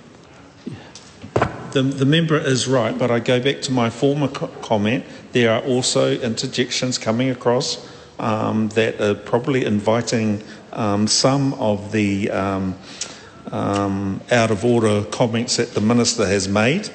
the, 1.71 1.83
the 1.83 2.05
member 2.05 2.37
is 2.37 2.67
right, 2.67 2.97
but 2.97 3.11
I 3.11 3.19
go 3.19 3.39
back 3.39 3.61
to 3.61 3.71
my 3.71 3.89
former 3.89 4.27
co- 4.27 4.47
comment 4.61 5.05
there 5.31 5.51
are 5.51 5.61
also 5.61 6.11
interjections 6.11 6.97
coming 6.97 7.29
across 7.29 7.87
um, 8.19 8.67
that 8.69 8.99
are 8.99 9.15
probably 9.15 9.63
inviting 9.63 10.43
um, 10.73 11.07
some 11.07 11.53
of 11.53 11.93
the 11.93 12.29
um, 12.29 12.75
um, 13.51 14.21
out 14.31 14.51
of 14.51 14.65
order 14.65 15.05
comments 15.05 15.55
that 15.55 15.73
the 15.73 15.81
minister 15.81 16.25
has 16.25 16.49
made. 16.49 16.89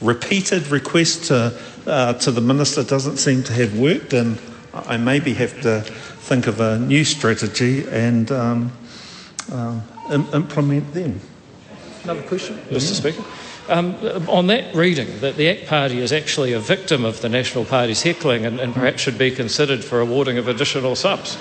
Um, 0.00 0.06
repeated 0.06 0.68
requests 0.68 1.28
to, 1.28 1.58
uh, 1.86 2.14
to 2.14 2.30
the 2.30 2.40
minister 2.40 2.82
doesn't 2.82 3.16
seem 3.18 3.42
to 3.44 3.52
have 3.52 3.78
worked, 3.78 4.12
and 4.12 4.38
I 4.74 4.96
maybe 4.96 5.34
have 5.34 5.60
to 5.62 5.80
think 5.80 6.46
of 6.46 6.60
a 6.60 6.78
new 6.78 7.04
strategy 7.04 7.86
and 7.88 8.30
um, 8.30 8.72
uh, 9.50 9.80
im- 10.10 10.28
implement 10.34 10.92
them. 10.92 11.20
Another 12.04 12.22
question, 12.22 12.56
Mr. 12.70 12.94
Speaker. 12.94 13.24
Um, 13.68 13.96
on 14.28 14.46
that 14.46 14.74
reading, 14.76 15.20
that 15.20 15.36
the 15.36 15.48
ACT 15.48 15.66
Party 15.66 15.98
is 15.98 16.12
actually 16.12 16.52
a 16.52 16.60
victim 16.60 17.04
of 17.04 17.20
the 17.20 17.28
National 17.28 17.64
Party's 17.64 18.02
heckling 18.02 18.46
and, 18.46 18.60
and 18.60 18.72
perhaps 18.72 19.00
should 19.00 19.18
be 19.18 19.32
considered 19.32 19.82
for 19.82 20.00
awarding 20.00 20.38
of 20.38 20.46
additional 20.46 20.94
subs. 20.94 21.36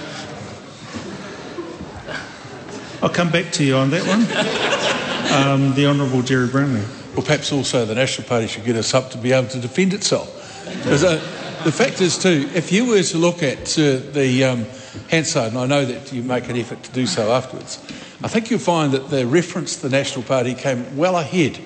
I'll 3.04 3.10
come 3.10 3.30
back 3.32 3.52
to 3.54 3.64
you 3.64 3.76
on 3.76 3.92
that 3.92 4.08
one. 4.08 4.26
Um, 5.26 5.74
the 5.74 5.88
Honourable 5.88 6.22
Jerry 6.22 6.48
Brownlee. 6.48 6.86
Well, 7.16 7.24
perhaps 7.24 7.54
also 7.54 7.86
the 7.86 7.96
National 7.96 8.28
Party 8.28 8.48
should 8.48 8.66
get 8.66 8.76
us 8.76 8.94
up 8.94 9.12
to 9.12 9.18
be 9.18 9.32
able 9.32 9.48
to 9.48 9.60
defend 9.60 9.94
itself. 9.94 10.28
Uh, 10.86 11.16
the 11.64 11.72
fact 11.72 12.02
is, 12.02 12.18
too, 12.18 12.50
if 12.54 12.74
you 12.74 12.86
were 12.86 13.02
to 13.02 13.18
look 13.18 13.42
at 13.42 13.80
uh, 13.80 14.00
the 14.12 14.44
um, 14.44 14.66
Hansard, 15.10 15.54
and 15.54 15.58
I 15.58 15.66
know 15.66 15.86
that 15.86 16.12
you 16.12 16.24
make 16.24 16.50
an 16.50 16.58
effort 16.58 16.84
to 16.84 16.92
do 16.92 17.08
so 17.08 17.32
afterwards, 17.32 17.82
I 18.22 18.28
think 18.28 18.50
you'll 18.50 18.60
find 18.60 18.92
that 18.92 19.10
the 19.10 19.26
reference 19.26 19.78
to 19.78 19.84
the 19.84 19.98
National 19.98 20.24
Party 20.24 20.56
came 20.56 20.98
well 20.98 21.16
ahead 21.16 21.58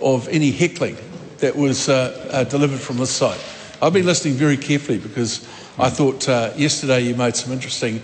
of 0.00 0.26
any 0.28 0.50
heckling 0.50 0.96
that 1.38 1.54
was 1.54 1.88
uh, 1.88 2.28
uh, 2.32 2.44
delivered 2.44 2.80
from 2.80 2.96
this 2.96 3.12
side. 3.12 3.38
I've 3.80 3.92
been 3.92 4.06
listening 4.06 4.34
very 4.34 4.56
carefully 4.56 4.98
because 4.98 5.44
I 5.78 5.90
thought 5.90 6.28
uh, 6.28 6.54
yesterday 6.56 7.02
you 7.02 7.14
made 7.14 7.36
some 7.36 7.52
interesting 7.52 8.02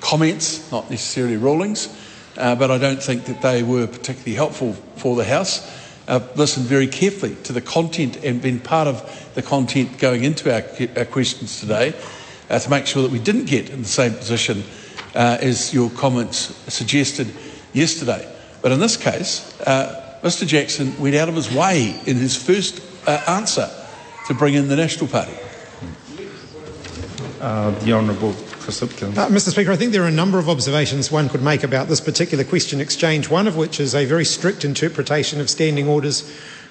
comments, 0.00 0.70
not 0.70 0.90
necessarily 0.90 1.38
rulings, 1.38 1.88
uh, 2.36 2.54
but 2.54 2.70
I 2.70 2.78
don't 2.78 3.02
think 3.02 3.24
that 3.24 3.42
they 3.42 3.64
were 3.64 3.88
particularly 3.88 4.34
helpful 4.34 4.74
for 4.94 5.16
the 5.16 5.24
House. 5.24 5.79
Uh, 6.10 6.18
listened 6.34 6.66
very 6.66 6.88
carefully 6.88 7.36
to 7.44 7.52
the 7.52 7.60
content 7.60 8.16
and 8.24 8.42
been 8.42 8.58
part 8.58 8.88
of 8.88 9.30
the 9.36 9.42
content 9.42 9.96
going 9.98 10.24
into 10.24 10.52
our, 10.52 10.64
our 10.98 11.04
questions 11.04 11.60
today 11.60 11.94
uh, 12.50 12.58
to 12.58 12.68
make 12.68 12.84
sure 12.84 13.04
that 13.04 13.12
we 13.12 13.20
didn't 13.20 13.44
get 13.44 13.70
in 13.70 13.82
the 13.82 13.88
same 13.88 14.12
position 14.14 14.64
uh, 15.14 15.38
as 15.40 15.72
your 15.72 15.88
comments 15.90 16.36
suggested 16.66 17.28
yesterday. 17.72 18.28
But 18.60 18.72
in 18.72 18.80
this 18.80 18.96
case, 18.96 19.56
uh, 19.60 20.18
Mr 20.24 20.44
Jackson 20.44 21.00
went 21.00 21.14
out 21.14 21.28
of 21.28 21.36
his 21.36 21.54
way 21.54 22.00
in 22.06 22.16
his 22.16 22.34
first 22.34 22.82
uh, 23.06 23.22
answer 23.28 23.70
to 24.26 24.34
bring 24.34 24.54
in 24.54 24.66
the 24.66 24.74
National 24.74 25.06
Party. 25.06 25.32
Uh, 27.40 27.70
the 27.84 27.92
Honourable 27.92 28.34
Uh, 29.18 29.28
Mr. 29.28 29.50
Speaker, 29.50 29.72
I 29.72 29.76
think 29.76 29.92
there 29.92 30.02
are 30.02 30.08
a 30.08 30.12
number 30.12 30.38
of 30.38 30.48
observations 30.48 31.10
one 31.10 31.28
could 31.28 31.42
make 31.42 31.62
about 31.62 31.88
this 31.88 32.00
particular 32.00 32.44
question 32.44 32.80
exchange, 32.80 33.28
one 33.28 33.46
of 33.46 33.56
which 33.56 33.80
is 33.80 33.94
a 33.94 34.04
very 34.04 34.24
strict 34.24 34.64
interpretation 34.64 35.40
of 35.40 35.50
standing 35.50 35.88
orders 35.88 36.30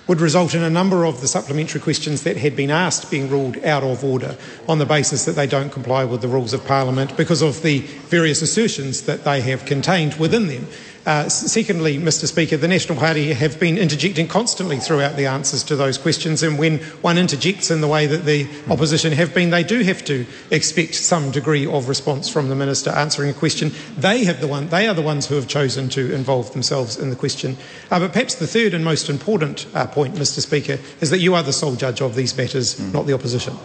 would 0.09 0.21
result 0.21 0.55
in 0.55 0.63
a 0.63 0.69
number 0.71 1.05
of 1.05 1.21
the 1.21 1.27
supplementary 1.27 1.79
questions 1.79 2.23
that 2.23 2.35
had 2.35 2.55
been 2.55 2.71
asked 2.71 3.11
being 3.11 3.29
ruled 3.29 3.63
out 3.63 3.83
of 3.83 4.03
order 4.03 4.35
on 4.67 4.79
the 4.79 4.85
basis 4.85 5.25
that 5.25 5.33
they 5.33 5.45
don't 5.45 5.71
comply 5.71 6.03
with 6.03 6.21
the 6.21 6.27
rules 6.27 6.51
of 6.51 6.65
Parliament 6.65 7.15
because 7.15 7.43
of 7.43 7.61
the 7.61 7.79
various 8.09 8.41
assertions 8.41 9.03
that 9.03 9.23
they 9.23 9.39
have 9.39 9.65
contained 9.65 10.15
within 10.15 10.47
them. 10.47 10.65
Uh, 11.09 11.27
secondly, 11.27 11.97
Mr. 11.97 12.27
Speaker, 12.27 12.55
the 12.55 12.67
National 12.67 12.95
Party 12.95 13.33
have 13.33 13.59
been 13.59 13.79
interjecting 13.79 14.27
constantly 14.27 14.77
throughout 14.77 15.15
the 15.15 15.25
answers 15.25 15.63
to 15.63 15.75
those 15.75 15.97
questions, 15.97 16.43
and 16.43 16.59
when 16.59 16.77
one 17.01 17.17
interjects 17.17 17.71
in 17.71 17.81
the 17.81 17.87
way 17.87 18.05
that 18.05 18.25
the 18.25 18.47
opposition 18.69 19.11
have 19.13 19.33
been, 19.33 19.49
they 19.49 19.63
do 19.63 19.81
have 19.81 20.05
to 20.05 20.27
expect 20.51 20.93
some 20.93 21.31
degree 21.31 21.65
of 21.65 21.89
response 21.89 22.29
from 22.29 22.47
the 22.47 22.55
minister 22.55 22.91
answering 22.91 23.31
a 23.31 23.33
question. 23.33 23.71
They 23.97 24.23
have 24.25 24.39
the 24.39 24.47
one; 24.47 24.69
they 24.69 24.87
are 24.87 24.93
the 24.93 25.01
ones 25.01 25.25
who 25.25 25.33
have 25.33 25.47
chosen 25.47 25.89
to 25.89 26.13
involve 26.13 26.53
themselves 26.53 26.95
in 26.99 27.09
the 27.09 27.15
question. 27.15 27.57
Uh, 27.89 28.01
but 28.01 28.13
perhaps 28.13 28.35
the 28.35 28.45
third 28.45 28.75
and 28.75 28.85
most 28.85 29.09
important 29.09 29.65
uh, 29.73 29.87
point, 29.87 30.13
Mr. 30.13 30.41
Speaker, 30.41 30.77
is 31.01 31.09
that 31.09 31.17
you 31.17 31.33
are 31.33 31.41
the 31.41 31.51
sole 31.51 31.73
judge 31.73 32.01
of 32.01 32.13
these 32.13 32.37
matters, 32.37 32.75
mm. 32.75 32.93
not 32.93 33.07
the 33.07 33.13
opposition. 33.13 33.57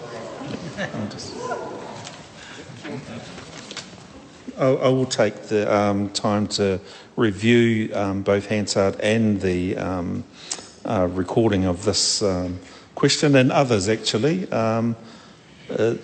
I, 4.58 4.66
I 4.66 4.88
will 4.88 5.06
take 5.06 5.48
the 5.48 5.72
um, 5.72 6.10
time 6.10 6.46
to 6.48 6.80
review 7.16 7.94
um, 7.94 8.22
both 8.22 8.46
Hansard 8.46 9.00
and 9.00 9.40
the 9.40 9.76
um, 9.76 10.24
uh, 10.84 11.08
recording 11.10 11.64
of 11.64 11.84
this 11.84 12.22
um, 12.22 12.58
question 12.94 13.36
and 13.36 13.52
others 13.52 13.88
actually. 13.88 14.48
Uh, 15.70 15.96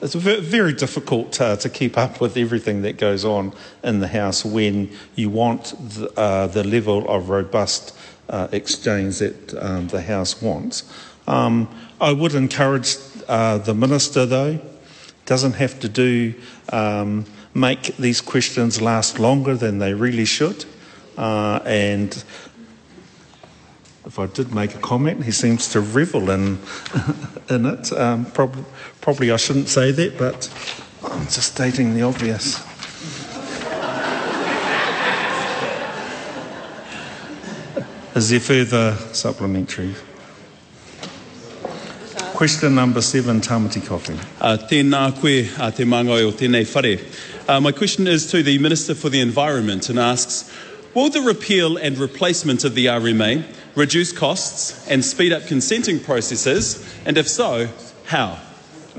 it's 0.00 0.14
very 0.14 0.72
difficult 0.72 1.40
uh, 1.40 1.56
to 1.56 1.68
keep 1.68 1.98
up 1.98 2.20
with 2.20 2.36
everything 2.36 2.82
that 2.82 2.98
goes 2.98 3.24
on 3.24 3.52
in 3.82 3.98
the 3.98 4.06
House 4.06 4.44
when 4.44 4.90
you 5.16 5.28
want 5.28 5.74
the, 5.94 6.12
uh, 6.16 6.46
the 6.46 6.62
level 6.62 7.08
of 7.08 7.28
robust 7.28 7.98
uh, 8.28 8.46
exchange 8.52 9.18
that 9.18 9.54
um, 9.60 9.88
the 9.88 10.02
House 10.02 10.40
wants. 10.40 10.84
Um, 11.26 11.68
I 12.00 12.12
would 12.12 12.34
encourage 12.34 12.96
uh, 13.26 13.58
the 13.58 13.74
Minister, 13.74 14.24
though, 14.24 14.60
doesn't 15.26 15.54
have 15.54 15.80
to 15.80 15.88
do 15.88 16.34
um, 16.72 17.24
make 17.58 17.96
these 17.96 18.20
questions 18.20 18.80
last 18.80 19.18
longer 19.18 19.54
than 19.54 19.78
they 19.78 19.92
really 19.92 20.24
should. 20.24 20.64
Uh, 21.16 21.60
and 21.64 22.24
if 24.06 24.18
I 24.18 24.26
did 24.26 24.54
make 24.54 24.74
a 24.74 24.78
comment, 24.78 25.24
he 25.24 25.32
seems 25.32 25.68
to 25.72 25.80
revel 25.80 26.30
in, 26.30 26.58
in 27.50 27.66
it. 27.66 27.92
Um, 27.92 28.24
prob- 28.26 28.64
probably 29.00 29.30
I 29.30 29.36
shouldn't 29.36 29.68
say 29.68 29.90
that, 29.90 30.16
but 30.16 30.48
I'm 31.04 31.24
just 31.24 31.54
stating 31.54 31.94
the 31.94 32.02
obvious. 32.02 32.64
Is 38.14 38.30
there 38.30 38.40
further 38.40 38.96
supplementary? 39.12 39.94
Question 42.34 42.74
number 42.74 43.00
seven, 43.00 43.40
Tamati 43.40 43.84
Coffee. 43.84 44.18
Uh, 44.40 44.56
tēnā 44.56 45.12
koe 45.20 45.64
a 45.64 45.70
te 45.70 45.84
mangai 45.84 46.22
o 46.22 46.30
tēnei 46.30 46.64
whare. 46.72 46.98
Uh, 47.48 47.58
my 47.58 47.72
question 47.72 48.06
is 48.06 48.30
to 48.30 48.42
the 48.42 48.58
Minister 48.58 48.94
for 48.94 49.08
the 49.08 49.20
Environment 49.20 49.88
and 49.88 49.98
asks, 49.98 50.52
will 50.92 51.08
the 51.08 51.22
repeal 51.22 51.78
and 51.78 51.96
replacement 51.96 52.62
of 52.62 52.74
the 52.74 52.84
RMA 52.86 53.42
reduce 53.74 54.12
costs 54.12 54.86
and 54.86 55.02
speed 55.02 55.32
up 55.32 55.46
consenting 55.46 55.98
processes? 55.98 56.86
And 57.06 57.16
if 57.16 57.26
so, 57.26 57.70
how? 58.04 58.38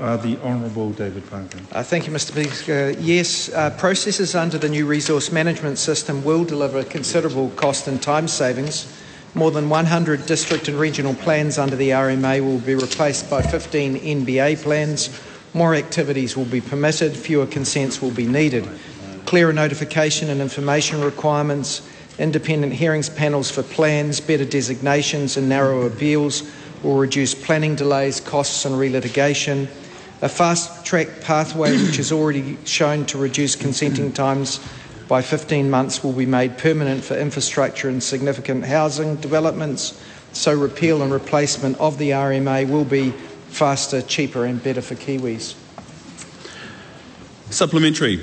Uh, 0.00 0.16
the 0.16 0.36
Honourable 0.38 0.90
David 0.90 1.30
Parker. 1.30 1.60
Uh, 1.70 1.84
thank 1.84 2.08
you, 2.08 2.12
Mr. 2.12 2.56
Speaker. 2.58 2.90
Yes, 2.98 3.50
uh, 3.50 3.70
processes 3.70 4.34
under 4.34 4.58
the 4.58 4.68
new 4.68 4.84
resource 4.84 5.30
management 5.30 5.78
system 5.78 6.24
will 6.24 6.44
deliver 6.44 6.82
considerable 6.82 7.50
cost 7.50 7.86
and 7.86 8.02
time 8.02 8.26
savings 8.26 8.92
more 9.34 9.50
than 9.50 9.68
100 9.68 10.26
district 10.26 10.68
and 10.68 10.78
regional 10.78 11.14
plans 11.14 11.56
under 11.58 11.76
the 11.76 11.90
RMA 11.90 12.40
will 12.40 12.58
be 12.58 12.74
replaced 12.74 13.30
by 13.30 13.42
15 13.42 13.96
NBA 13.96 14.60
plans. 14.62 15.08
More 15.52 15.74
activities 15.74 16.36
will 16.36 16.44
be 16.44 16.60
permitted, 16.60 17.16
fewer 17.16 17.46
consents 17.46 18.00
will 18.00 18.12
be 18.12 18.26
needed. 18.26 18.68
Clearer 19.26 19.52
notification 19.52 20.30
and 20.30 20.40
information 20.40 21.00
requirements, 21.00 21.88
independent 22.18 22.72
hearings 22.72 23.08
panels 23.08 23.50
for 23.50 23.62
plans, 23.62 24.20
better 24.20 24.44
designations, 24.44 25.36
and 25.36 25.48
narrower 25.48 25.86
appeals 25.86 26.48
will 26.82 26.96
reduce 26.96 27.34
planning 27.34 27.74
delays, 27.74 28.20
costs, 28.20 28.64
and 28.64 28.76
relitigation. 28.76 29.68
A 30.22 30.28
fast 30.28 30.84
track 30.84 31.08
pathway, 31.22 31.72
which 31.72 31.96
has 31.96 32.12
already 32.12 32.56
shown 32.64 33.04
to 33.06 33.18
reduce 33.18 33.56
consenting 33.56 34.12
times 34.12 34.60
by 35.08 35.22
15 35.22 35.68
months 35.68 36.04
will 36.04 36.12
be 36.12 36.26
made 36.26 36.56
permanent 36.56 37.02
for 37.02 37.16
infrastructure 37.16 37.88
and 37.88 38.00
significant 38.00 38.64
housing 38.64 39.16
developments. 39.16 40.00
So, 40.32 40.56
repeal 40.56 41.02
and 41.02 41.12
replacement 41.12 41.78
of 41.80 41.98
the 41.98 42.10
RMA 42.10 42.68
will 42.68 42.84
be 42.84 43.12
faster, 43.50 44.00
cheaper, 44.00 44.44
and 44.44 44.62
better 44.62 44.80
for 44.80 44.94
Kiwis. 44.94 45.54
Supplementary. 47.50 48.20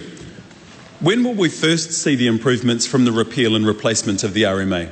When 1.00 1.24
will 1.24 1.36
we 1.36 1.50
first 1.50 1.92
see 1.92 2.16
the 2.16 2.28
improvements 2.28 2.88
from 2.88 3.06
the 3.06 3.12
repeal 3.12 3.56
and 3.56 3.68
replacement 3.68 4.24
of 4.24 4.34
the 4.34 4.44
RMA? 4.44 4.90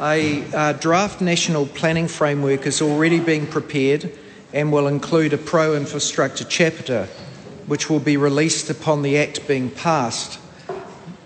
A 0.00 0.44
uh, 0.54 0.72
draft 0.74 1.20
national 1.20 1.66
planning 1.66 2.08
framework 2.08 2.66
is 2.66 2.80
already 2.80 3.18
being 3.18 3.46
prepared 3.46 4.16
and 4.52 4.72
will 4.72 4.86
include 4.86 5.32
a 5.32 5.38
pro 5.38 5.74
infrastructure 5.74 6.44
chapter, 6.44 7.06
which 7.66 7.90
will 7.90 8.00
be 8.00 8.16
released 8.16 8.70
upon 8.70 9.02
the 9.02 9.18
Act 9.18 9.46
being 9.48 9.70
passed. 9.70 10.38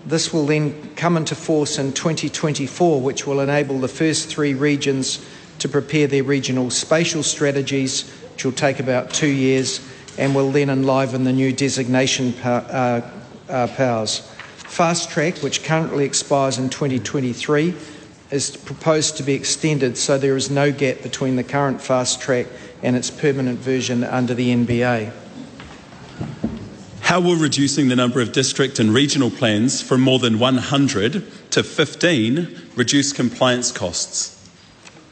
This 0.05 0.33
will 0.33 0.45
then 0.45 0.95
come 0.95 1.17
into 1.17 1.35
force 1.35 1.77
in 1.77 1.93
2024, 1.93 3.01
which 3.01 3.25
will 3.25 3.39
enable 3.39 3.79
the 3.79 3.87
first 3.87 4.27
three 4.27 4.53
regions 4.53 5.25
to 5.59 5.69
prepare 5.69 6.07
their 6.07 6.23
regional 6.23 6.69
spatial 6.69 7.23
strategies, 7.23 8.09
which 8.33 8.45
will 8.45 8.51
take 8.51 8.79
about 8.79 9.11
two 9.11 9.27
years, 9.27 9.87
and 10.17 10.35
will 10.35 10.51
then 10.51 10.69
enliven 10.69 11.23
the 11.23 11.33
new 11.33 11.51
designation 11.51 12.33
uh, 12.43 13.01
uh, 13.49 13.67
powers. 13.75 14.19
Fast 14.57 15.09
track, 15.09 15.37
which 15.37 15.63
currently 15.63 16.05
expires 16.05 16.57
in 16.57 16.69
2023, 16.69 17.73
is 18.31 18.57
proposed 18.57 19.17
to 19.17 19.23
be 19.23 19.33
extended 19.33 19.97
so 19.97 20.17
there 20.17 20.35
is 20.35 20.49
no 20.49 20.71
gap 20.71 21.01
between 21.01 21.35
the 21.35 21.43
current 21.43 21.81
fast 21.81 22.21
track 22.21 22.47
and 22.81 22.95
its 22.95 23.09
permanent 23.09 23.59
version 23.59 24.03
under 24.03 24.33
the 24.33 24.53
NBA. 24.53 25.11
How 27.01 27.19
will 27.19 27.35
reducing 27.35 27.87
the 27.87 27.95
number 27.95 28.19
of 28.19 28.31
district 28.31 28.79
and 28.79 28.91
regional 28.91 29.29
plans 29.29 29.81
from 29.81 30.01
more 30.01 30.17
than 30.17 30.39
100 30.39 31.51
to 31.51 31.63
15 31.63 32.61
reduce 32.75 33.13
compliance 33.13 33.71
costs? 33.71 34.34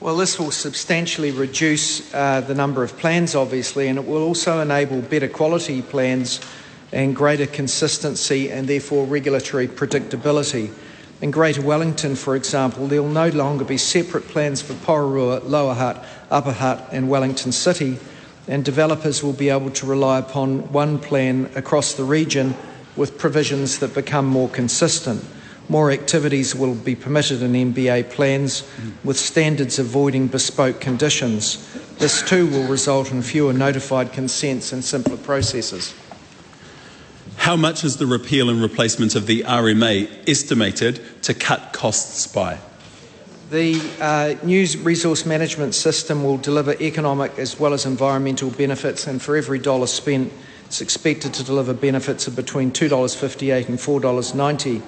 Well, 0.03 0.17
this 0.17 0.37
will 0.37 0.51
substantially 0.51 1.31
reduce 1.31 2.13
uh, 2.13 2.41
the 2.41 2.53
number 2.53 2.83
of 2.83 2.97
plans, 2.97 3.35
obviously, 3.35 3.87
and 3.87 3.97
it 3.97 4.05
will 4.05 4.21
also 4.21 4.59
enable 4.59 5.01
better 5.01 5.29
quality 5.29 5.81
plans 5.81 6.41
and 6.91 7.15
greater 7.15 7.45
consistency 7.45 8.51
and 8.51 8.67
therefore 8.67 9.05
regulatory 9.05 9.69
predictability. 9.69 10.73
In 11.21 11.31
Greater 11.31 11.61
Wellington, 11.61 12.17
for 12.17 12.35
example, 12.35 12.87
there 12.87 13.01
will 13.01 13.07
no 13.07 13.29
longer 13.29 13.63
be 13.63 13.77
separate 13.77 14.27
plans 14.27 14.61
for 14.61 14.73
Porirua, 14.73 15.47
Lower 15.47 15.73
Hutt, 15.73 16.03
Upper 16.29 16.51
Hutt, 16.51 16.89
and 16.91 17.07
Wellington 17.07 17.53
City, 17.53 17.97
and 18.49 18.65
developers 18.65 19.23
will 19.23 19.31
be 19.31 19.47
able 19.47 19.71
to 19.71 19.85
rely 19.85 20.19
upon 20.19 20.69
one 20.73 20.99
plan 20.99 21.49
across 21.55 21.93
the 21.93 22.03
region 22.03 22.55
with 22.97 23.17
provisions 23.17 23.79
that 23.79 23.93
become 23.95 24.25
more 24.25 24.49
consistent. 24.49 25.23
More 25.69 25.91
activities 25.91 26.53
will 26.53 26.75
be 26.75 26.95
permitted 26.95 27.41
in 27.41 27.53
NBA 27.53 28.09
plans 28.11 28.67
with 29.03 29.17
standards 29.17 29.79
avoiding 29.79 30.27
bespoke 30.27 30.81
conditions. 30.81 31.67
This 31.99 32.21
too 32.21 32.47
will 32.47 32.67
result 32.67 33.11
in 33.11 33.21
fewer 33.21 33.53
notified 33.53 34.11
consents 34.11 34.73
and 34.73 34.83
simpler 34.83 35.17
processes. 35.17 35.93
How 37.37 37.55
much 37.55 37.83
is 37.83 37.97
the 37.97 38.05
repeal 38.05 38.49
and 38.49 38.61
replacement 38.61 39.15
of 39.15 39.25
the 39.25 39.43
RMA 39.43 40.29
estimated 40.29 41.23
to 41.23 41.33
cut 41.33 41.73
costs 41.73 42.27
by? 42.27 42.59
The 43.49 43.81
uh, 43.99 44.35
new 44.45 44.65
resource 44.79 45.25
management 45.25 45.75
system 45.75 46.23
will 46.23 46.37
deliver 46.37 46.73
economic 46.81 47.37
as 47.37 47.59
well 47.59 47.73
as 47.73 47.85
environmental 47.85 48.49
benefits, 48.49 49.07
and 49.07 49.21
for 49.21 49.35
every 49.35 49.59
dollar 49.59 49.87
spent, 49.87 50.31
it's 50.65 50.81
expected 50.81 51.33
to 51.35 51.43
deliver 51.43 51.73
benefits 51.73 52.27
of 52.27 52.35
between 52.35 52.71
$2.58 52.71 53.69
and 53.69 53.77
$4.90. 53.77 54.81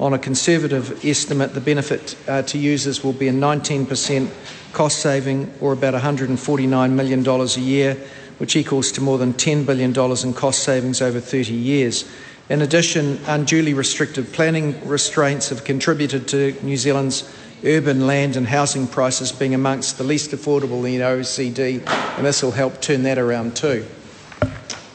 On 0.00 0.14
a 0.14 0.18
conservative 0.18 1.04
estimate, 1.04 1.54
the 1.54 1.60
benefit 1.60 2.16
uh, 2.28 2.42
to 2.42 2.58
users 2.58 3.04
will 3.04 3.12
be 3.12 3.28
a 3.28 3.32
19% 3.32 4.30
cost 4.72 5.00
saving, 5.00 5.52
or 5.60 5.72
about 5.72 5.94
$149 5.94 6.90
million 6.90 7.26
a 7.26 7.44
year, 7.60 7.94
which 8.38 8.56
equals 8.56 8.90
to 8.92 9.00
more 9.00 9.18
than 9.18 9.34
$10 9.34 9.66
billion 9.66 9.90
in 10.24 10.34
cost 10.34 10.62
savings 10.62 11.02
over 11.02 11.20
30 11.20 11.52
years. 11.52 12.10
In 12.48 12.62
addition, 12.62 13.20
unduly 13.26 13.74
restrictive 13.74 14.32
planning 14.32 14.86
restraints 14.86 15.50
have 15.50 15.64
contributed 15.64 16.26
to 16.28 16.56
New 16.62 16.76
Zealand's 16.76 17.30
urban 17.64 18.06
land 18.06 18.36
and 18.36 18.46
housing 18.46 18.88
prices 18.88 19.30
being 19.30 19.54
amongst 19.54 19.98
the 19.98 20.04
least 20.04 20.32
affordable 20.32 20.84
in 20.92 21.00
OECD, 21.00 21.86
and 22.16 22.26
this 22.26 22.42
will 22.42 22.50
help 22.50 22.80
turn 22.80 23.04
that 23.04 23.18
around 23.18 23.54
too. 23.54 23.86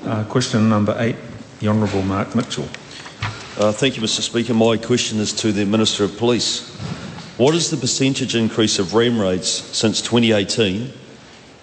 Uh, 0.03 0.23
question 0.25 0.69
number 0.69 0.95
eight, 0.99 1.15
the 1.59 1.67
Honourable 1.67 2.01
Mark 2.01 2.35
Mitchell. 2.35 2.67
Uh, 3.57 3.71
thank 3.71 3.97
you, 3.97 4.03
Mr. 4.03 4.21
Speaker. 4.21 4.53
My 4.53 4.77
question 4.77 5.17
is 5.17 5.33
to 5.33 5.51
the 5.51 5.65
Minister 5.65 6.03
of 6.03 6.15
Police. 6.15 6.75
What 7.37 7.55
is 7.55 7.71
the 7.71 7.77
percentage 7.77 8.35
increase 8.35 8.77
of 8.77 8.93
RAM 8.93 9.19
raids 9.19 9.49
since 9.49 9.99
2018, 9.99 10.93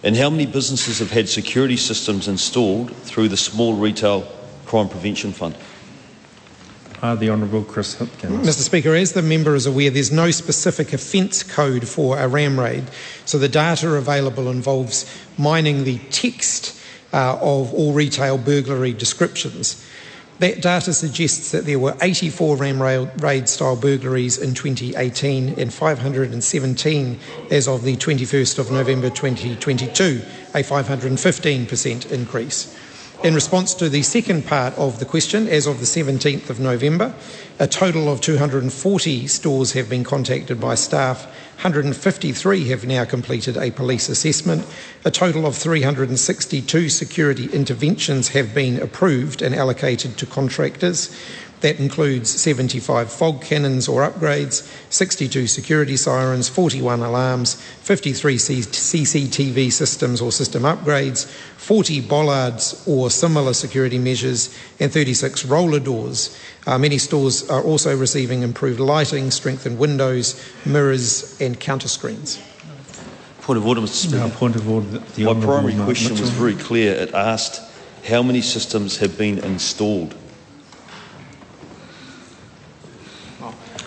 and 0.02 0.16
how 0.16 0.28
many 0.28 0.44
businesses 0.44 0.98
have 0.98 1.12
had 1.12 1.28
security 1.28 1.76
systems 1.76 2.26
installed 2.26 2.92
through 2.96 3.28
the 3.28 3.36
Small 3.36 3.74
Retail 3.74 4.26
Crime 4.66 4.88
Prevention 4.88 5.30
Fund? 5.30 5.54
Uh, 7.00 7.14
the 7.14 7.30
Honourable 7.30 7.62
Chris 7.62 7.94
Hipkins. 7.94 8.40
Mr. 8.40 8.62
Speaker, 8.62 8.92
as 8.96 9.12
the 9.12 9.22
member 9.22 9.54
is 9.54 9.66
aware, 9.66 9.90
there's 9.90 10.10
no 10.10 10.32
specific 10.32 10.92
offence 10.92 11.44
code 11.44 11.86
for 11.86 12.18
a 12.18 12.26
RAM 12.26 12.58
raid, 12.58 12.82
so 13.24 13.38
the 13.38 13.48
data 13.48 13.88
available 13.92 14.50
involves 14.50 15.08
mining 15.38 15.84
the 15.84 15.98
text 16.10 16.76
uh, 17.12 17.38
of 17.40 17.72
all 17.72 17.92
retail 17.92 18.36
burglary 18.36 18.92
descriptions. 18.92 19.80
That 20.40 20.60
data 20.60 20.92
suggests 20.92 21.52
that 21.52 21.64
there 21.64 21.78
were 21.78 21.96
84 22.02 22.56
RAM 22.56 22.82
raid 22.82 23.48
style 23.48 23.76
burglaries 23.76 24.36
in 24.36 24.54
2018 24.54 25.60
and 25.60 25.72
517 25.72 27.20
as 27.50 27.68
of 27.68 27.84
the 27.84 27.96
21st 27.96 28.58
of 28.58 28.72
November 28.72 29.10
2022, 29.10 30.22
a 30.54 30.58
515% 30.58 32.10
increase. 32.10 32.73
In 33.24 33.34
response 33.34 33.72
to 33.76 33.88
the 33.88 34.02
second 34.02 34.44
part 34.46 34.76
of 34.76 34.98
the 34.98 35.06
question, 35.06 35.48
as 35.48 35.66
of 35.66 35.80
the 35.80 35.86
17th 35.86 36.50
of 36.50 36.60
November, 36.60 37.14
a 37.58 37.66
total 37.66 38.12
of 38.12 38.20
240 38.20 39.26
stores 39.28 39.72
have 39.72 39.88
been 39.88 40.04
contacted 40.04 40.60
by 40.60 40.74
staff. 40.74 41.24
153 41.54 42.68
have 42.68 42.86
now 42.86 43.06
completed 43.06 43.56
a 43.56 43.70
police 43.70 44.10
assessment. 44.10 44.66
A 45.06 45.10
total 45.10 45.46
of 45.46 45.56
362 45.56 46.90
security 46.90 47.46
interventions 47.46 48.28
have 48.28 48.52
been 48.52 48.78
approved 48.82 49.40
and 49.40 49.54
allocated 49.54 50.18
to 50.18 50.26
contractors. 50.26 51.08
That 51.64 51.80
includes 51.80 52.28
75 52.28 53.10
fog 53.10 53.40
cannons 53.40 53.88
or 53.88 54.06
upgrades, 54.06 54.70
62 54.92 55.46
security 55.46 55.96
sirens, 55.96 56.46
41 56.46 57.00
alarms, 57.00 57.54
53 57.54 58.36
CCTV 58.36 59.72
systems 59.72 60.20
or 60.20 60.30
system 60.30 60.64
upgrades, 60.64 61.24
40 61.24 62.02
bollards 62.02 62.86
or 62.86 63.08
similar 63.08 63.54
security 63.54 63.98
measures, 63.98 64.54
and 64.78 64.92
36 64.92 65.46
roller 65.46 65.80
doors. 65.80 66.38
Uh, 66.66 66.76
many 66.76 66.98
stores 66.98 67.48
are 67.48 67.62
also 67.62 67.96
receiving 67.96 68.42
improved 68.42 68.78
lighting, 68.78 69.30
strengthened 69.30 69.78
windows, 69.78 70.38
mirrors, 70.66 71.40
and 71.40 71.58
counter 71.58 71.88
screens. 71.88 72.42
Point 73.40 73.56
of 73.56 73.66
order, 73.66 73.80
Mr. 73.80 74.08
Speaker. 74.08 74.18
No, 74.18 74.28
point 74.28 74.56
of 74.56 74.68
order. 74.68 74.98
The 75.16 75.24
My 75.24 75.32
primary 75.42 75.82
question 75.82 76.12
Mitchell. 76.12 76.26
was 76.26 76.30
very 76.34 76.56
clear. 76.56 76.92
It 76.92 77.14
asked 77.14 77.62
how 78.06 78.22
many 78.22 78.42
systems 78.42 78.98
have 78.98 79.16
been 79.16 79.38
installed. 79.38 80.14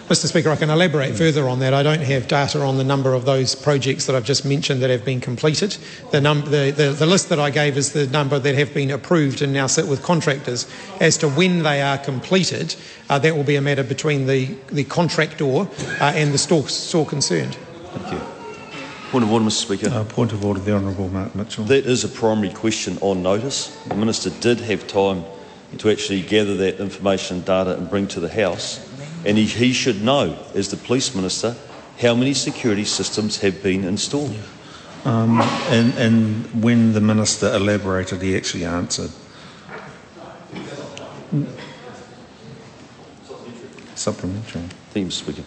Mr. 0.07 0.27
Speaker, 0.27 0.49
I 0.49 0.55
can 0.55 0.69
elaborate 0.69 1.15
further 1.17 1.49
on 1.49 1.59
that. 1.59 1.73
I 1.73 1.83
don't 1.83 1.99
have 1.99 2.29
data 2.29 2.61
on 2.61 2.77
the 2.77 2.83
number 2.85 3.13
of 3.13 3.25
those 3.25 3.55
projects 3.55 4.05
that 4.05 4.15
I've 4.15 4.23
just 4.23 4.45
mentioned 4.45 4.81
that 4.81 4.89
have 4.89 5.03
been 5.03 5.19
completed. 5.19 5.75
The, 6.11 6.21
num- 6.21 6.45
the, 6.45 6.71
the, 6.71 6.95
the 6.97 7.05
list 7.05 7.27
that 7.27 7.41
I 7.41 7.49
gave 7.49 7.75
is 7.75 7.91
the 7.91 8.07
number 8.07 8.39
that 8.39 8.55
have 8.55 8.73
been 8.73 8.89
approved 8.89 9.41
and 9.41 9.51
now 9.51 9.67
sit 9.67 9.85
with 9.85 10.01
contractors. 10.03 10.65
As 11.01 11.17
to 11.17 11.27
when 11.27 11.63
they 11.63 11.81
are 11.81 11.97
completed, 11.97 12.73
uh, 13.09 13.19
that 13.19 13.35
will 13.35 13.43
be 13.43 13.57
a 13.57 13.61
matter 13.61 13.83
between 13.83 14.27
the, 14.27 14.55
the 14.71 14.85
contractor 14.85 15.43
uh, 15.43 15.65
and 16.15 16.33
the 16.33 16.37
store, 16.37 16.69
store 16.69 17.05
concerned. 17.05 17.55
Thank 17.55 18.13
you. 18.13 18.21
Point 19.11 19.25
of 19.25 19.31
order, 19.33 19.43
Mr. 19.43 19.51
Speaker. 19.51 19.89
Uh, 19.89 20.05
point 20.05 20.31
of 20.31 20.45
order, 20.45 20.61
the 20.61 20.73
Honourable 20.73 21.09
Mark 21.09 21.35
Mitchell. 21.35 21.65
That 21.65 21.85
is 21.85 22.05
a 22.05 22.09
primary 22.09 22.53
question 22.53 22.97
on 23.01 23.23
notice. 23.23 23.75
The 23.87 23.95
Minister 23.95 24.29
did 24.29 24.61
have 24.61 24.87
time 24.87 25.25
to 25.79 25.89
actually 25.89 26.21
gather 26.21 26.55
that 26.55 26.79
information 26.79 27.37
and 27.37 27.45
data 27.45 27.75
and 27.75 27.89
bring 27.89 28.07
to 28.07 28.21
the 28.21 28.29
House. 28.29 28.86
And 29.28 29.38
he, 29.38 29.43
he 29.43 29.73
should 29.73 30.01
know, 30.01 30.39
as 30.55 30.69
the 30.69 30.78
Police 30.78 31.13
Minister, 31.13 31.53
how 31.99 32.15
many 32.15 32.34
security 32.34 32.86
systems 32.86 33.41
have 33.41 33.61
been 33.61 33.84
installed. 33.84 34.34
Um, 35.03 35.41
and, 35.67 35.93
and 35.95 36.63
when 36.63 36.93
the 36.93 37.01
Minister 37.01 37.53
elaborated, 37.53 38.21
he 38.21 38.38
actually 38.38 38.63
answered. 38.63 39.11
Supplementary. 43.95 44.61
Thank 44.91 44.95
you, 44.95 45.05
Mr. 45.07 45.11
Speaker. 45.11 45.43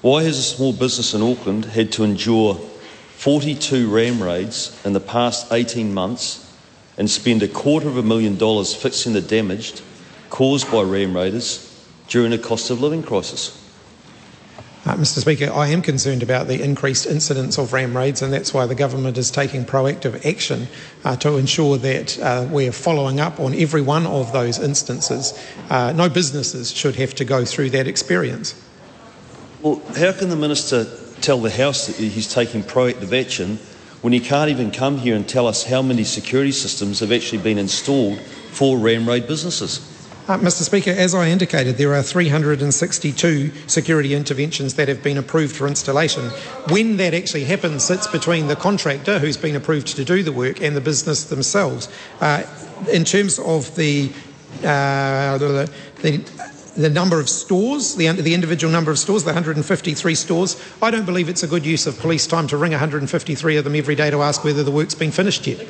Why 0.00 0.22
has 0.22 0.38
a 0.38 0.42
small 0.42 0.72
business 0.72 1.12
in 1.12 1.22
Auckland 1.22 1.64
had 1.64 1.90
to 1.92 2.04
endure 2.04 2.54
42 2.54 3.92
ram 3.92 4.22
raids 4.22 4.80
in 4.84 4.92
the 4.92 5.00
past 5.00 5.52
18 5.52 5.92
months 5.92 6.56
and 6.96 7.10
spend 7.10 7.42
a 7.42 7.48
quarter 7.48 7.88
of 7.88 7.96
a 7.96 8.02
million 8.04 8.38
dollars 8.38 8.72
fixing 8.76 9.12
the 9.12 9.20
damage 9.20 9.82
caused 10.30 10.70
by 10.70 10.82
ram 10.82 11.16
raiders 11.16 11.65
during 12.08 12.32
a 12.32 12.38
cost 12.38 12.70
of 12.70 12.80
living 12.80 13.02
crisis? 13.02 13.62
Uh, 14.86 14.94
Mr. 14.94 15.18
Speaker, 15.18 15.52
I 15.52 15.66
am 15.68 15.82
concerned 15.82 16.22
about 16.22 16.46
the 16.46 16.62
increased 16.62 17.06
incidence 17.06 17.58
of 17.58 17.72
ram 17.72 17.96
raids, 17.96 18.22
and 18.22 18.32
that's 18.32 18.54
why 18.54 18.66
the 18.66 18.76
government 18.76 19.18
is 19.18 19.32
taking 19.32 19.64
proactive 19.64 20.24
action 20.24 20.68
uh, 21.04 21.16
to 21.16 21.38
ensure 21.38 21.76
that 21.78 22.16
uh, 22.20 22.46
we're 22.48 22.70
following 22.70 23.18
up 23.18 23.40
on 23.40 23.52
every 23.52 23.82
one 23.82 24.06
of 24.06 24.32
those 24.32 24.60
instances. 24.60 25.36
Uh, 25.70 25.90
no 25.90 26.08
businesses 26.08 26.70
should 26.70 26.94
have 26.94 27.16
to 27.16 27.24
go 27.24 27.44
through 27.44 27.70
that 27.70 27.88
experience. 27.88 28.54
Well, 29.60 29.82
how 29.96 30.12
can 30.12 30.28
the 30.28 30.36
Minister 30.36 30.86
tell 31.20 31.38
the 31.38 31.50
House 31.50 31.88
that 31.88 31.96
he's 31.96 32.32
taking 32.32 32.62
proactive 32.62 33.12
action 33.12 33.56
when 34.02 34.12
he 34.12 34.20
can't 34.20 34.50
even 34.50 34.70
come 34.70 34.98
here 34.98 35.16
and 35.16 35.28
tell 35.28 35.48
us 35.48 35.64
how 35.64 35.82
many 35.82 36.04
security 36.04 36.52
systems 36.52 37.00
have 37.00 37.10
actually 37.10 37.42
been 37.42 37.58
installed 37.58 38.20
for 38.52 38.78
ram 38.78 39.08
raid 39.08 39.26
businesses? 39.26 39.95
Uh, 40.28 40.36
Mr. 40.38 40.62
Speaker, 40.62 40.90
as 40.90 41.14
I 41.14 41.28
indicated, 41.28 41.76
there 41.76 41.94
are 41.94 42.02
362 42.02 43.52
security 43.68 44.12
interventions 44.12 44.74
that 44.74 44.88
have 44.88 45.00
been 45.00 45.18
approved 45.18 45.54
for 45.54 45.68
installation. 45.68 46.30
When 46.68 46.96
that 46.96 47.14
actually 47.14 47.44
happens 47.44 47.84
sits 47.84 48.08
between 48.08 48.48
the 48.48 48.56
contractor 48.56 49.20
who's 49.20 49.36
been 49.36 49.54
approved 49.54 49.86
to 49.86 50.04
do 50.04 50.24
the 50.24 50.32
work 50.32 50.60
and 50.60 50.74
the 50.74 50.80
business 50.80 51.24
themselves. 51.24 51.88
Uh, 52.20 52.42
in 52.92 53.04
terms 53.04 53.38
of 53.38 53.76
the, 53.76 54.10
uh, 54.64 55.38
the, 55.38 55.70
the 56.02 56.46
the 56.76 56.90
number 56.90 57.18
of 57.18 57.28
stores, 57.28 57.94
the, 57.94 58.10
the 58.12 58.34
individual 58.34 58.70
number 58.70 58.90
of 58.90 58.98
stores, 58.98 59.24
the 59.24 59.28
153 59.28 60.14
stores. 60.14 60.62
I 60.82 60.90
don't 60.90 61.06
believe 61.06 61.30
it's 61.30 61.42
a 61.42 61.46
good 61.46 61.64
use 61.64 61.86
of 61.86 61.98
police 61.98 62.26
time 62.26 62.46
to 62.48 62.56
ring 62.58 62.72
153 62.72 63.56
of 63.56 63.64
them 63.64 63.74
every 63.74 63.94
day 63.94 64.10
to 64.10 64.20
ask 64.20 64.44
whether 64.44 64.62
the 64.62 64.70
work's 64.70 64.94
been 64.94 65.10
finished 65.10 65.46
yet. 65.46 65.66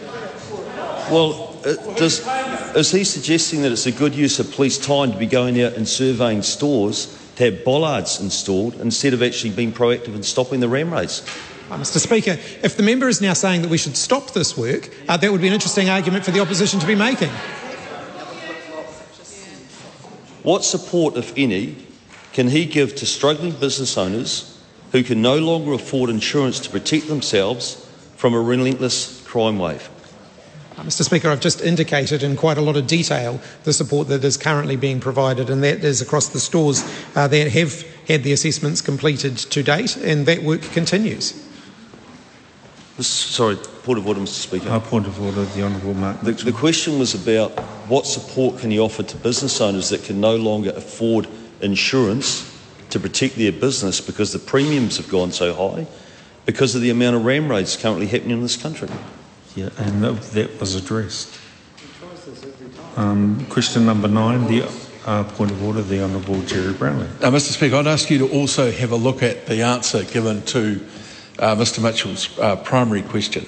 Well, 1.09 1.57
uh, 1.65 1.75
does, 1.95 2.27
is 2.77 2.91
he 2.91 3.05
suggesting 3.05 3.63
that 3.63 3.73
it's 3.73 3.87
a 3.87 3.93
good 3.93 4.15
use 4.15 4.39
of 4.39 4.53
police 4.53 4.79
time 4.79 5.11
to 5.11 5.19
be 5.19 5.27
going 5.27 5.61
out 5.63 5.73
and 5.75 5.89
surveying 5.89 6.43
stores 6.43 7.07
to 7.37 7.51
have 7.51 7.65
bollards 7.65 8.21
installed 8.21 8.75
instead 8.81 9.15
of 9.15 9.23
actually 9.23 9.51
being 9.51 9.73
proactive 9.73 10.15
in 10.15 10.23
stopping 10.23 10.61
the 10.61 10.69
ram 10.69 10.93
raids? 10.93 11.23
Uh, 11.71 11.79
Mr. 11.79 11.99
Speaker, 11.99 12.33
if 12.63 12.77
the 12.77 12.83
member 12.83 13.09
is 13.09 13.21
now 13.21 13.33
saying 13.33 13.63
that 13.63 13.71
we 13.71 13.79
should 13.79 13.97
stop 13.97 14.33
this 14.33 14.57
work, 14.57 14.91
uh, 15.09 15.17
that 15.17 15.33
would 15.33 15.41
be 15.41 15.49
an 15.49 15.55
interesting 15.55 15.89
argument 15.89 16.25
for 16.25 16.31
the 16.31 16.41
opposition 16.41 16.79
to 16.79 16.87
be 16.87 16.95
making. 16.95 17.31
What 20.43 20.63
support, 20.63 21.17
if 21.17 21.33
any, 21.37 21.75
can 22.33 22.49
he 22.49 22.67
give 22.67 22.95
to 22.97 23.07
struggling 23.07 23.53
business 23.53 23.97
owners 23.97 24.61
who 24.93 25.03
can 25.03 25.23
no 25.23 25.39
longer 25.39 25.73
afford 25.73 26.11
insurance 26.11 26.61
to 26.61 26.71
protect 26.71 27.09
themselves 27.09 27.85
from 28.17 28.35
a 28.35 28.41
relentless 28.41 29.27
crime 29.27 29.59
wave? 29.59 29.89
Uh, 30.77 30.83
Mr. 30.83 31.05
Speaker, 31.05 31.31
I've 31.31 31.41
just 31.41 31.63
indicated 31.63 32.23
in 32.23 32.37
quite 32.37 32.59
a 32.59 32.61
lot 32.61 32.77
of 32.77 32.87
detail 32.87 33.41
the 33.65 33.73
support 33.73 34.09
that 34.09 34.23
is 34.25 34.37
currently 34.37 34.77
being 34.77 35.01
provided, 35.01 35.49
and 35.49 35.63
that 35.63 35.83
is 35.83 36.03
across 36.03 36.29
the 36.29 36.41
stores 36.41 36.85
uh, 37.15 37.27
that 37.29 37.51
have 37.53 37.83
had 38.07 38.23
the 38.25 38.33
assessments 38.33 38.83
completed 38.83 39.39
to 39.39 39.63
date, 39.63 39.97
and 39.97 40.27
that 40.27 40.43
work 40.43 40.61
continues. 40.61 41.43
Sorry, 42.99 43.57
point 43.57 43.99
of 43.99 44.07
order, 44.07 44.21
Mr. 44.21 44.29
Speaker. 44.29 44.69
Uh, 44.69 44.81
point 44.81 45.07
of 45.07 45.21
order, 45.23 45.45
the 45.45 45.63
Honourable 45.63 45.95
Mark. 45.95 46.21
The, 46.21 46.33
the 46.33 46.53
question 46.53 46.99
was 46.99 47.15
about 47.15 47.59
what 47.89 48.07
support 48.07 48.59
can 48.59 48.71
he 48.71 48.79
offer 48.79 49.03
to 49.03 49.17
business 49.19 49.61
owners 49.61 49.91
that 49.91 50.05
can 50.05 50.21
no 50.21 50.37
longer 50.37 50.73
afford 50.77 51.27
insurance 51.61 52.53
to 52.91 53.01
protect 53.01 53.37
their 53.37 53.53
business 53.53 54.01
because 54.01 54.33
the 54.33 54.39
premiums 54.39 54.97
have 54.99 55.09
gone 55.09 55.33
so 55.33 55.55
high 55.55 55.87
because 56.47 56.75
of 56.75 56.81
the 56.81 56.91
amount 56.91 57.17
of 57.17 57.25
ram 57.25 57.51
raids 57.51 57.77
currently 57.77 58.07
happening 58.07 58.39
in 58.39 58.43
this 58.43 58.57
country. 58.57 58.89
Yeah, 59.57 59.71
and 59.79 60.05
that, 60.05 60.21
that 60.33 60.61
was 60.61 60.75
addressed. 60.75 61.41
Um, 62.97 63.47
question 63.49 63.87
number 63.87 64.07
nine, 64.07 64.47
the 64.47 64.71
uh, 65.07 65.25
point 65.25 65.51
of 65.51 65.65
order, 65.65 65.81
the 65.81 66.05
Honourable 66.05 66.43
Jerry 66.43 66.75
Brownlee. 66.75 67.09
Now, 67.23 67.31
Mr. 67.31 67.53
Speaker, 67.53 67.77
I'd 67.77 67.87
ask 67.87 68.11
you 68.11 68.19
to 68.19 68.29
also 68.29 68.71
have 68.71 68.93
a 68.93 68.97
look 68.97 69.23
at 69.23 69.47
the 69.47 69.63
answer 69.63 70.05
given 70.05 70.43
to 70.43 70.85
uh, 71.39 71.57
Mr. 71.57 71.83
Mitchell's 71.83 72.39
uh, 72.39 72.57
primary 72.57 73.01
question. 73.01 73.47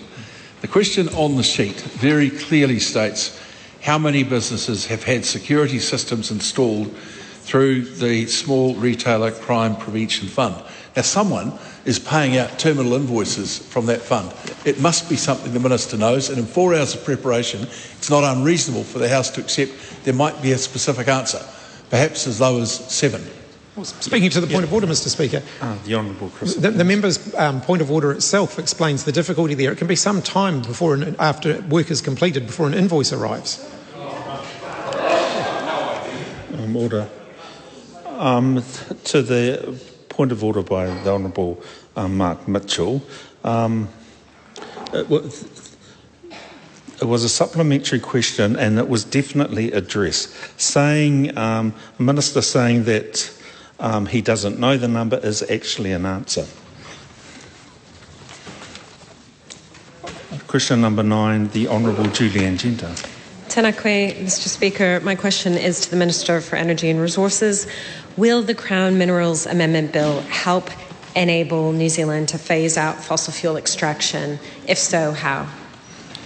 The 0.62 0.68
question 0.68 1.10
on 1.10 1.36
the 1.36 1.42
sheet 1.42 1.78
very 1.80 2.30
clearly 2.30 2.78
states 2.78 3.38
how 3.82 3.98
many 3.98 4.22
businesses 4.22 4.86
have 4.86 5.04
had 5.04 5.26
security 5.26 5.78
systems 5.78 6.30
installed 6.30 6.90
through 6.96 7.82
the 7.82 8.26
Small 8.26 8.74
Retailer 8.76 9.30
Crime 9.30 9.76
Prevention 9.76 10.28
Fund. 10.28 10.56
Now, 10.98 11.02
someone 11.02 11.52
is 11.84 12.00
paying 12.00 12.36
out 12.38 12.58
terminal 12.58 12.94
invoices 12.94 13.56
from 13.56 13.86
that 13.86 14.00
fund. 14.00 14.34
It 14.64 14.80
must 14.80 15.08
be 15.08 15.14
something 15.14 15.52
the 15.52 15.60
Minister 15.60 15.96
knows, 15.96 16.28
and 16.28 16.38
in 16.38 16.44
four 16.44 16.74
hours 16.74 16.92
of 16.96 17.04
preparation, 17.04 17.62
it's 17.62 18.10
not 18.10 18.24
unreasonable 18.24 18.82
for 18.82 18.98
the 18.98 19.08
House 19.08 19.30
to 19.30 19.40
accept 19.40 19.70
there 20.02 20.12
might 20.12 20.42
be 20.42 20.50
a 20.50 20.58
specific 20.58 21.06
answer, 21.06 21.40
perhaps 21.88 22.26
as 22.26 22.40
low 22.40 22.60
as 22.60 22.74
seven. 22.74 23.24
Well, 23.76 23.84
speaking 23.84 24.28
to 24.30 24.40
the 24.40 24.48
point 24.48 24.62
yeah. 24.62 24.64
of 24.64 24.74
order, 24.74 24.88
Mr. 24.88 25.06
Speaker, 25.06 25.40
uh, 25.60 25.78
the 25.84 25.94
Honourable 25.94 26.30
Chris. 26.30 26.56
The, 26.56 26.72
the 26.72 26.82
member's 26.82 27.32
um, 27.36 27.60
point 27.60 27.80
of 27.80 27.92
order 27.92 28.10
itself 28.10 28.58
explains 28.58 29.04
the 29.04 29.12
difficulty 29.12 29.54
there. 29.54 29.70
It 29.70 29.78
can 29.78 29.86
be 29.86 29.94
some 29.94 30.20
time 30.20 30.62
before, 30.62 30.94
an, 30.94 31.14
after 31.20 31.60
work 31.68 31.92
is 31.92 32.00
completed, 32.00 32.44
before 32.44 32.66
an 32.66 32.74
invoice 32.74 33.12
arrives. 33.12 33.64
Um, 36.54 36.74
order. 36.74 37.08
Um, 38.04 38.64
to 39.04 39.22
the 39.22 39.78
point 40.18 40.32
of 40.32 40.42
order 40.42 40.62
by 40.62 40.86
the 41.04 41.12
Honourable 41.12 41.62
um, 41.94 42.16
Mark 42.16 42.48
Mitchell. 42.48 43.00
Um, 43.44 43.88
it, 44.92 45.08
was, 45.08 45.76
it, 47.00 47.04
was 47.04 47.22
a 47.22 47.28
supplementary 47.28 48.00
question 48.00 48.56
and 48.56 48.80
it 48.80 48.88
was 48.88 49.04
definitely 49.04 49.70
addressed. 49.70 50.34
Saying, 50.60 51.38
um, 51.38 51.72
minister 52.00 52.42
saying 52.42 52.82
that 52.84 53.32
um, 53.78 54.06
he 54.06 54.20
doesn't 54.20 54.58
know 54.58 54.76
the 54.76 54.88
number 54.88 55.18
is 55.18 55.48
actually 55.48 55.92
an 55.92 56.04
answer. 56.04 56.46
Question 60.48 60.80
number 60.80 61.04
nine, 61.04 61.46
the 61.50 61.68
Honourable 61.68 62.06
Julie 62.06 62.44
Anne 62.44 62.56
Genter. 62.58 62.90
Tēnā 63.48 63.72
koe, 63.76 64.12
Mr 64.24 64.48
Speaker. 64.48 65.00
My 65.00 65.14
question 65.14 65.54
is 65.54 65.80
to 65.82 65.90
the 65.90 65.96
Minister 65.96 66.40
for 66.40 66.56
Energy 66.56 66.90
and 66.90 67.00
Resources. 67.00 67.68
Will 68.18 68.42
the 68.42 68.52
Crown 68.52 68.98
Minerals 68.98 69.46
Amendment 69.46 69.92
Bill 69.92 70.22
help 70.22 70.70
enable 71.14 71.70
New 71.70 71.88
Zealand 71.88 72.28
to 72.30 72.36
phase 72.36 72.76
out 72.76 72.96
fossil 72.96 73.32
fuel 73.32 73.56
extraction? 73.56 74.40
If 74.66 74.76
so, 74.76 75.12
how? 75.12 75.48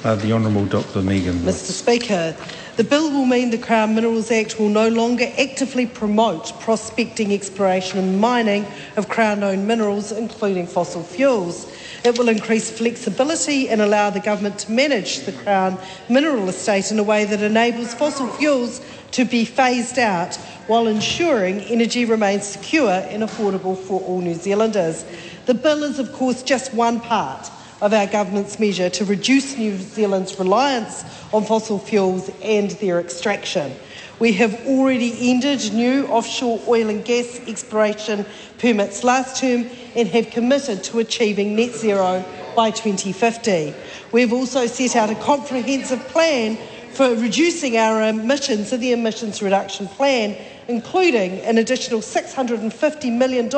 Uh, 0.03 0.15
the 0.15 0.33
Honourable 0.33 0.65
Dr 0.65 1.03
Megan. 1.03 1.41
Mr 1.41 1.71
Speaker, 1.71 2.35
the 2.77 2.85
bill 2.85 3.11
will 3.11 3.27
mean 3.27 3.51
the 3.51 3.59
Crown 3.59 3.95
Minerals 3.95 4.31
Act 4.31 4.59
will 4.59 4.71
no 4.71 4.89
longer 4.89 5.31
actively 5.37 5.85
promote 5.85 6.59
prospecting, 6.61 7.31
exploration 7.31 7.99
and 7.99 8.19
mining 8.19 8.65
of 8.97 9.11
Crown 9.11 9.43
owned 9.43 9.69
minerals, 9.69 10.13
including 10.13 10.67
fossil 10.67 11.03
fuels. 11.03 11.71
It 12.05 12.19
will 12.19 12.29
increase 12.29 12.69
flexibility 12.69 13.69
and 13.69 13.81
allow 13.81 14.11
the 14.11 14.19
government 14.19 14.59
to 14.61 14.73
manage 14.73 15.21
the 15.21 15.33
Crown 15.33 15.79
mineral 16.09 16.49
estate 16.49 16.91
in 16.91 16.99
a 16.99 17.03
way 17.05 17.25
that 17.25 17.43
enables 17.43 17.95
fossil 17.95 18.27
fuels 18.27 18.81
to 19.13 19.25
be 19.25 19.45
phased 19.45 20.01
out 20.01 20.35
while 20.67 20.89
ensuring 20.89 21.61
energy 21.61 22.05
remains 22.05 22.45
secure 22.45 22.91
and 22.91 23.23
affordable 23.23 23.77
for 23.77 24.01
all 24.01 24.21
New 24.21 24.35
Zealanders. 24.35 25.05
The 25.47 25.55
bill 25.55 25.85
is, 25.85 26.01
of 26.01 26.13
course, 26.13 26.43
just 26.43 26.75
one 26.75 26.99
part 26.99 27.49
of 27.81 27.93
our 27.93 28.07
government's 28.07 28.59
measure 28.59 28.91
to 28.91 29.05
reduce 29.05 29.57
New 29.57 29.77
Zealand's 29.77 30.37
reliance 30.39 31.05
on 31.33 31.45
fossil 31.45 31.79
fuels 31.79 32.31
and 32.43 32.71
their 32.73 32.99
extraction. 32.99 33.73
We 34.19 34.33
have 34.35 34.67
already 34.67 35.31
ended 35.31 35.73
new 35.73 36.07
offshore 36.07 36.61
oil 36.69 36.89
and 36.91 37.05
gas 37.05 37.41
exploration 37.49 38.25
permits 38.59 39.03
last 39.03 39.41
term 39.41 39.67
and 39.97 40.09
have 40.09 40.31
committed 40.31 40.85
to 40.85 41.01
achieving 41.01 41.57
net 41.57 41.75
zero 41.75 42.25
by 42.55 42.71
2050. 42.71 43.75
We 44.13 44.21
have 44.21 44.33
also 44.33 44.67
set 44.67 44.95
out 44.97 45.11
a 45.11 45.15
comprehensive 45.17 46.01
plan 46.09 46.57
for 46.93 47.15
reducing 47.15 47.77
our 47.79 48.03
emissions 48.09 48.73
in 48.73 48.81
the 48.81 48.93
emissions 48.93 49.43
reduction 49.43 49.89
plan, 49.89 50.37
including 50.69 51.41
an 51.41 51.59
additional 51.59 52.01
$650 52.01 53.17
million 53.17 53.49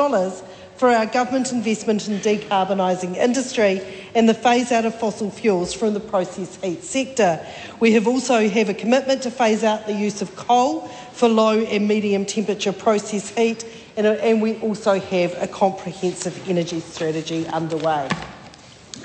for 0.77 0.89
our 0.89 1.05
government 1.05 1.51
investment 1.51 2.07
in 2.07 2.19
decarbonising 2.19 3.15
industry 3.15 3.81
and 4.13 4.27
the 4.27 4.33
phase 4.33 4.71
out 4.71 4.85
of 4.85 4.97
fossil 4.99 5.31
fuels 5.31 5.73
from 5.73 5.93
the 5.93 5.99
process 5.99 6.57
heat 6.61 6.83
sector. 6.83 7.45
We 7.79 7.93
have 7.93 8.07
also 8.07 8.47
have 8.47 8.69
a 8.69 8.73
commitment 8.73 9.23
to 9.23 9.31
phase 9.31 9.63
out 9.63 9.85
the 9.87 9.93
use 9.93 10.21
of 10.21 10.35
coal 10.35 10.87
for 11.13 11.29
low 11.29 11.59
and 11.59 11.87
medium 11.87 12.25
temperature 12.25 12.73
process 12.73 13.29
heat 13.29 13.65
and, 13.97 14.05
and 14.05 14.41
we 14.41 14.59
also 14.59 14.99
have 14.99 15.41
a 15.41 15.47
comprehensive 15.47 16.49
energy 16.49 16.79
strategy 16.81 17.47
underway. 17.47 18.09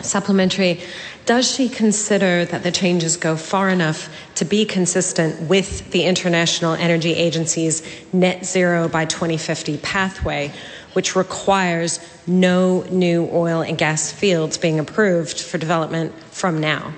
Supplementary. 0.03 0.81
Does 1.27 1.49
she 1.49 1.69
consider 1.69 2.45
that 2.47 2.63
the 2.63 2.73
changes 2.73 3.17
go 3.17 3.37
far 3.37 3.69
enough 3.69 4.09
to 4.37 4.45
be 4.45 4.65
consistent 4.65 5.49
with 5.49 5.91
the 5.91 6.05
International 6.05 6.73
Energy 6.73 7.13
Agency's 7.13 7.83
net 8.13 8.47
zero 8.47 8.89
by 8.89 9.05
2050 9.05 9.77
pathway, 9.79 10.53
which 10.93 11.17
requires 11.17 12.01
no 12.27 12.83
new 12.91 13.29
oil 13.33 13.63
and 13.63 13.79
gas 13.79 14.13
fields 14.13 14.59
being 14.59 14.79
approved 14.79 15.41
for 15.41 15.59
development 15.59 16.15
from 16.31 16.61
now? 16.61 16.93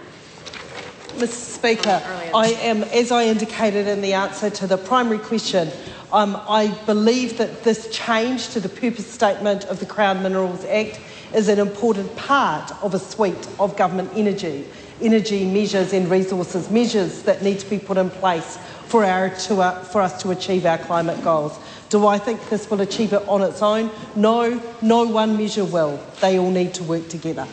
Mr. 1.16 1.28
Speaker, 1.28 2.02
I 2.34 2.48
am, 2.62 2.82
as 2.84 3.12
I 3.12 3.24
indicated 3.24 3.86
in 3.86 4.00
the 4.00 4.14
answer 4.14 4.48
to 4.48 4.66
the 4.66 4.78
primary 4.78 5.18
question, 5.18 5.70
um, 6.12 6.40
I 6.48 6.68
believe 6.86 7.38
that 7.38 7.64
this 7.64 7.88
change 7.90 8.48
to 8.50 8.60
the 8.60 8.68
purpose 8.68 9.06
statement 9.06 9.64
of 9.64 9.78
the 9.78 9.86
Crown 9.86 10.22
Minerals 10.22 10.64
Act 10.64 11.00
is 11.34 11.48
an 11.48 11.58
important 11.58 12.14
part 12.16 12.70
of 12.82 12.94
a 12.94 12.98
suite 12.98 13.48
of 13.58 13.76
government 13.76 14.10
energy, 14.14 14.66
energy 15.00 15.44
measures 15.44 15.92
and 15.92 16.10
resources 16.10 16.70
measures 16.70 17.22
that 17.22 17.42
need 17.42 17.58
to 17.60 17.68
be 17.68 17.78
put 17.78 17.96
in 17.96 18.10
place 18.10 18.58
for, 18.86 19.04
our, 19.04 19.30
to, 19.30 19.60
uh, 19.60 19.82
for 19.84 20.00
us 20.00 20.20
to 20.22 20.30
achieve 20.30 20.66
our 20.66 20.78
climate 20.78 21.22
goals. 21.24 21.58
Do 21.92 22.06
I 22.06 22.16
think 22.16 22.48
this 22.48 22.70
will 22.70 22.80
achieve 22.80 23.12
it 23.12 23.22
on 23.28 23.42
its 23.42 23.60
own? 23.60 23.90
No, 24.16 24.62
no 24.80 25.04
one 25.04 25.36
measure 25.36 25.66
will. 25.66 26.00
They 26.22 26.38
all 26.38 26.50
need 26.50 26.72
to 26.74 26.82
work 26.82 27.10
together. 27.10 27.46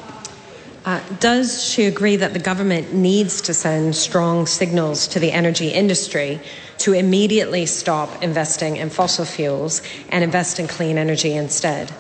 Uh, 0.86 1.02
does 1.20 1.62
she 1.62 1.84
agree 1.84 2.16
that 2.16 2.32
the 2.32 2.40
government 2.40 2.94
needs 2.94 3.42
to 3.42 3.54
send 3.54 3.98
strong 3.98 4.46
signals 4.48 5.10
to 5.10 5.20
the 5.20 5.34
energy 5.34 5.68
industry 5.68 6.40
to 6.78 6.94
immediately 6.94 7.66
stop 7.66 8.24
investing 8.24 8.78
in 8.78 8.90
fossil 8.90 9.26
fuels 9.26 9.82
and 10.08 10.24
invest 10.24 10.58
in 10.58 10.70
clean 10.70 10.98
energy 10.98 11.34
instead? 11.34 11.92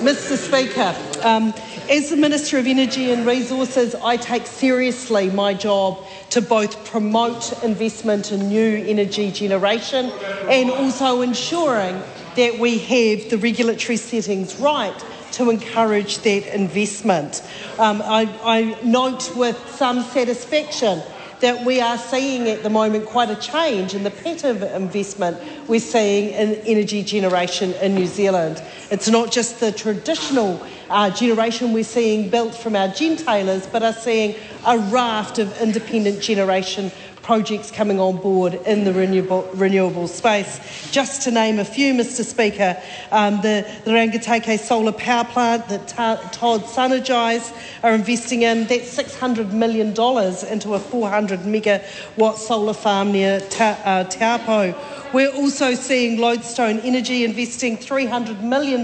Mr. 0.00 0.36
Speaker, 0.36 0.94
um, 1.26 1.54
As 1.88 2.10
the 2.10 2.16
Minister 2.16 2.58
of 2.58 2.66
Energy 2.66 3.12
and 3.12 3.24
Resources, 3.24 3.94
I 3.94 4.16
take 4.16 4.44
seriously 4.46 5.30
my 5.30 5.54
job 5.54 6.04
to 6.30 6.40
both 6.40 6.84
promote 6.84 7.62
investment 7.62 8.32
in 8.32 8.48
new 8.48 8.84
energy 8.86 9.30
generation 9.30 10.06
and 10.48 10.70
also 10.70 11.22
ensuring 11.22 12.00
that 12.36 12.58
we 12.58 12.78
have 12.78 13.30
the 13.30 13.38
regulatory 13.38 13.96
settings 13.96 14.56
right 14.56 15.04
to 15.32 15.50
encourage 15.50 16.18
that 16.18 16.54
investment. 16.54 17.42
Um, 17.78 18.02
I, 18.02 18.28
I 18.42 18.78
note 18.82 19.34
with 19.36 19.58
some 19.70 20.02
satisfaction 20.02 21.02
that 21.40 21.64
we 21.64 21.80
are 21.80 21.98
seeing 21.98 22.48
at 22.48 22.62
the 22.62 22.70
moment 22.70 23.06
quite 23.06 23.30
a 23.30 23.36
change 23.36 23.94
in 23.94 24.02
the 24.02 24.10
pattern 24.10 24.56
of 24.56 24.62
investment 24.62 25.38
we're 25.68 25.80
seeing 25.80 26.30
in 26.30 26.54
energy 26.66 27.02
generation 27.02 27.72
in 27.74 27.94
New 27.94 28.06
Zealand. 28.06 28.62
It's 28.90 29.08
not 29.08 29.32
just 29.32 29.60
the 29.60 29.72
traditional 29.72 30.64
uh, 30.88 31.10
generation 31.10 31.72
we're 31.72 31.84
seeing 31.84 32.30
built 32.30 32.54
from 32.54 32.76
our 32.76 32.88
gentailers, 32.88 33.70
but 33.70 33.82
are 33.82 33.92
seeing 33.92 34.36
a 34.66 34.78
raft 34.78 35.38
of 35.38 35.60
independent 35.60 36.22
generation 36.22 36.90
projects 37.26 37.72
coming 37.72 37.98
on 37.98 38.16
board 38.18 38.54
in 38.54 38.84
the 38.84 38.92
renewable, 38.92 39.42
renewable 39.54 40.06
space. 40.06 40.60
Just 40.92 41.22
to 41.22 41.32
name 41.32 41.58
a 41.58 41.64
few, 41.64 41.92
Mr 41.92 42.24
Speaker, 42.24 42.80
um, 43.10 43.40
the, 43.42 43.66
the 43.84 43.90
Rangitikei 43.90 44.56
solar 44.56 44.92
power 44.92 45.24
plant 45.24 45.68
that 45.68 45.88
Ta- 45.88 46.22
Todd 46.30 46.62
Synergise 46.62 47.52
are 47.82 47.92
investing 47.92 48.42
in, 48.42 48.68
that's 48.68 48.96
$600 48.96 49.50
million 49.50 49.88
into 49.88 50.74
a 50.74 50.78
400 50.78 51.40
megawatt 51.40 52.36
solar 52.36 52.72
farm 52.72 53.10
near 53.10 53.40
Ta- 53.40 53.80
uh, 53.84 54.04
Taupo. 54.04 55.12
We're 55.12 55.34
also 55.34 55.74
seeing 55.74 56.20
Lodestone 56.20 56.78
Energy 56.78 57.24
investing 57.24 57.76
$300 57.76 58.40
million 58.40 58.82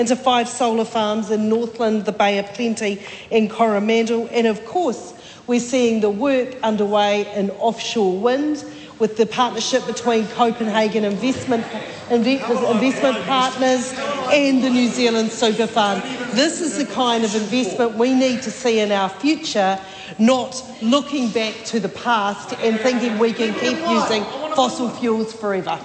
into 0.00 0.16
five 0.16 0.48
solar 0.48 0.84
farms 0.84 1.30
in 1.30 1.48
Northland, 1.48 2.06
the 2.06 2.12
Bay 2.12 2.38
of 2.38 2.46
Plenty, 2.54 3.00
and 3.30 3.48
Coromandel. 3.48 4.28
And 4.32 4.48
of 4.48 4.64
course, 4.64 5.14
we're 5.46 5.60
seeing 5.60 6.00
the 6.00 6.10
work 6.10 6.54
underway 6.62 7.32
in 7.34 7.50
offshore 7.52 8.18
wind 8.18 8.64
with 8.98 9.16
the 9.16 9.26
partnership 9.26 9.84
between 9.86 10.26
Copenhagen 10.28 11.04
Investment, 11.04 11.66
Investment 12.10 13.24
Partners 13.26 13.92
and 14.32 14.62
the 14.62 14.70
New 14.70 14.88
Zealand 14.88 15.32
Super 15.32 15.66
Fund. 15.66 16.02
This 16.36 16.60
is 16.60 16.78
the 16.78 16.86
kind 16.86 17.24
of 17.24 17.34
investment 17.34 17.94
we 17.94 18.14
need 18.14 18.42
to 18.42 18.50
see 18.50 18.78
in 18.78 18.92
our 18.92 19.08
future, 19.08 19.80
not 20.20 20.62
looking 20.80 21.30
back 21.30 21.54
to 21.64 21.80
the 21.80 21.88
past 21.88 22.52
and 22.60 22.78
thinking 22.78 23.18
we 23.18 23.32
can 23.32 23.52
keep 23.54 23.78
using 23.88 24.22
fossil 24.54 24.88
fuels 24.90 25.32
forever. 25.32 25.80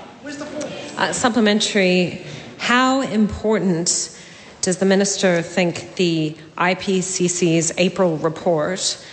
Uh, 0.98 1.12
supplementary, 1.12 2.24
how 2.60 3.02
important 3.02 4.16
does 4.62 4.78
the 4.78 4.86
Minister 4.86 5.42
think 5.42 5.96
the 5.96 6.36
IPCC's 6.58 7.72
April 7.78 8.18
report 8.18 9.04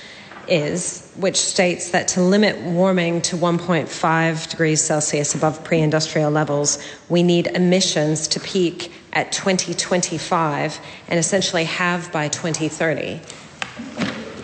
is, 0.48 1.10
which 1.16 1.36
states 1.36 1.90
that 1.90 2.08
to 2.08 2.20
limit 2.20 2.60
warming 2.60 3.22
to 3.22 3.36
1.5 3.36 4.50
degrees 4.50 4.80
Celsius 4.80 5.34
above 5.34 5.62
pre 5.64 5.80
industrial 5.80 6.30
levels, 6.30 6.78
we 7.08 7.22
need 7.22 7.46
emissions 7.48 8.28
to 8.28 8.40
peak 8.40 8.92
at 9.12 9.32
2025 9.32 10.80
and 11.08 11.18
essentially 11.18 11.64
halve 11.64 12.10
by 12.12 12.28
2030. 12.28 13.20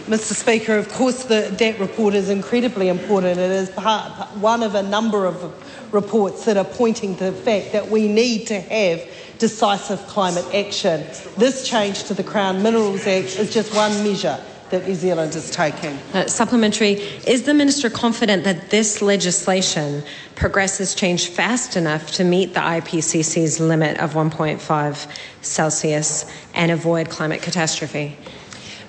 Mr. 0.07 0.35
Speaker, 0.35 0.77
of 0.77 0.89
course, 0.89 1.25
the, 1.25 1.55
that 1.59 1.79
report 1.79 2.15
is 2.15 2.31
incredibly 2.31 2.89
important. 2.89 3.39
It 3.39 3.51
is 3.51 3.71
part, 3.71 4.13
one 4.39 4.63
of 4.63 4.75
a 4.75 4.83
number 4.83 5.25
of 5.25 5.95
reports 5.95 6.45
that 6.47 6.57
are 6.57 6.65
pointing 6.65 7.17
to 7.17 7.31
the 7.31 7.33
fact 7.33 7.73
that 7.73 7.89
we 7.89 8.09
need 8.09 8.49
to 8.49 8.59
have 8.59 9.03
decisive 9.39 10.01
climate 10.09 10.45
action. 10.53 11.07
This 11.37 11.67
change 11.67 12.05
to 12.05 12.15
the 12.15 12.25
Crown 12.25 12.63
Minerals 12.63 13.07
Act 13.07 13.39
is 13.39 13.53
just 13.53 13.75
one 13.75 13.93
measure 14.03 14.39
that 14.71 14.87
New 14.87 14.95
Zealand 14.95 15.35
is 15.35 15.51
taking. 15.51 15.99
Uh, 16.15 16.27
supplementary, 16.27 16.93
is 17.27 17.43
the 17.43 17.55
Minister 17.55 17.91
confident 17.91 18.45
that 18.45 18.71
this 18.71 19.03
legislation 19.03 20.03
progresses 20.35 20.95
change 20.95 21.29
fast 21.29 21.77
enough 21.77 22.13
to 22.13 22.25
meet 22.25 22.55
the 22.55 22.61
IPCC's 22.61 23.61
limit 23.61 23.99
of 23.99 24.15
1.5 24.15 25.19
Celsius 25.43 26.25
and 26.55 26.71
avoid 26.71 27.11
climate 27.11 27.43
catastrophe? 27.43 28.17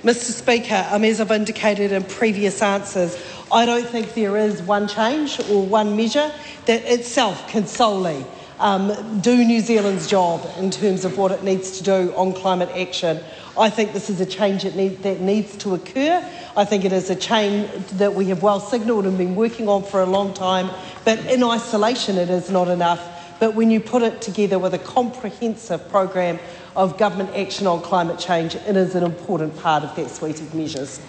Mr 0.03 0.31
Speaker, 0.31 0.87
um, 0.89 1.03
as 1.03 1.21
I've 1.21 1.31
indicated 1.31 1.91
in 1.91 2.03
previous 2.03 2.61
answers, 2.61 3.17
I 3.51 3.65
don't 3.65 3.85
think 3.85 4.13
there 4.13 4.37
is 4.37 4.61
one 4.61 4.87
change 4.87 5.39
or 5.49 5.63
one 5.65 5.95
measure 5.95 6.31
that 6.65 6.83
itself 6.85 7.47
can 7.47 7.67
solely 7.67 8.25
um, 8.61 9.19
do 9.21 9.43
New 9.43 9.59
Zealand's 9.59 10.07
job 10.07 10.47
in 10.57 10.71
terms 10.71 11.03
of 11.03 11.17
what 11.17 11.31
it 11.31 11.43
needs 11.43 11.77
to 11.77 11.83
do 11.83 12.13
on 12.15 12.33
climate 12.33 12.69
action. 12.75 13.19
I 13.57 13.69
think 13.69 13.91
this 13.93 14.09
is 14.09 14.21
a 14.21 14.25
change 14.25 14.63
that, 14.63 14.75
need, 14.75 15.03
that 15.03 15.19
needs 15.19 15.57
to 15.57 15.73
occur. 15.75 16.25
I 16.55 16.65
think 16.65 16.85
it 16.85 16.93
is 16.93 17.09
a 17.09 17.15
change 17.15 17.69
that 17.91 18.13
we 18.13 18.25
have 18.27 18.41
well 18.41 18.59
signalled 18.59 19.05
and 19.05 19.17
been 19.17 19.35
working 19.35 19.67
on 19.67 19.83
for 19.83 20.01
a 20.01 20.05
long 20.05 20.33
time, 20.33 20.69
but 21.03 21.19
in 21.25 21.43
isolation 21.43 22.17
it 22.17 22.29
is 22.29 22.49
not 22.49 22.69
enough. 22.69 23.01
But 23.39 23.55
when 23.55 23.69
you 23.71 23.79
put 23.79 24.03
it 24.03 24.21
together 24.21 24.57
with 24.57 24.73
a 24.73 24.79
comprehensive 24.79 25.89
program 25.89 26.39
of 26.75 26.97
government 26.97 27.35
action 27.35 27.67
on 27.67 27.81
climate 27.81 28.19
change, 28.19 28.55
it 28.55 28.77
is 28.77 28.95
an 28.95 29.03
important 29.03 29.57
part 29.57 29.83
of 29.83 29.95
that 29.95 30.09
suite 30.09 30.39
of 30.39 30.53
measures. 30.55 31.01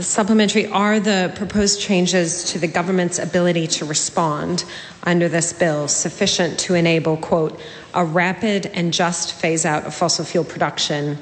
Supplementary 0.00 0.66
Are 0.66 0.98
the 0.98 1.32
proposed 1.36 1.80
changes 1.80 2.50
to 2.50 2.58
the 2.58 2.66
government's 2.66 3.20
ability 3.20 3.68
to 3.68 3.84
respond 3.84 4.64
under 5.04 5.28
this 5.28 5.52
bill 5.52 5.86
sufficient 5.86 6.58
to 6.60 6.74
enable, 6.74 7.16
quote, 7.16 7.60
a 7.92 8.04
rapid 8.04 8.66
and 8.66 8.92
just 8.92 9.34
phase 9.34 9.64
out 9.64 9.84
of 9.84 9.94
fossil 9.94 10.24
fuel 10.24 10.42
production 10.42 11.18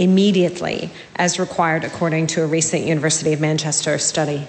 immediately, 0.00 0.90
as 1.16 1.38
required 1.38 1.84
according 1.84 2.26
to 2.26 2.42
a 2.42 2.46
recent 2.46 2.86
University 2.86 3.34
of 3.34 3.40
Manchester 3.40 3.98
study? 3.98 4.48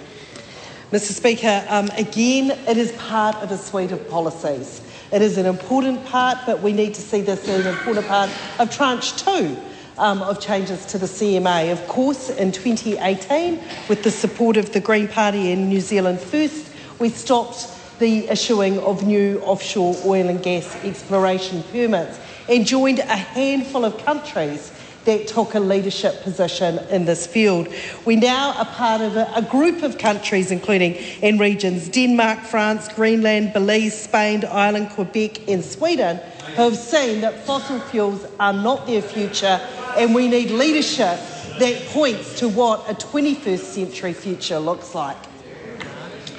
Mr. 0.91 1.11
Speaker, 1.11 1.65
um, 1.67 1.89
again, 1.97 2.51
it 2.67 2.77
is 2.77 2.93
part 2.93 3.35
of 3.35 3.51
a 3.51 3.57
suite 3.57 3.91
of 3.91 4.09
policies. 4.09 4.81
It 5.11 5.21
is 5.21 5.37
an 5.37 5.45
important 5.45 6.05
part, 6.05 6.37
but 6.45 6.61
we 6.61 6.71
need 6.71 6.93
to 6.95 7.01
see 7.01 7.19
this 7.19 7.47
as 7.49 7.65
an 7.65 7.73
important 7.73 8.07
part 8.07 8.29
of 8.59 8.71
tranche 8.71 9.21
two 9.21 9.57
um, 9.97 10.21
of 10.21 10.39
changes 10.39 10.85
to 10.87 10.97
the 10.97 11.05
CMA. 11.05 11.73
Of 11.73 11.85
course, 11.87 12.29
in 12.29 12.53
2018, 12.53 13.61
with 13.89 14.03
the 14.03 14.11
support 14.11 14.55
of 14.55 14.71
the 14.71 14.79
Green 14.79 15.09
Party 15.09 15.51
and 15.51 15.67
New 15.67 15.81
Zealand 15.81 16.21
First, 16.21 16.71
we 16.97 17.09
stopped 17.09 17.67
the 17.99 18.29
issuing 18.29 18.79
of 18.79 19.03
new 19.05 19.39
offshore 19.41 19.95
oil 20.05 20.29
and 20.29 20.41
gas 20.41 20.75
exploration 20.85 21.61
permits 21.71 22.19
and 22.47 22.65
joined 22.65 22.99
a 22.99 23.15
handful 23.15 23.83
of 23.83 23.97
countries 24.05 24.71
that 25.05 25.27
took 25.27 25.55
a 25.55 25.59
leadership 25.59 26.21
position 26.21 26.77
in 26.89 27.05
this 27.05 27.25
field. 27.25 27.67
We 28.05 28.15
now 28.15 28.53
are 28.57 28.65
part 28.65 29.01
of 29.01 29.15
a, 29.15 29.31
a, 29.35 29.41
group 29.41 29.83
of 29.83 29.97
countries, 29.97 30.51
including 30.51 30.93
in 31.21 31.37
regions 31.37 31.89
Denmark, 31.89 32.39
France, 32.39 32.87
Greenland, 32.89 33.53
Belize, 33.53 33.99
Spain, 33.99 34.45
Ireland, 34.45 34.91
Quebec, 34.91 35.47
and 35.49 35.63
Sweden, 35.63 36.17
who 36.55 36.63
have 36.63 36.77
seen 36.77 37.21
that 37.21 37.45
fossil 37.45 37.79
fuels 37.79 38.25
are 38.39 38.53
not 38.53 38.85
their 38.85 39.01
future 39.01 39.59
and 39.97 40.15
we 40.15 40.27
need 40.27 40.51
leadership 40.51 41.19
that 41.59 41.83
points 41.87 42.39
to 42.39 42.49
what 42.49 42.89
a 42.89 42.93
21st 42.93 43.59
century 43.59 44.13
future 44.13 44.59
looks 44.59 44.95
like. 44.95 45.17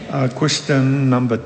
Uh, 0.08 0.28
question 0.28 1.08
number 1.08 1.40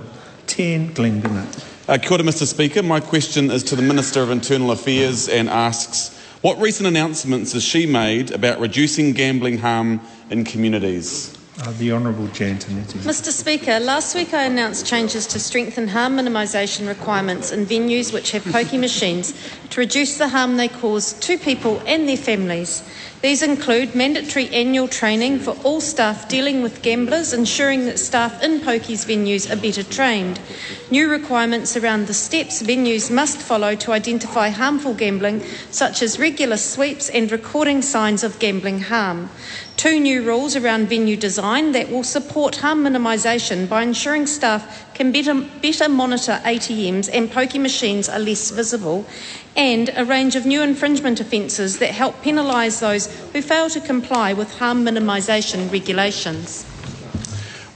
10, 0.46 0.92
Glen 0.94 1.20
Bennett. 1.20 1.64
Uh, 1.88 1.98
kia 1.98 2.12
ora, 2.12 2.22
Mr 2.22 2.46
Speaker. 2.46 2.82
My 2.82 3.00
question 3.00 3.50
is 3.50 3.62
to 3.64 3.76
the 3.76 3.82
Minister 3.82 4.22
of 4.22 4.30
Internal 4.30 4.72
Affairs 4.72 5.28
and 5.28 5.48
asks, 5.48 6.15
what 6.42 6.58
recent 6.60 6.86
announcements 6.86 7.52
has 7.52 7.64
she 7.64 7.86
made 7.86 8.30
about 8.30 8.60
reducing 8.60 9.12
gambling 9.12 9.58
harm 9.58 10.00
in 10.30 10.44
communities? 10.44 11.36
Uh, 11.58 11.72
the 11.78 11.90
Honourable 11.90 12.26
Jan 12.28 12.58
Tinetti. 12.58 12.98
Mr 12.98 13.30
Speaker, 13.30 13.80
last 13.80 14.14
week 14.14 14.34
I 14.34 14.42
announced 14.42 14.84
changes 14.86 15.26
to 15.28 15.40
strengthen 15.40 15.88
harm 15.88 16.18
minimisation 16.18 16.86
requirements 16.86 17.50
in 17.50 17.64
venues 17.64 18.12
which 18.12 18.32
have 18.32 18.42
pokie 18.44 18.78
machines 18.78 19.32
to 19.70 19.80
reduce 19.80 20.18
the 20.18 20.28
harm 20.28 20.58
they 20.58 20.68
cause 20.68 21.14
to 21.20 21.38
people 21.38 21.82
and 21.86 22.06
their 22.06 22.18
families. 22.18 22.82
These 23.26 23.42
include 23.42 23.96
mandatory 23.96 24.48
annual 24.50 24.86
training 24.86 25.40
for 25.40 25.56
all 25.64 25.80
staff 25.80 26.28
dealing 26.28 26.62
with 26.62 26.80
gamblers, 26.80 27.32
ensuring 27.32 27.86
that 27.86 27.98
staff 27.98 28.40
in 28.40 28.60
pokies 28.60 29.04
venues 29.04 29.50
are 29.50 29.60
better 29.60 29.82
trained. 29.82 30.38
New 30.92 31.10
requirements 31.10 31.76
around 31.76 32.06
the 32.06 32.14
steps 32.14 32.62
venues 32.62 33.10
must 33.10 33.38
follow 33.38 33.74
to 33.74 33.90
identify 33.90 34.50
harmful 34.50 34.94
gambling, 34.94 35.42
such 35.72 36.02
as 36.02 36.20
regular 36.20 36.56
sweeps 36.56 37.08
and 37.08 37.32
recording 37.32 37.82
signs 37.82 38.22
of 38.22 38.38
gambling 38.38 38.82
harm. 38.82 39.28
Two 39.76 39.98
new 39.98 40.22
rules 40.22 40.54
around 40.54 40.88
venue 40.88 41.16
design 41.16 41.72
that 41.72 41.90
will 41.90 42.04
support 42.04 42.54
harm 42.54 42.84
minimisation 42.84 43.68
by 43.68 43.82
ensuring 43.82 44.28
staff 44.28 44.94
can 44.94 45.10
better, 45.10 45.34
better 45.60 45.88
monitor 45.88 46.40
ATMs 46.44 47.10
and 47.12 47.28
pokie 47.32 47.60
machines 47.60 48.08
are 48.08 48.20
less 48.20 48.52
visible, 48.52 49.04
and 49.56 49.90
a 49.96 50.04
range 50.04 50.36
of 50.36 50.44
new 50.44 50.62
infringement 50.62 51.18
offences 51.18 51.78
that 51.78 51.90
help 51.90 52.22
penalise 52.22 52.80
those 52.80 53.06
who 53.32 53.40
fail 53.40 53.70
to 53.70 53.80
comply 53.80 54.32
with 54.32 54.58
harm 54.58 54.84
minimisation 54.84 55.72
regulations. 55.72 56.64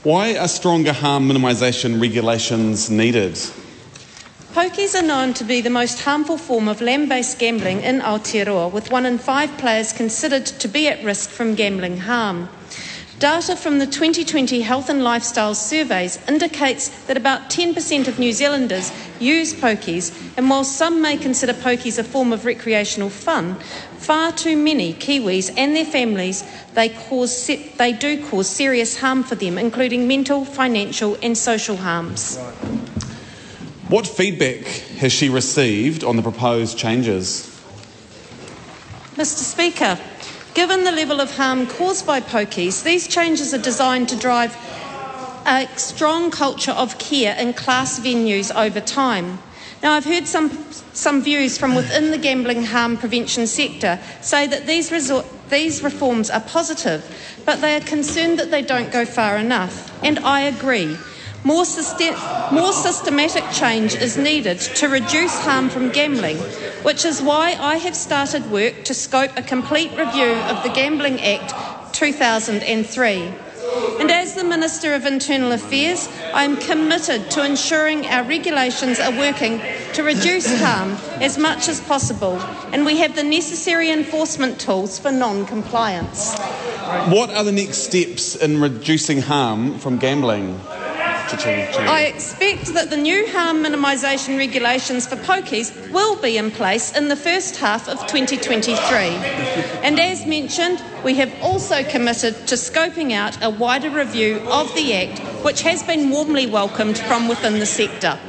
Why 0.03 0.37
are 0.37 0.47
stronger 0.47 0.93
harm 0.93 1.27
minimisation 1.27 1.99
regulations 2.01 2.89
needed? 2.89 3.33
Pokies 4.53 4.99
are 4.99 5.05
known 5.05 5.33
to 5.35 5.43
be 5.43 5.61
the 5.61 5.69
most 5.69 6.01
harmful 6.01 6.37
form 6.37 6.67
of 6.67 6.81
land 6.81 7.07
based 7.07 7.39
gambling 7.39 7.81
in 7.81 8.01
Aotearoa, 8.01 8.71
with 8.71 8.91
one 8.91 9.05
in 9.05 9.17
five 9.17 9.49
players 9.57 9.93
considered 9.93 10.45
to 10.45 10.67
be 10.67 10.87
at 10.87 11.03
risk 11.03 11.29
from 11.29 11.55
gambling 11.55 11.99
harm. 11.99 12.49
Data 13.17 13.55
from 13.55 13.79
the 13.79 13.85
2020 13.85 14.61
Health 14.61 14.89
and 14.89 15.03
Lifestyle 15.03 15.55
surveys 15.55 16.19
indicates 16.27 16.89
that 17.05 17.15
about 17.15 17.49
10% 17.49 18.07
of 18.07 18.19
New 18.19 18.33
Zealanders 18.33 18.91
use 19.21 19.53
pokies, 19.53 20.11
and 20.37 20.49
while 20.49 20.63
some 20.63 21.01
may 21.01 21.17
consider 21.17 21.53
pokies 21.53 21.97
a 21.97 22.03
form 22.03 22.33
of 22.33 22.45
recreational 22.45 23.09
fun, 23.09 23.55
far 23.97 24.31
too 24.31 24.57
many 24.57 24.93
Kiwis 24.93 25.53
and 25.55 25.75
their 25.75 25.85
families 25.85 26.43
they 26.73 26.89
cause 26.89 27.47
they 27.77 27.93
do 27.93 28.25
cause 28.27 28.49
serious 28.49 28.99
harm 28.99 29.23
for 29.23 29.35
them, 29.35 29.57
including 29.57 30.07
mental, 30.07 30.45
financial, 30.45 31.17
and 31.21 31.37
social 31.37 31.77
harms. 31.77 32.37
What 33.89 34.07
feedback 34.07 34.65
has 34.99 35.11
she 35.11 35.29
received 35.29 36.03
on 36.03 36.15
the 36.15 36.21
proposed 36.21 36.77
changes? 36.77 37.47
Mr 39.15 39.43
Speaker, 39.43 39.99
given 40.53 40.85
the 40.85 40.91
level 40.91 41.19
of 41.19 41.35
harm 41.35 41.67
caused 41.67 42.07
by 42.07 42.21
pokies, 42.21 42.83
these 42.83 43.07
changes 43.07 43.53
are 43.53 43.61
designed 43.61 44.07
to 44.09 44.15
drive 44.15 44.55
a 45.51 45.67
strong 45.75 46.31
culture 46.31 46.71
of 46.71 46.97
care 46.97 47.35
in 47.37 47.51
class 47.51 47.99
venues 47.99 48.55
over 48.55 48.79
time. 48.79 49.37
Now, 49.83 49.91
I've 49.93 50.05
heard 50.05 50.25
some, 50.25 50.49
some 50.93 51.21
views 51.21 51.57
from 51.57 51.75
within 51.75 52.11
the 52.11 52.17
gambling 52.17 52.63
harm 52.63 52.95
prevention 52.95 53.47
sector 53.47 53.99
say 54.21 54.47
that 54.47 54.65
these, 54.65 54.89
these 55.49 55.83
reforms 55.83 56.29
are 56.29 56.39
positive, 56.39 57.03
but 57.45 57.59
they 57.59 57.75
are 57.75 57.81
concerned 57.81 58.39
that 58.39 58.49
they 58.49 58.61
don't 58.61 58.93
go 58.93 59.03
far 59.03 59.37
enough. 59.37 59.91
And 60.01 60.19
I 60.19 60.41
agree. 60.41 60.97
More, 61.43 61.65
system- 61.65 62.15
more 62.53 62.71
systematic 62.71 63.43
change 63.51 63.93
is 63.95 64.17
needed 64.17 64.59
to 64.59 64.87
reduce 64.87 65.37
harm 65.43 65.69
from 65.69 65.89
gambling, 65.89 66.37
which 66.83 67.03
is 67.03 67.21
why 67.21 67.57
I 67.59 67.75
have 67.75 67.95
started 67.95 68.49
work 68.51 68.85
to 68.85 68.93
scope 68.93 69.31
a 69.35 69.41
complete 69.41 69.91
review 69.97 70.31
of 70.31 70.63
the 70.63 70.69
Gambling 70.69 71.19
Act 71.19 71.93
2003. 71.93 73.33
And 74.01 74.09
as 74.09 74.33
the 74.33 74.43
Minister 74.43 74.95
of 74.95 75.05
Internal 75.05 75.51
Affairs, 75.51 76.09
I 76.33 76.43
am 76.43 76.57
committed 76.57 77.29
to 77.29 77.45
ensuring 77.45 78.07
our 78.07 78.23
regulations 78.23 78.99
are 78.99 79.15
working 79.15 79.61
to 79.93 80.01
reduce 80.01 80.59
harm 80.59 80.93
as 81.21 81.37
much 81.37 81.69
as 81.69 81.81
possible, 81.81 82.39
and 82.73 82.83
we 82.83 82.97
have 82.97 83.15
the 83.15 83.21
necessary 83.21 83.91
enforcement 83.91 84.59
tools 84.59 84.97
for 84.97 85.11
non 85.11 85.45
compliance. 85.45 86.35
What 87.09 87.29
are 87.29 87.43
the 87.43 87.51
next 87.51 87.83
steps 87.83 88.35
in 88.35 88.59
reducing 88.59 89.21
harm 89.21 89.77
from 89.77 89.99
gambling? 89.99 90.59
I 91.33 92.11
expect 92.13 92.73
that 92.73 92.89
the 92.89 92.97
new 92.97 93.25
harm 93.31 93.63
minimisation 93.63 94.37
regulations 94.37 95.07
for 95.07 95.15
pokies 95.15 95.71
will 95.91 96.21
be 96.21 96.37
in 96.37 96.51
place 96.51 96.95
in 96.95 97.07
the 97.07 97.15
first 97.15 97.55
half 97.55 97.87
of 97.87 97.99
2023. 98.07 98.75
And 99.81 99.97
as 99.97 100.25
mentioned, 100.25 100.83
we 101.05 101.15
have 101.15 101.33
also 101.41 101.83
committed 101.83 102.35
to 102.47 102.55
scoping 102.55 103.13
out 103.13 103.41
a 103.41 103.49
wider 103.49 103.89
review 103.89 104.39
of 104.49 104.73
the 104.75 104.93
Act, 104.93 105.19
which 105.45 105.61
has 105.61 105.83
been 105.83 106.09
warmly 106.09 106.47
welcomed 106.47 106.97
from 106.97 107.29
within 107.29 107.59
the 107.59 107.65
sector. 107.65 108.19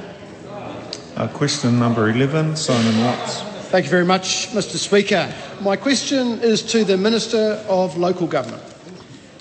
Uh, 1.17 1.27
question 1.29 1.81
number 1.81 2.09
11, 2.09 2.55
Simon 2.55 3.05
Watts. 3.05 3.43
Thank 3.71 3.87
you 3.87 3.91
very 3.91 4.05
much, 4.05 4.49
Mr 4.51 4.77
Speaker. 4.77 5.33
My 5.61 5.75
question 5.75 6.39
is 6.41 6.63
to 6.71 6.85
the 6.85 6.97
Minister 6.97 7.65
of 7.69 7.97
Local 7.97 8.29
Government. 8.29 8.63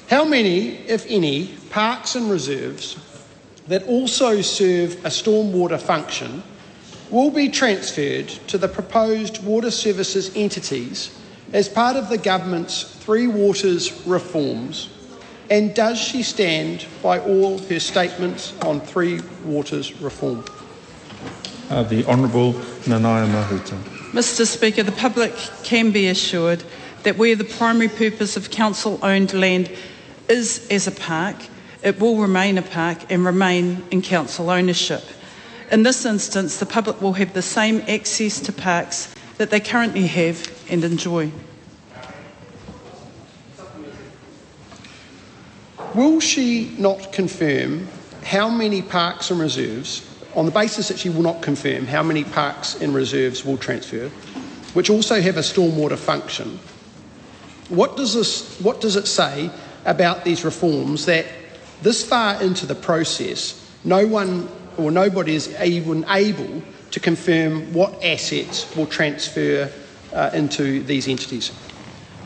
How 0.09 0.25
many, 0.25 0.77
if 0.87 1.05
any, 1.07 1.55
parks 1.69 2.15
and 2.15 2.29
reserves 2.29 2.97
that 3.71 3.87
also 3.87 4.41
serve 4.41 4.93
a 5.05 5.09
stormwater 5.09 5.79
function 5.79 6.43
will 7.09 7.31
be 7.31 7.47
transferred 7.47 8.27
to 8.27 8.57
the 8.57 8.67
proposed 8.67 9.41
water 9.45 9.71
services 9.71 10.29
entities 10.35 11.17
as 11.53 11.69
part 11.69 11.95
of 11.95 12.09
the 12.09 12.17
government's 12.17 12.83
Three 12.83 13.27
Waters 13.27 14.05
reforms? 14.05 14.89
And 15.49 15.73
does 15.73 15.97
she 15.97 16.21
stand 16.21 16.85
by 17.01 17.19
all 17.19 17.59
her 17.59 17.79
statements 17.79 18.53
on 18.61 18.81
Three 18.81 19.21
Waters 19.45 20.01
reform? 20.01 20.43
Uh, 21.69 21.83
the 21.83 22.05
Honourable 22.07 22.51
Nanaia 22.83 23.25
Mahuta. 23.25 23.81
Mr 24.11 24.45
Speaker, 24.45 24.83
the 24.83 24.91
public 24.91 25.33
can 25.63 25.91
be 25.91 26.07
assured 26.07 26.61
that 27.03 27.17
where 27.17 27.37
the 27.37 27.45
primary 27.45 27.87
purpose 27.87 28.35
of 28.35 28.51
council 28.51 28.99
owned 29.01 29.33
land 29.33 29.71
is 30.27 30.67
as 30.69 30.87
a 30.87 30.91
park, 30.91 31.37
it 31.83 31.99
will 31.99 32.17
remain 32.17 32.57
a 32.57 32.61
park 32.61 33.11
and 33.11 33.25
remain 33.25 33.83
in 33.91 34.01
council 34.01 34.49
ownership. 34.49 35.03
In 35.71 35.83
this 35.83 36.05
instance, 36.05 36.59
the 36.59 36.65
public 36.65 37.01
will 37.01 37.13
have 37.13 37.33
the 37.33 37.41
same 37.41 37.81
access 37.87 38.39
to 38.41 38.51
parks 38.51 39.13
that 39.37 39.49
they 39.49 39.59
currently 39.59 40.05
have 40.07 40.47
and 40.69 40.83
enjoy. 40.83 41.31
Will 45.95 46.19
she 46.19 46.73
not 46.77 47.11
confirm 47.11 47.87
how 48.23 48.49
many 48.49 48.81
parks 48.81 49.31
and 49.31 49.39
reserves, 49.39 50.07
on 50.35 50.45
the 50.45 50.51
basis 50.51 50.87
that 50.87 50.99
she 50.99 51.09
will 51.09 51.23
not 51.23 51.41
confirm 51.41 51.85
how 51.85 52.03
many 52.03 52.23
parks 52.23 52.75
and 52.79 52.93
reserves 52.93 53.43
will 53.43 53.57
transfer, 53.57 54.09
which 54.73 54.89
also 54.89 55.19
have 55.19 55.37
a 55.37 55.41
stormwater 55.41 55.97
function? 55.97 56.59
What 57.69 57.97
does, 57.97 58.13
this, 58.13 58.59
what 58.61 58.79
does 58.79 58.95
it 58.95 59.07
say 59.07 59.49
about 59.85 60.23
these 60.23 60.45
reforms 60.45 61.05
that 61.05 61.25
this 61.81 62.07
far 62.07 62.41
into 62.41 62.65
the 62.65 62.75
process, 62.75 63.57
no 63.83 64.05
one 64.05 64.47
or 64.77 64.91
nobody 64.91 65.35
is 65.35 65.55
even 65.61 66.05
able 66.09 66.61
to 66.91 66.99
confirm 66.99 67.73
what 67.73 68.03
assets 68.03 68.73
will 68.75 68.85
transfer 68.85 69.71
uh, 70.13 70.29
into 70.33 70.83
these 70.83 71.07
entities. 71.07 71.51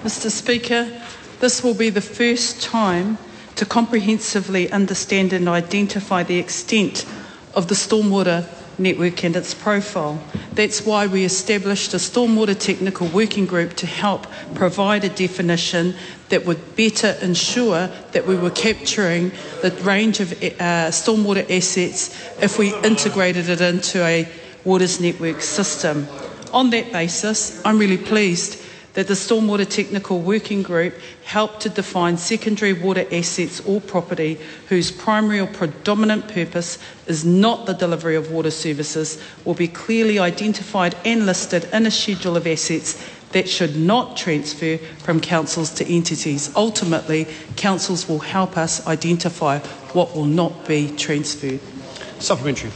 Mr. 0.04 0.30
Speaker, 0.30 1.02
this 1.40 1.64
will 1.64 1.74
be 1.74 1.90
the 1.90 2.02
first 2.02 2.62
time 2.62 3.18
to 3.56 3.66
comprehensively 3.66 4.72
understand 4.72 5.34
and 5.34 5.48
identify 5.48 6.24
the 6.24 6.38
extent 6.38 7.06
of 7.54 7.68
the 7.68 7.76
stormwater 7.76 8.46
network 8.78 9.24
and 9.24 9.36
its 9.36 9.54
profile. 9.54 10.22
That's 10.54 10.86
why 10.86 11.08
we 11.08 11.24
established 11.24 11.94
a 11.94 11.98
stormwater 11.98 12.58
technical 12.58 13.08
working 13.08 13.46
group 13.46 13.76
to 13.78 13.88
help 13.88 14.28
provide 14.54 15.04
a 15.04 15.10
definition 15.10 15.96
that 16.30 16.46
would 16.46 16.76
better 16.76 17.16
ensure 17.22 17.88
that 18.12 18.26
we 18.26 18.36
were 18.36 18.50
capturing 18.50 19.32
the 19.62 19.72
range 19.84 20.20
of 20.20 20.32
uh, 20.34 20.92
stormwater 20.92 21.50
assets 21.50 22.10
if 22.42 22.58
we 22.58 22.74
integrated 22.84 23.50
it 23.50 23.62
into 23.62 24.04
a 24.04 24.28
waters 24.64 25.00
network 25.00 25.42
system. 25.42 26.08
On 26.52 26.70
that 26.72 26.92
basis, 26.92 27.64
I'm 27.66 27.78
really 27.78 27.98
pleased 27.98 28.65
that 28.96 29.08
the 29.08 29.14
Stormwater 29.14 29.70
Technical 29.70 30.20
Working 30.20 30.64
Group 30.64 30.96
helped 31.26 31.62
to 31.62 31.70
define 31.70 32.18
secondary 32.18 32.74
water 32.74 33.06
assets 33.12 33.60
or 33.62 33.80
property 33.80 34.40
whose 34.70 34.90
primary 34.90 35.40
or 35.40 35.48
predominant 35.48 36.28
purpose 36.30 36.80
is 37.06 37.24
not 37.24 37.66
the 37.66 37.74
delivery 37.74 38.16
of 38.16 38.32
water 38.32 38.52
services 38.52 39.22
will 39.44 39.54
be 39.54 39.68
clearly 39.68 40.18
identified 40.18 40.96
and 41.06 41.26
listed 41.26 41.66
in 41.74 41.86
a 41.86 41.92
schedule 41.92 42.38
of 42.38 42.48
assets 42.48 43.02
that 43.34 43.50
should 43.50 43.76
not 43.76 44.16
transfer 44.16 44.78
from 45.00 45.20
councils 45.20 45.74
to 45.74 45.86
entities. 45.86 46.56
Ultimately, 46.56 47.28
councils 47.58 48.08
will 48.08 48.20
help 48.20 48.58
us 48.58 48.88
identify 48.88 49.60
what 49.92 50.16
will 50.16 50.26
not 50.26 50.66
be 50.66 50.90
transferred. 50.96 51.60
Supplementary. 52.20 52.72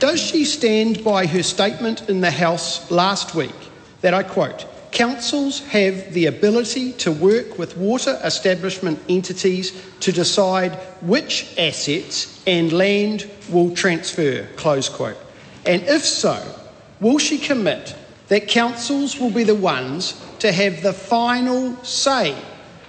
Does 0.00 0.20
she 0.20 0.44
stand 0.44 1.04
by 1.04 1.26
her 1.26 1.44
statement 1.44 2.08
in 2.08 2.20
the 2.20 2.32
House 2.32 2.90
last 2.90 3.36
week 3.36 3.54
that 4.00 4.14
I 4.14 4.24
quote, 4.24 4.66
Councils 4.94 5.58
have 5.66 6.12
the 6.14 6.26
ability 6.26 6.92
to 6.92 7.10
work 7.10 7.58
with 7.58 7.76
water 7.76 8.16
establishment 8.22 8.96
entities 9.08 9.72
to 9.98 10.12
decide 10.12 10.72
which 11.02 11.52
assets 11.58 12.40
and 12.46 12.72
land 12.72 13.28
will 13.50 13.74
transfer, 13.74 14.46
close 14.54 14.88
quote. 14.88 15.16
And 15.66 15.82
if 15.82 16.04
so, 16.04 16.40
will 17.00 17.18
she 17.18 17.38
commit 17.38 17.96
that 18.28 18.46
councils 18.46 19.18
will 19.18 19.32
be 19.32 19.42
the 19.42 19.56
ones 19.56 20.24
to 20.38 20.52
have 20.52 20.80
the 20.80 20.92
final 20.92 21.74
say 21.82 22.36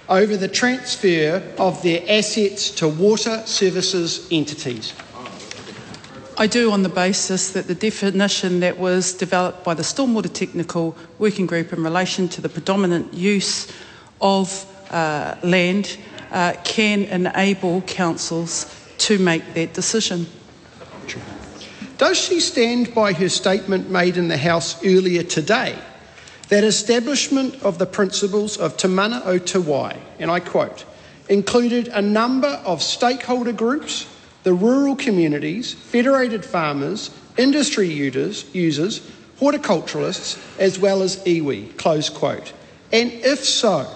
over 0.08 0.36
the 0.36 0.46
transfer 0.46 1.42
of 1.58 1.82
their 1.82 2.02
assets 2.08 2.70
to 2.70 2.86
water 2.86 3.42
services 3.46 4.28
entities? 4.30 4.94
I 6.38 6.46
do 6.46 6.70
on 6.70 6.82
the 6.82 6.90
basis 6.90 7.52
that 7.52 7.66
the 7.66 7.74
definition 7.74 8.60
that 8.60 8.76
was 8.76 9.14
developed 9.14 9.64
by 9.64 9.72
the 9.72 9.82
Stormwater 9.82 10.30
Technical 10.30 10.94
Working 11.18 11.46
Group 11.46 11.72
in 11.72 11.82
relation 11.82 12.28
to 12.28 12.42
the 12.42 12.50
predominant 12.50 13.14
use 13.14 13.72
of 14.20 14.66
uh, 14.90 15.36
land 15.42 15.96
uh, 16.30 16.52
can 16.62 17.04
enable 17.04 17.80
councils 17.82 18.66
to 18.98 19.18
make 19.18 19.54
that 19.54 19.72
decision. 19.72 20.26
Does 21.96 22.18
she 22.18 22.40
stand 22.40 22.94
by 22.94 23.14
her 23.14 23.30
statement 23.30 23.88
made 23.88 24.18
in 24.18 24.28
the 24.28 24.36
House 24.36 24.84
earlier 24.84 25.22
today 25.22 25.78
that 26.50 26.64
establishment 26.64 27.62
of 27.62 27.78
the 27.78 27.86
principles 27.86 28.58
of 28.58 28.76
Te 28.76 28.88
Mana 28.88 29.22
o 29.24 29.38
Te 29.38 29.56
Wai, 29.56 29.96
and 30.18 30.30
I 30.30 30.40
quote, 30.40 30.84
included 31.30 31.88
a 31.88 32.02
number 32.02 32.60
of 32.66 32.82
stakeholder 32.82 33.52
groups 33.52 34.06
the 34.46 34.54
rural 34.54 34.94
communities, 34.94 35.74
federated 35.74 36.44
farmers, 36.44 37.10
industry 37.36 37.88
users, 37.88 38.48
users 38.54 39.00
horticulturalists, 39.40 40.38
as 40.60 40.78
well 40.78 41.02
as 41.02 41.16
iwi, 41.24 41.76
close 41.76 42.08
quote. 42.08 42.52
And 42.92 43.10
if 43.10 43.44
so, 43.44 43.88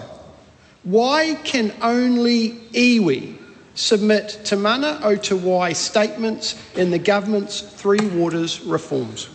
why 0.83 1.35
can 1.45 1.73
only 1.81 2.49
iwi 2.73 3.37
submit 3.75 4.41
Te 4.43 4.57
Mana 4.57 4.99
o 5.01 5.15
Te 5.15 5.35
Wai 5.35 5.71
statements 5.71 6.61
in 6.75 6.91
the 6.91 6.99
government's 6.99 7.61
Three 7.61 8.05
Waters 8.09 8.59
reforms? 8.59 9.29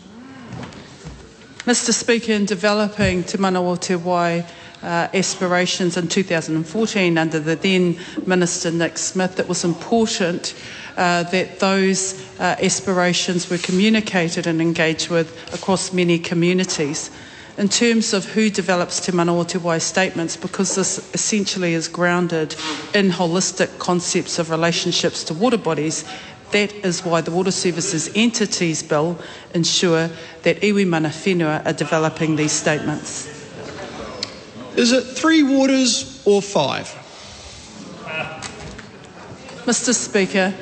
Mr 1.61 1.95
Speaker, 1.95 2.33
in 2.33 2.45
developing 2.45 3.25
Te 3.25 3.39
Mana 3.39 3.62
o 3.62 3.75
Te 3.77 3.95
Wai 3.95 4.45
uh, 4.87 5.09
aspirations 5.12 5.97
in 5.97 6.07
2014 6.07 7.18
under 7.18 7.41
the 7.41 7.57
then 7.57 7.99
Minister 8.24 8.70
Nick 8.70 8.97
Smith, 8.99 9.41
it 9.41 9.49
was 9.49 9.64
important 9.64 10.55
uh, 10.97 11.24
that 11.24 11.59
those 11.59 12.14
uh, 12.39 12.55
aspirations 12.62 13.51
were 13.51 13.59
communicated 13.59 14.47
and 14.47 14.62
engaged 14.62 15.11
with 15.11 15.53
across 15.53 15.93
many 15.93 16.18
communities. 16.20 17.11
In 17.59 17.68
terms 17.68 18.12
of 18.12 18.26
who 18.26 18.49
develops 18.49 19.01
Te 19.01 19.11
Mana 19.12 19.37
o 19.37 19.43
Te 19.43 19.59
Wai 19.59 19.78
statements, 19.78 20.37
because 20.37 20.76
this 20.76 20.99
essentially 21.14 21.74
is 21.74 21.89
grounded 21.89 22.55
in 22.95 23.11
holistic 23.11 23.78
concepts 23.78 24.39
of 24.39 24.51
relationships 24.51 25.24
to 25.24 25.34
water 25.34 25.59
bodies, 25.59 26.05
that 26.53 26.72
is 26.84 27.05
why 27.05 27.20
the 27.22 27.32
Water 27.32 27.51
Services 27.51 28.09
Entities 28.14 28.84
Bill 28.84 29.18
ensure 29.53 30.11
that 30.43 30.61
iwi 30.61 30.87
mana 30.87 31.09
whenua 31.09 31.66
are 31.66 31.72
developing 31.72 32.37
these 32.37 32.53
statements. 32.53 33.36
Is 34.77 34.93
it 34.93 35.05
three 35.05 35.43
waters 35.43 36.22
or 36.27 36.43
five? 36.43 36.87
Mr 39.64 39.95
Speaker, 39.95 40.55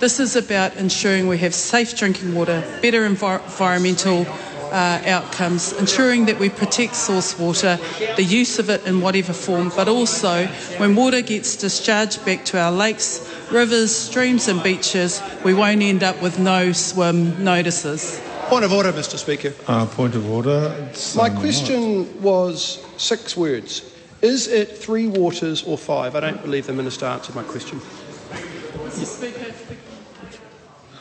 this 0.00 0.20
is 0.20 0.36
about 0.36 0.76
ensuring 0.76 1.28
we 1.28 1.38
have 1.38 1.54
safe 1.54 1.96
drinking 1.96 2.34
water, 2.34 2.60
better 2.82 3.08
envir- 3.08 3.42
environmental 3.44 4.26
uh, 4.72 5.00
outcomes, 5.06 5.72
ensuring 5.74 6.26
that 6.26 6.38
we 6.38 6.50
protect 6.50 6.96
source 6.96 7.38
water, 7.38 7.78
the 8.16 8.24
use 8.24 8.58
of 8.58 8.68
it 8.68 8.84
in 8.84 9.00
whatever 9.00 9.32
form, 9.32 9.70
but 9.76 9.88
also 9.88 10.46
when 10.78 10.96
water 10.96 11.22
gets 11.22 11.56
discharged 11.56 12.24
back 12.26 12.44
to 12.46 12.58
our 12.58 12.72
lakes, 12.72 13.32
rivers, 13.50 13.94
streams, 13.94 14.48
and 14.48 14.62
beaches, 14.62 15.22
we 15.44 15.54
won't 15.54 15.82
end 15.82 16.02
up 16.02 16.20
with 16.20 16.38
no 16.38 16.72
swim 16.72 17.42
notices. 17.42 18.20
Point 18.48 18.64
of 18.64 18.72
order, 18.72 18.92
Mr 18.92 19.18
Speaker. 19.18 19.52
Uh, 19.66 19.86
point 19.86 20.14
of 20.14 20.30
order. 20.30 20.74
It's, 20.90 21.16
My 21.16 21.28
question 21.30 22.22
was 22.22 22.84
six 22.96 23.36
words. 23.36 23.92
Is 24.22 24.46
it 24.46 24.78
three 24.78 25.08
waters 25.08 25.64
or 25.64 25.76
five? 25.76 26.14
I 26.14 26.20
don't 26.20 26.40
believe 26.42 26.66
the 26.66 26.72
Minister 26.72 27.06
answered 27.06 27.34
my 27.34 27.42
question. 27.42 27.80
Mr 27.80 29.04
Speaker, 29.04 29.52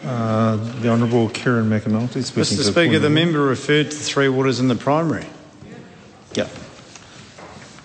Uh, 0.04 0.56
the 0.82 0.90
Honourable 0.90 1.30
Kieran 1.30 1.70
McAnulty 1.70 2.24
speaking 2.24 2.58
Mr 2.58 2.72
Speaker, 2.72 3.00
the 3.00 3.10
member 3.10 3.42
referred 3.42 3.92
to 3.92 3.98
three 3.98 4.28
waters 4.30 4.60
in 4.60 4.68
the 4.68 4.76
primary. 4.76 5.26
Yeah. 6.34 6.48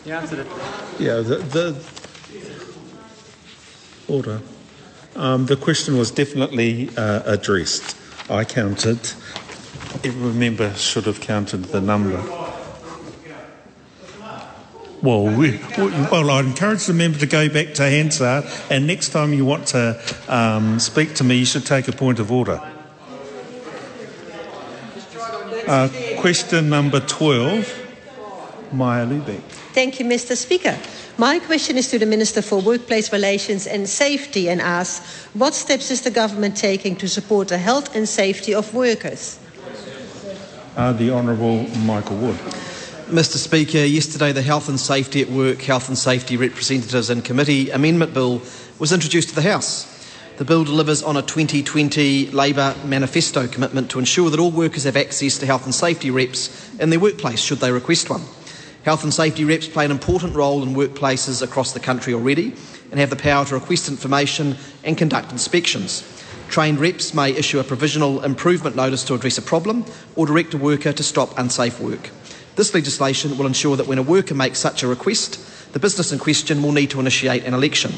He 0.04 0.12
answered 0.12 0.40
it. 0.40 0.46
Yeah, 0.98 1.16
the, 1.16 1.36
the 1.36 1.84
order. 4.08 4.40
Um, 5.16 5.46
the 5.46 5.56
question 5.56 5.96
was 5.98 6.10
definitely 6.10 6.90
uh, 6.96 7.22
addressed. 7.26 7.96
I 8.30 8.44
counted. 8.44 8.98
Every 10.04 10.32
member 10.32 10.72
should 10.74 11.04
have 11.06 11.20
counted 11.20 11.64
the 11.64 11.80
number. 11.80 12.22
Well, 15.02 15.24
we, 15.24 15.58
well, 15.78 16.30
I 16.30 16.40
encourage 16.40 16.84
the 16.84 16.92
member 16.92 17.18
to 17.18 17.26
go 17.26 17.48
back 17.48 17.72
to 17.74 17.82
Hansard, 17.84 18.44
and 18.70 18.86
next 18.86 19.08
time 19.10 19.32
you 19.32 19.46
want 19.46 19.68
to 19.68 19.98
um, 20.28 20.78
speak 20.78 21.14
to 21.14 21.24
me, 21.24 21.36
you 21.36 21.46
should 21.46 21.64
take 21.64 21.88
a 21.88 21.92
point 21.92 22.18
of 22.18 22.30
order. 22.30 22.60
Uh, 25.66 25.88
question 26.18 26.68
number 26.68 27.00
12, 27.00 28.72
Maya 28.72 29.06
Lubeck. 29.06 29.40
Thank 29.72 29.98
you, 30.00 30.04
Mr. 30.04 30.36
Speaker. 30.36 30.78
My 31.16 31.38
question 31.38 31.76
is 31.76 31.88
to 31.90 31.98
the 31.98 32.06
Minister 32.06 32.42
for 32.42 32.60
Workplace 32.60 33.12
Relations 33.12 33.66
and 33.66 33.88
Safety 33.88 34.50
and 34.50 34.60
asks 34.60 35.24
what 35.34 35.54
steps 35.54 35.90
is 35.90 36.02
the 36.02 36.10
government 36.10 36.56
taking 36.56 36.94
to 36.96 37.08
support 37.08 37.48
the 37.48 37.58
health 37.58 37.96
and 37.96 38.08
safety 38.08 38.52
of 38.52 38.74
workers? 38.74 39.39
Uh, 40.80 40.94
the 40.94 41.10
Honourable 41.10 41.68
Michael 41.80 42.16
Wood. 42.16 42.36
Mr 43.08 43.36
Speaker, 43.36 43.84
yesterday 43.84 44.32
the 44.32 44.40
Health 44.40 44.70
and 44.70 44.80
Safety 44.80 45.20
at 45.20 45.28
Work, 45.28 45.60
Health 45.60 45.88
and 45.88 45.98
Safety 45.98 46.38
Representatives 46.38 47.10
and 47.10 47.22
Committee 47.22 47.68
Amendment 47.68 48.14
Bill 48.14 48.40
was 48.78 48.90
introduced 48.90 49.28
to 49.28 49.34
the 49.34 49.42
House. 49.42 50.08
The 50.38 50.46
bill 50.46 50.64
delivers 50.64 51.02
on 51.02 51.18
a 51.18 51.22
2020 51.22 52.30
Labor 52.30 52.74
manifesto 52.86 53.46
commitment 53.46 53.90
to 53.90 53.98
ensure 53.98 54.30
that 54.30 54.40
all 54.40 54.50
workers 54.50 54.84
have 54.84 54.96
access 54.96 55.36
to 55.40 55.44
health 55.44 55.66
and 55.66 55.74
safety 55.74 56.10
reps 56.10 56.74
in 56.78 56.88
their 56.88 56.98
workplace 56.98 57.40
should 57.40 57.58
they 57.58 57.72
request 57.72 58.08
one. 58.08 58.22
Health 58.82 59.04
and 59.04 59.12
safety 59.12 59.44
reps 59.44 59.68
play 59.68 59.84
an 59.84 59.90
important 59.90 60.34
role 60.34 60.62
in 60.62 60.70
workplaces 60.70 61.42
across 61.42 61.74
the 61.74 61.80
country 61.80 62.14
already 62.14 62.54
and 62.90 62.98
have 62.98 63.10
the 63.10 63.16
power 63.16 63.44
to 63.44 63.54
request 63.54 63.90
information 63.90 64.56
and 64.82 64.96
conduct 64.96 65.30
inspections. 65.30 66.06
Trained 66.50 66.80
reps 66.80 67.14
may 67.14 67.30
issue 67.30 67.60
a 67.60 67.64
provisional 67.64 68.24
improvement 68.24 68.74
notice 68.74 69.04
to 69.04 69.14
address 69.14 69.38
a 69.38 69.42
problem 69.42 69.84
or 70.16 70.26
direct 70.26 70.52
a 70.52 70.58
worker 70.58 70.92
to 70.92 71.02
stop 71.04 71.38
unsafe 71.38 71.78
work. 71.78 72.10
This 72.56 72.74
legislation 72.74 73.38
will 73.38 73.46
ensure 73.46 73.76
that 73.76 73.86
when 73.86 73.98
a 73.98 74.02
worker 74.02 74.34
makes 74.34 74.58
such 74.58 74.82
a 74.82 74.88
request, 74.88 75.38
the 75.72 75.78
business 75.78 76.10
in 76.10 76.18
question 76.18 76.60
will 76.60 76.72
need 76.72 76.90
to 76.90 76.98
initiate 76.98 77.44
an 77.44 77.54
election. 77.54 77.92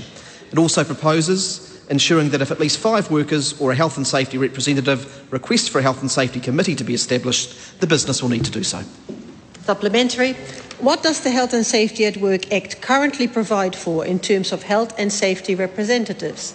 It 0.50 0.58
also 0.58 0.84
proposes 0.84 1.82
ensuring 1.88 2.28
that 2.28 2.42
if 2.42 2.50
at 2.50 2.60
least 2.60 2.76
five 2.76 3.10
workers 3.10 3.58
or 3.58 3.72
a 3.72 3.74
health 3.74 3.96
and 3.96 4.06
safety 4.06 4.36
representative 4.36 5.32
requests 5.32 5.68
for 5.68 5.78
a 5.78 5.82
health 5.82 6.02
and 6.02 6.10
safety 6.10 6.38
committee 6.38 6.74
to 6.74 6.84
be 6.84 6.92
established, 6.92 7.80
the 7.80 7.86
business 7.86 8.22
will 8.22 8.28
need 8.28 8.44
to 8.44 8.50
do 8.50 8.62
so. 8.62 8.82
Supplementary. 9.62 10.34
What 10.78 11.02
does 11.02 11.22
the 11.22 11.30
Health 11.30 11.54
and 11.54 11.64
Safety 11.64 12.04
at 12.04 12.18
Work 12.18 12.52
Act 12.52 12.82
currently 12.82 13.28
provide 13.28 13.74
for 13.74 14.04
in 14.04 14.18
terms 14.18 14.52
of 14.52 14.64
health 14.64 14.92
and 14.98 15.10
safety 15.10 15.54
representatives? 15.54 16.54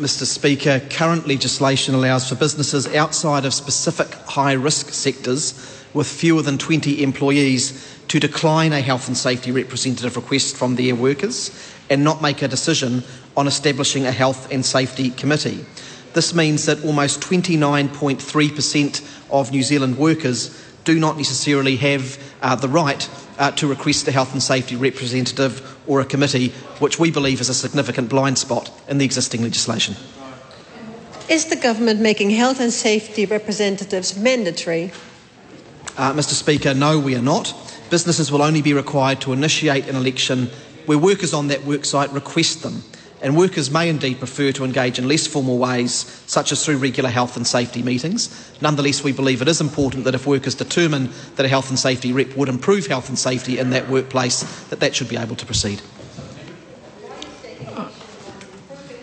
Mr. 0.00 0.24
Speaker, 0.24 0.80
current 0.88 1.28
legislation 1.28 1.94
allows 1.94 2.26
for 2.26 2.34
businesses 2.34 2.86
outside 2.94 3.44
of 3.44 3.52
specific 3.52 4.08
high 4.24 4.54
risk 4.54 4.88
sectors 4.88 5.52
with 5.92 6.08
fewer 6.08 6.40
than 6.40 6.56
20 6.56 7.02
employees 7.02 7.86
to 8.08 8.18
decline 8.18 8.72
a 8.72 8.80
health 8.80 9.08
and 9.08 9.16
safety 9.16 9.52
representative 9.52 10.16
request 10.16 10.56
from 10.56 10.76
their 10.76 10.94
workers 10.94 11.50
and 11.90 12.02
not 12.02 12.22
make 12.22 12.40
a 12.40 12.48
decision 12.48 13.02
on 13.36 13.46
establishing 13.46 14.06
a 14.06 14.10
health 14.10 14.50
and 14.50 14.64
safety 14.64 15.10
committee. 15.10 15.66
This 16.14 16.34
means 16.34 16.64
that 16.64 16.82
almost 16.82 17.20
29.3% 17.20 19.30
of 19.30 19.50
New 19.50 19.62
Zealand 19.62 19.98
workers 19.98 20.64
do 20.84 20.98
not 20.98 21.18
necessarily 21.18 21.76
have 21.76 22.18
uh, 22.40 22.56
the 22.56 22.68
right 22.68 23.06
uh, 23.38 23.50
to 23.50 23.66
request 23.66 24.08
a 24.08 24.12
health 24.12 24.32
and 24.32 24.42
safety 24.42 24.76
representative 24.76 25.60
or 25.90 26.00
a 26.00 26.04
committee, 26.04 26.50
which 26.78 27.00
we 27.00 27.10
believe 27.10 27.40
is 27.40 27.48
a 27.48 27.54
significant 27.54 28.08
blind 28.08 28.38
spot 28.38 28.70
in 28.86 28.98
the 28.98 29.04
existing 29.04 29.42
legislation. 29.42 29.96
Is 31.28 31.46
the 31.46 31.56
government 31.56 32.00
making 32.00 32.30
health 32.30 32.60
and 32.60 32.72
safety 32.72 33.26
representatives 33.26 34.16
mandatory? 34.16 34.92
Uh, 35.96 36.12
Mr. 36.12 36.34
Speaker, 36.34 36.74
no, 36.74 37.00
we 37.00 37.16
are 37.16 37.22
not. 37.22 37.52
Businesses 37.90 38.30
will 38.30 38.40
only 38.40 38.62
be 38.62 38.72
required 38.72 39.20
to 39.22 39.32
initiate 39.32 39.88
an 39.88 39.96
election 39.96 40.46
where 40.86 40.96
workers 40.96 41.34
on 41.34 41.48
that 41.48 41.58
worksite 41.60 42.14
request 42.14 42.62
them. 42.62 42.84
And 43.22 43.36
workers 43.36 43.70
may 43.70 43.90
indeed 43.90 44.18
prefer 44.18 44.50
to 44.52 44.64
engage 44.64 44.98
in 44.98 45.06
less 45.06 45.26
formal 45.26 45.58
ways, 45.58 45.92
such 46.26 46.52
as 46.52 46.64
through 46.64 46.78
regular 46.78 47.10
health 47.10 47.36
and 47.36 47.46
safety 47.46 47.82
meetings. 47.82 48.50
Nonetheless, 48.62 49.04
we 49.04 49.12
believe 49.12 49.42
it 49.42 49.48
is 49.48 49.60
important 49.60 50.04
that 50.04 50.14
if 50.14 50.26
workers 50.26 50.54
determine 50.54 51.10
that 51.36 51.44
a 51.44 51.48
health 51.48 51.68
and 51.68 51.78
safety 51.78 52.12
rep 52.12 52.34
would 52.36 52.48
improve 52.48 52.86
health 52.86 53.10
and 53.10 53.18
safety 53.18 53.58
in 53.58 53.70
that 53.70 53.90
workplace, 53.90 54.42
that 54.68 54.80
that 54.80 54.94
should 54.94 55.10
be 55.10 55.18
able 55.18 55.36
to 55.36 55.44
proceed. 55.44 55.82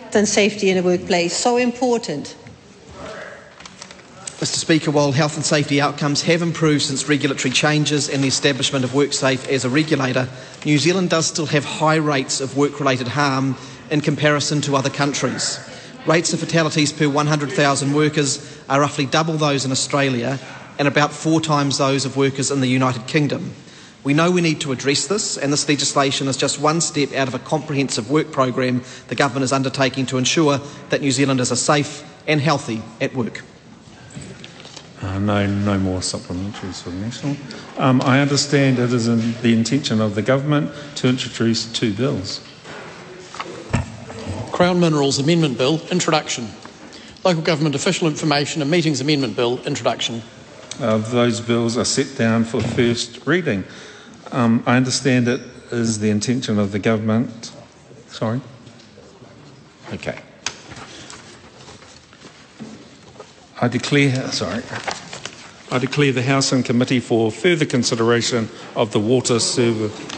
Health 0.00 0.16
and 0.16 0.28
safety 0.28 0.70
in 0.70 0.78
the 0.78 0.82
workplace, 0.82 1.36
so 1.36 1.56
important. 1.56 2.34
Mr. 4.40 4.56
Speaker, 4.56 4.90
while 4.90 5.12
health 5.12 5.36
and 5.36 5.44
safety 5.44 5.80
outcomes 5.80 6.22
have 6.22 6.42
improved 6.42 6.82
since 6.82 7.08
regulatory 7.08 7.52
changes 7.52 8.08
and 8.08 8.22
the 8.22 8.28
establishment 8.28 8.84
of 8.84 8.92
WorkSafe 8.92 9.48
as 9.48 9.64
a 9.64 9.68
regulator, 9.68 10.28
New 10.64 10.78
Zealand 10.78 11.10
does 11.10 11.26
still 11.26 11.46
have 11.46 11.64
high 11.64 11.96
rates 11.96 12.40
of 12.40 12.56
work 12.56 12.80
related 12.80 13.08
harm 13.08 13.56
in 13.90 14.00
comparison 14.00 14.60
to 14.62 14.76
other 14.76 14.90
countries. 14.90 15.58
Rates 16.06 16.32
of 16.32 16.40
fatalities 16.40 16.92
per 16.92 17.08
100,000 17.08 17.92
workers 17.92 18.58
are 18.68 18.80
roughly 18.80 19.06
double 19.06 19.34
those 19.34 19.64
in 19.64 19.72
Australia 19.72 20.38
and 20.78 20.88
about 20.88 21.12
four 21.12 21.40
times 21.40 21.78
those 21.78 22.04
of 22.04 22.16
workers 22.16 22.50
in 22.50 22.60
the 22.60 22.66
United 22.66 23.06
Kingdom. 23.06 23.52
We 24.04 24.14
know 24.14 24.30
we 24.30 24.40
need 24.40 24.60
to 24.62 24.72
address 24.72 25.06
this, 25.06 25.36
and 25.36 25.52
this 25.52 25.68
legislation 25.68 26.28
is 26.28 26.36
just 26.36 26.60
one 26.60 26.80
step 26.80 27.12
out 27.12 27.28
of 27.28 27.34
a 27.34 27.40
comprehensive 27.40 28.10
work 28.10 28.30
program 28.30 28.82
the 29.08 29.14
government 29.14 29.44
is 29.44 29.52
undertaking 29.52 30.06
to 30.06 30.18
ensure 30.18 30.60
that 30.90 31.00
New 31.00 31.10
Zealanders 31.10 31.50
are 31.50 31.56
safe 31.56 32.04
and 32.26 32.40
healthy 32.40 32.80
at 33.00 33.14
work. 33.14 33.42
Uh, 35.02 35.18
no, 35.18 35.46
no 35.46 35.78
more 35.78 36.00
supplementaries 36.00 36.82
for 36.82 36.90
the 36.90 36.96
National. 36.96 37.36
Um, 37.76 38.00
I 38.02 38.20
understand 38.20 38.78
it 38.78 38.92
is 38.92 39.08
in 39.08 39.34
the 39.42 39.52
intention 39.52 40.00
of 40.00 40.14
the 40.14 40.22
government 40.22 40.72
to 40.96 41.08
introduce 41.08 41.70
two 41.72 41.92
bills. 41.92 42.40
Crown 44.58 44.80
Minerals 44.80 45.20
Amendment 45.20 45.56
Bill, 45.56 45.80
Introduction. 45.92 46.48
Local 47.24 47.42
Government 47.42 47.76
Official 47.76 48.08
Information 48.08 48.60
and 48.60 48.68
Meetings 48.68 49.00
Amendment 49.00 49.36
Bill, 49.36 49.60
Introduction. 49.64 50.20
Uh, 50.80 50.98
those 50.98 51.40
bills 51.40 51.78
are 51.78 51.84
set 51.84 52.18
down 52.18 52.42
for 52.42 52.60
first 52.60 53.24
reading. 53.24 53.62
Um, 54.32 54.64
I 54.66 54.76
understand 54.76 55.28
it 55.28 55.42
is 55.70 56.00
the 56.00 56.10
intention 56.10 56.58
of 56.58 56.72
the 56.72 56.80
government. 56.80 57.52
Sorry? 58.08 58.40
Okay. 59.92 60.18
I 63.60 63.68
declare, 63.68 64.26
sorry. 64.32 64.64
I 65.70 65.78
declare 65.78 66.10
the 66.10 66.24
House 66.24 66.50
in 66.50 66.64
committee 66.64 66.98
for 66.98 67.30
further 67.30 67.64
consideration 67.64 68.48
of 68.74 68.90
the 68.90 68.98
water 68.98 69.38
service. 69.38 70.17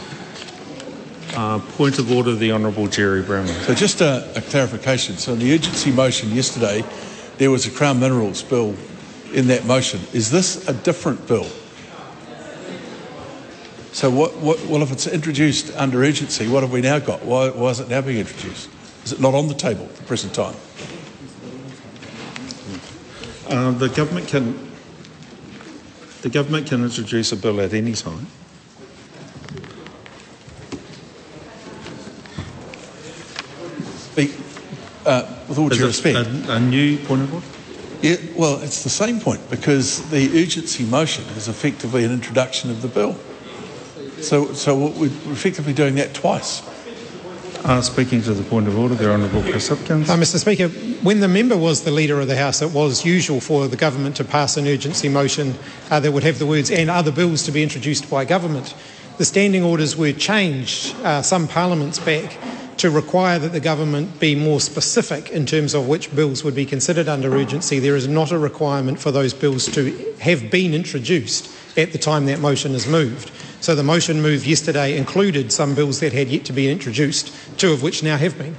Uh, 1.33 1.59
point 1.77 1.97
of 1.97 2.11
order, 2.11 2.35
the 2.35 2.51
Honourable 2.51 2.87
Gerry 2.87 3.21
Brownlee. 3.21 3.53
So 3.53 3.73
just 3.73 4.01
a, 4.01 4.29
a 4.35 4.41
clarification. 4.41 5.15
So 5.15 5.31
in 5.31 5.39
the 5.39 5.53
urgency 5.53 5.89
motion 5.89 6.29
yesterday, 6.31 6.83
there 7.37 7.49
was 7.49 7.65
a 7.65 7.71
Crown 7.71 8.01
Minerals 8.01 8.43
bill 8.43 8.75
in 9.33 9.47
that 9.47 9.65
motion. 9.65 10.01
Is 10.11 10.29
this 10.29 10.67
a 10.67 10.73
different 10.73 11.25
bill? 11.27 11.47
So 13.93 14.09
what, 14.09 14.35
what, 14.37 14.59
well, 14.65 14.81
if 14.83 14.91
it's 14.91 15.07
introduced 15.07 15.75
under 15.77 16.03
urgency, 16.03 16.47
what 16.47 16.63
have 16.63 16.71
we 16.71 16.81
now 16.81 16.99
got? 16.99 17.23
Why, 17.23 17.49
why 17.49 17.69
is 17.69 17.79
it 17.79 17.89
now 17.89 18.01
being 18.01 18.19
introduced? 18.19 18.69
Is 19.05 19.13
it 19.13 19.19
not 19.19 19.33
on 19.33 19.47
the 19.47 19.53
table 19.53 19.85
at 19.85 19.95
the 19.95 20.03
present 20.03 20.33
time? 20.33 20.55
Uh, 23.47 23.71
the 23.71 23.89
government 23.89 24.27
can 24.27 24.71
the 26.21 26.29
government 26.29 26.67
can 26.67 26.83
introduce 26.83 27.31
a 27.31 27.35
bill 27.35 27.59
at 27.59 27.73
any 27.73 27.93
time. 27.93 28.27
Uh, 35.05 35.27
with 35.47 35.57
all 35.57 35.69
due 35.69 35.87
respect, 35.87 36.17
a, 36.47 36.55
a 36.55 36.59
new 36.59 36.97
point 36.99 37.23
of 37.23 37.33
order. 37.33 37.45
Yeah, 38.01 38.17
well, 38.35 38.61
it's 38.61 38.83
the 38.83 38.89
same 38.89 39.19
point 39.19 39.47
because 39.49 40.09
the 40.09 40.41
urgency 40.41 40.83
motion 40.85 41.23
is 41.37 41.47
effectively 41.47 42.03
an 42.03 42.11
introduction 42.11 42.71
of 42.71 42.81
the 42.81 42.87
bill. 42.87 43.15
So, 44.21 44.53
so 44.53 44.75
we're 44.89 45.07
effectively 45.31 45.73
doing 45.73 45.95
that 45.95 46.13
twice. 46.13 46.61
Uh, 47.63 47.79
speaking 47.79 48.23
to 48.23 48.33
the 48.33 48.43
point 48.43 48.67
of 48.67 48.77
order, 48.77 48.95
the 48.95 49.11
Honourable 49.11 49.43
Chris 49.43 49.69
Hipkins. 49.69 50.09
Uh, 50.09 50.17
Mr. 50.17 50.39
Speaker, 50.39 50.67
when 51.03 51.19
the 51.19 51.27
member 51.27 51.55
was 51.55 51.83
the 51.83 51.91
leader 51.91 52.19
of 52.19 52.27
the 52.27 52.35
House, 52.35 52.63
it 52.63 52.71
was 52.71 53.05
usual 53.05 53.39
for 53.39 53.67
the 53.67 53.77
government 53.77 54.15
to 54.15 54.23
pass 54.23 54.57
an 54.57 54.67
urgency 54.67 55.09
motion 55.09 55.53
uh, 55.91 55.99
that 55.99 56.11
would 56.11 56.23
have 56.23 56.39
the 56.39 56.47
words 56.47 56.71
"and 56.71 56.89
other 56.89 57.11
bills 57.11 57.43
to 57.43 57.51
be 57.51 57.61
introduced 57.61 58.09
by 58.09 58.25
government." 58.25 58.73
The 59.19 59.25
standing 59.25 59.63
orders 59.63 59.95
were 59.95 60.11
changed 60.11 60.95
uh, 61.03 61.21
some 61.21 61.47
parliaments 61.47 61.99
back 61.99 62.35
to 62.81 62.89
require 62.89 63.37
that 63.37 63.51
the 63.51 63.59
government 63.59 64.19
be 64.19 64.33
more 64.33 64.59
specific 64.59 65.29
in 65.29 65.45
terms 65.45 65.75
of 65.75 65.87
which 65.87 66.15
bills 66.15 66.43
would 66.43 66.55
be 66.55 66.65
considered 66.65 67.07
under 67.07 67.31
urgency. 67.35 67.77
There 67.77 67.95
is 67.95 68.07
not 68.07 68.31
a 68.31 68.39
requirement 68.39 68.99
for 68.99 69.11
those 69.11 69.35
bills 69.35 69.67
to 69.73 70.15
have 70.19 70.49
been 70.49 70.73
introduced 70.73 71.55
at 71.77 71.91
the 71.91 71.99
time 71.99 72.25
that 72.25 72.39
motion 72.39 72.71
is 72.71 72.87
moved. 72.87 73.31
So 73.63 73.75
the 73.75 73.83
motion 73.83 74.19
moved 74.23 74.47
yesterday 74.47 74.97
included 74.97 75.51
some 75.51 75.75
bills 75.75 75.99
that 75.99 76.11
had 76.11 76.29
yet 76.29 76.43
to 76.45 76.53
be 76.53 76.71
introduced, 76.71 77.31
two 77.59 77.71
of 77.71 77.83
which 77.83 78.01
now 78.01 78.17
have 78.17 78.35
been. 78.35 78.55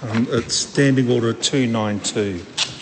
Um, 0.00 0.26
it's 0.30 0.54
Standing 0.54 1.10
Order 1.10 1.34
292. 1.34 2.73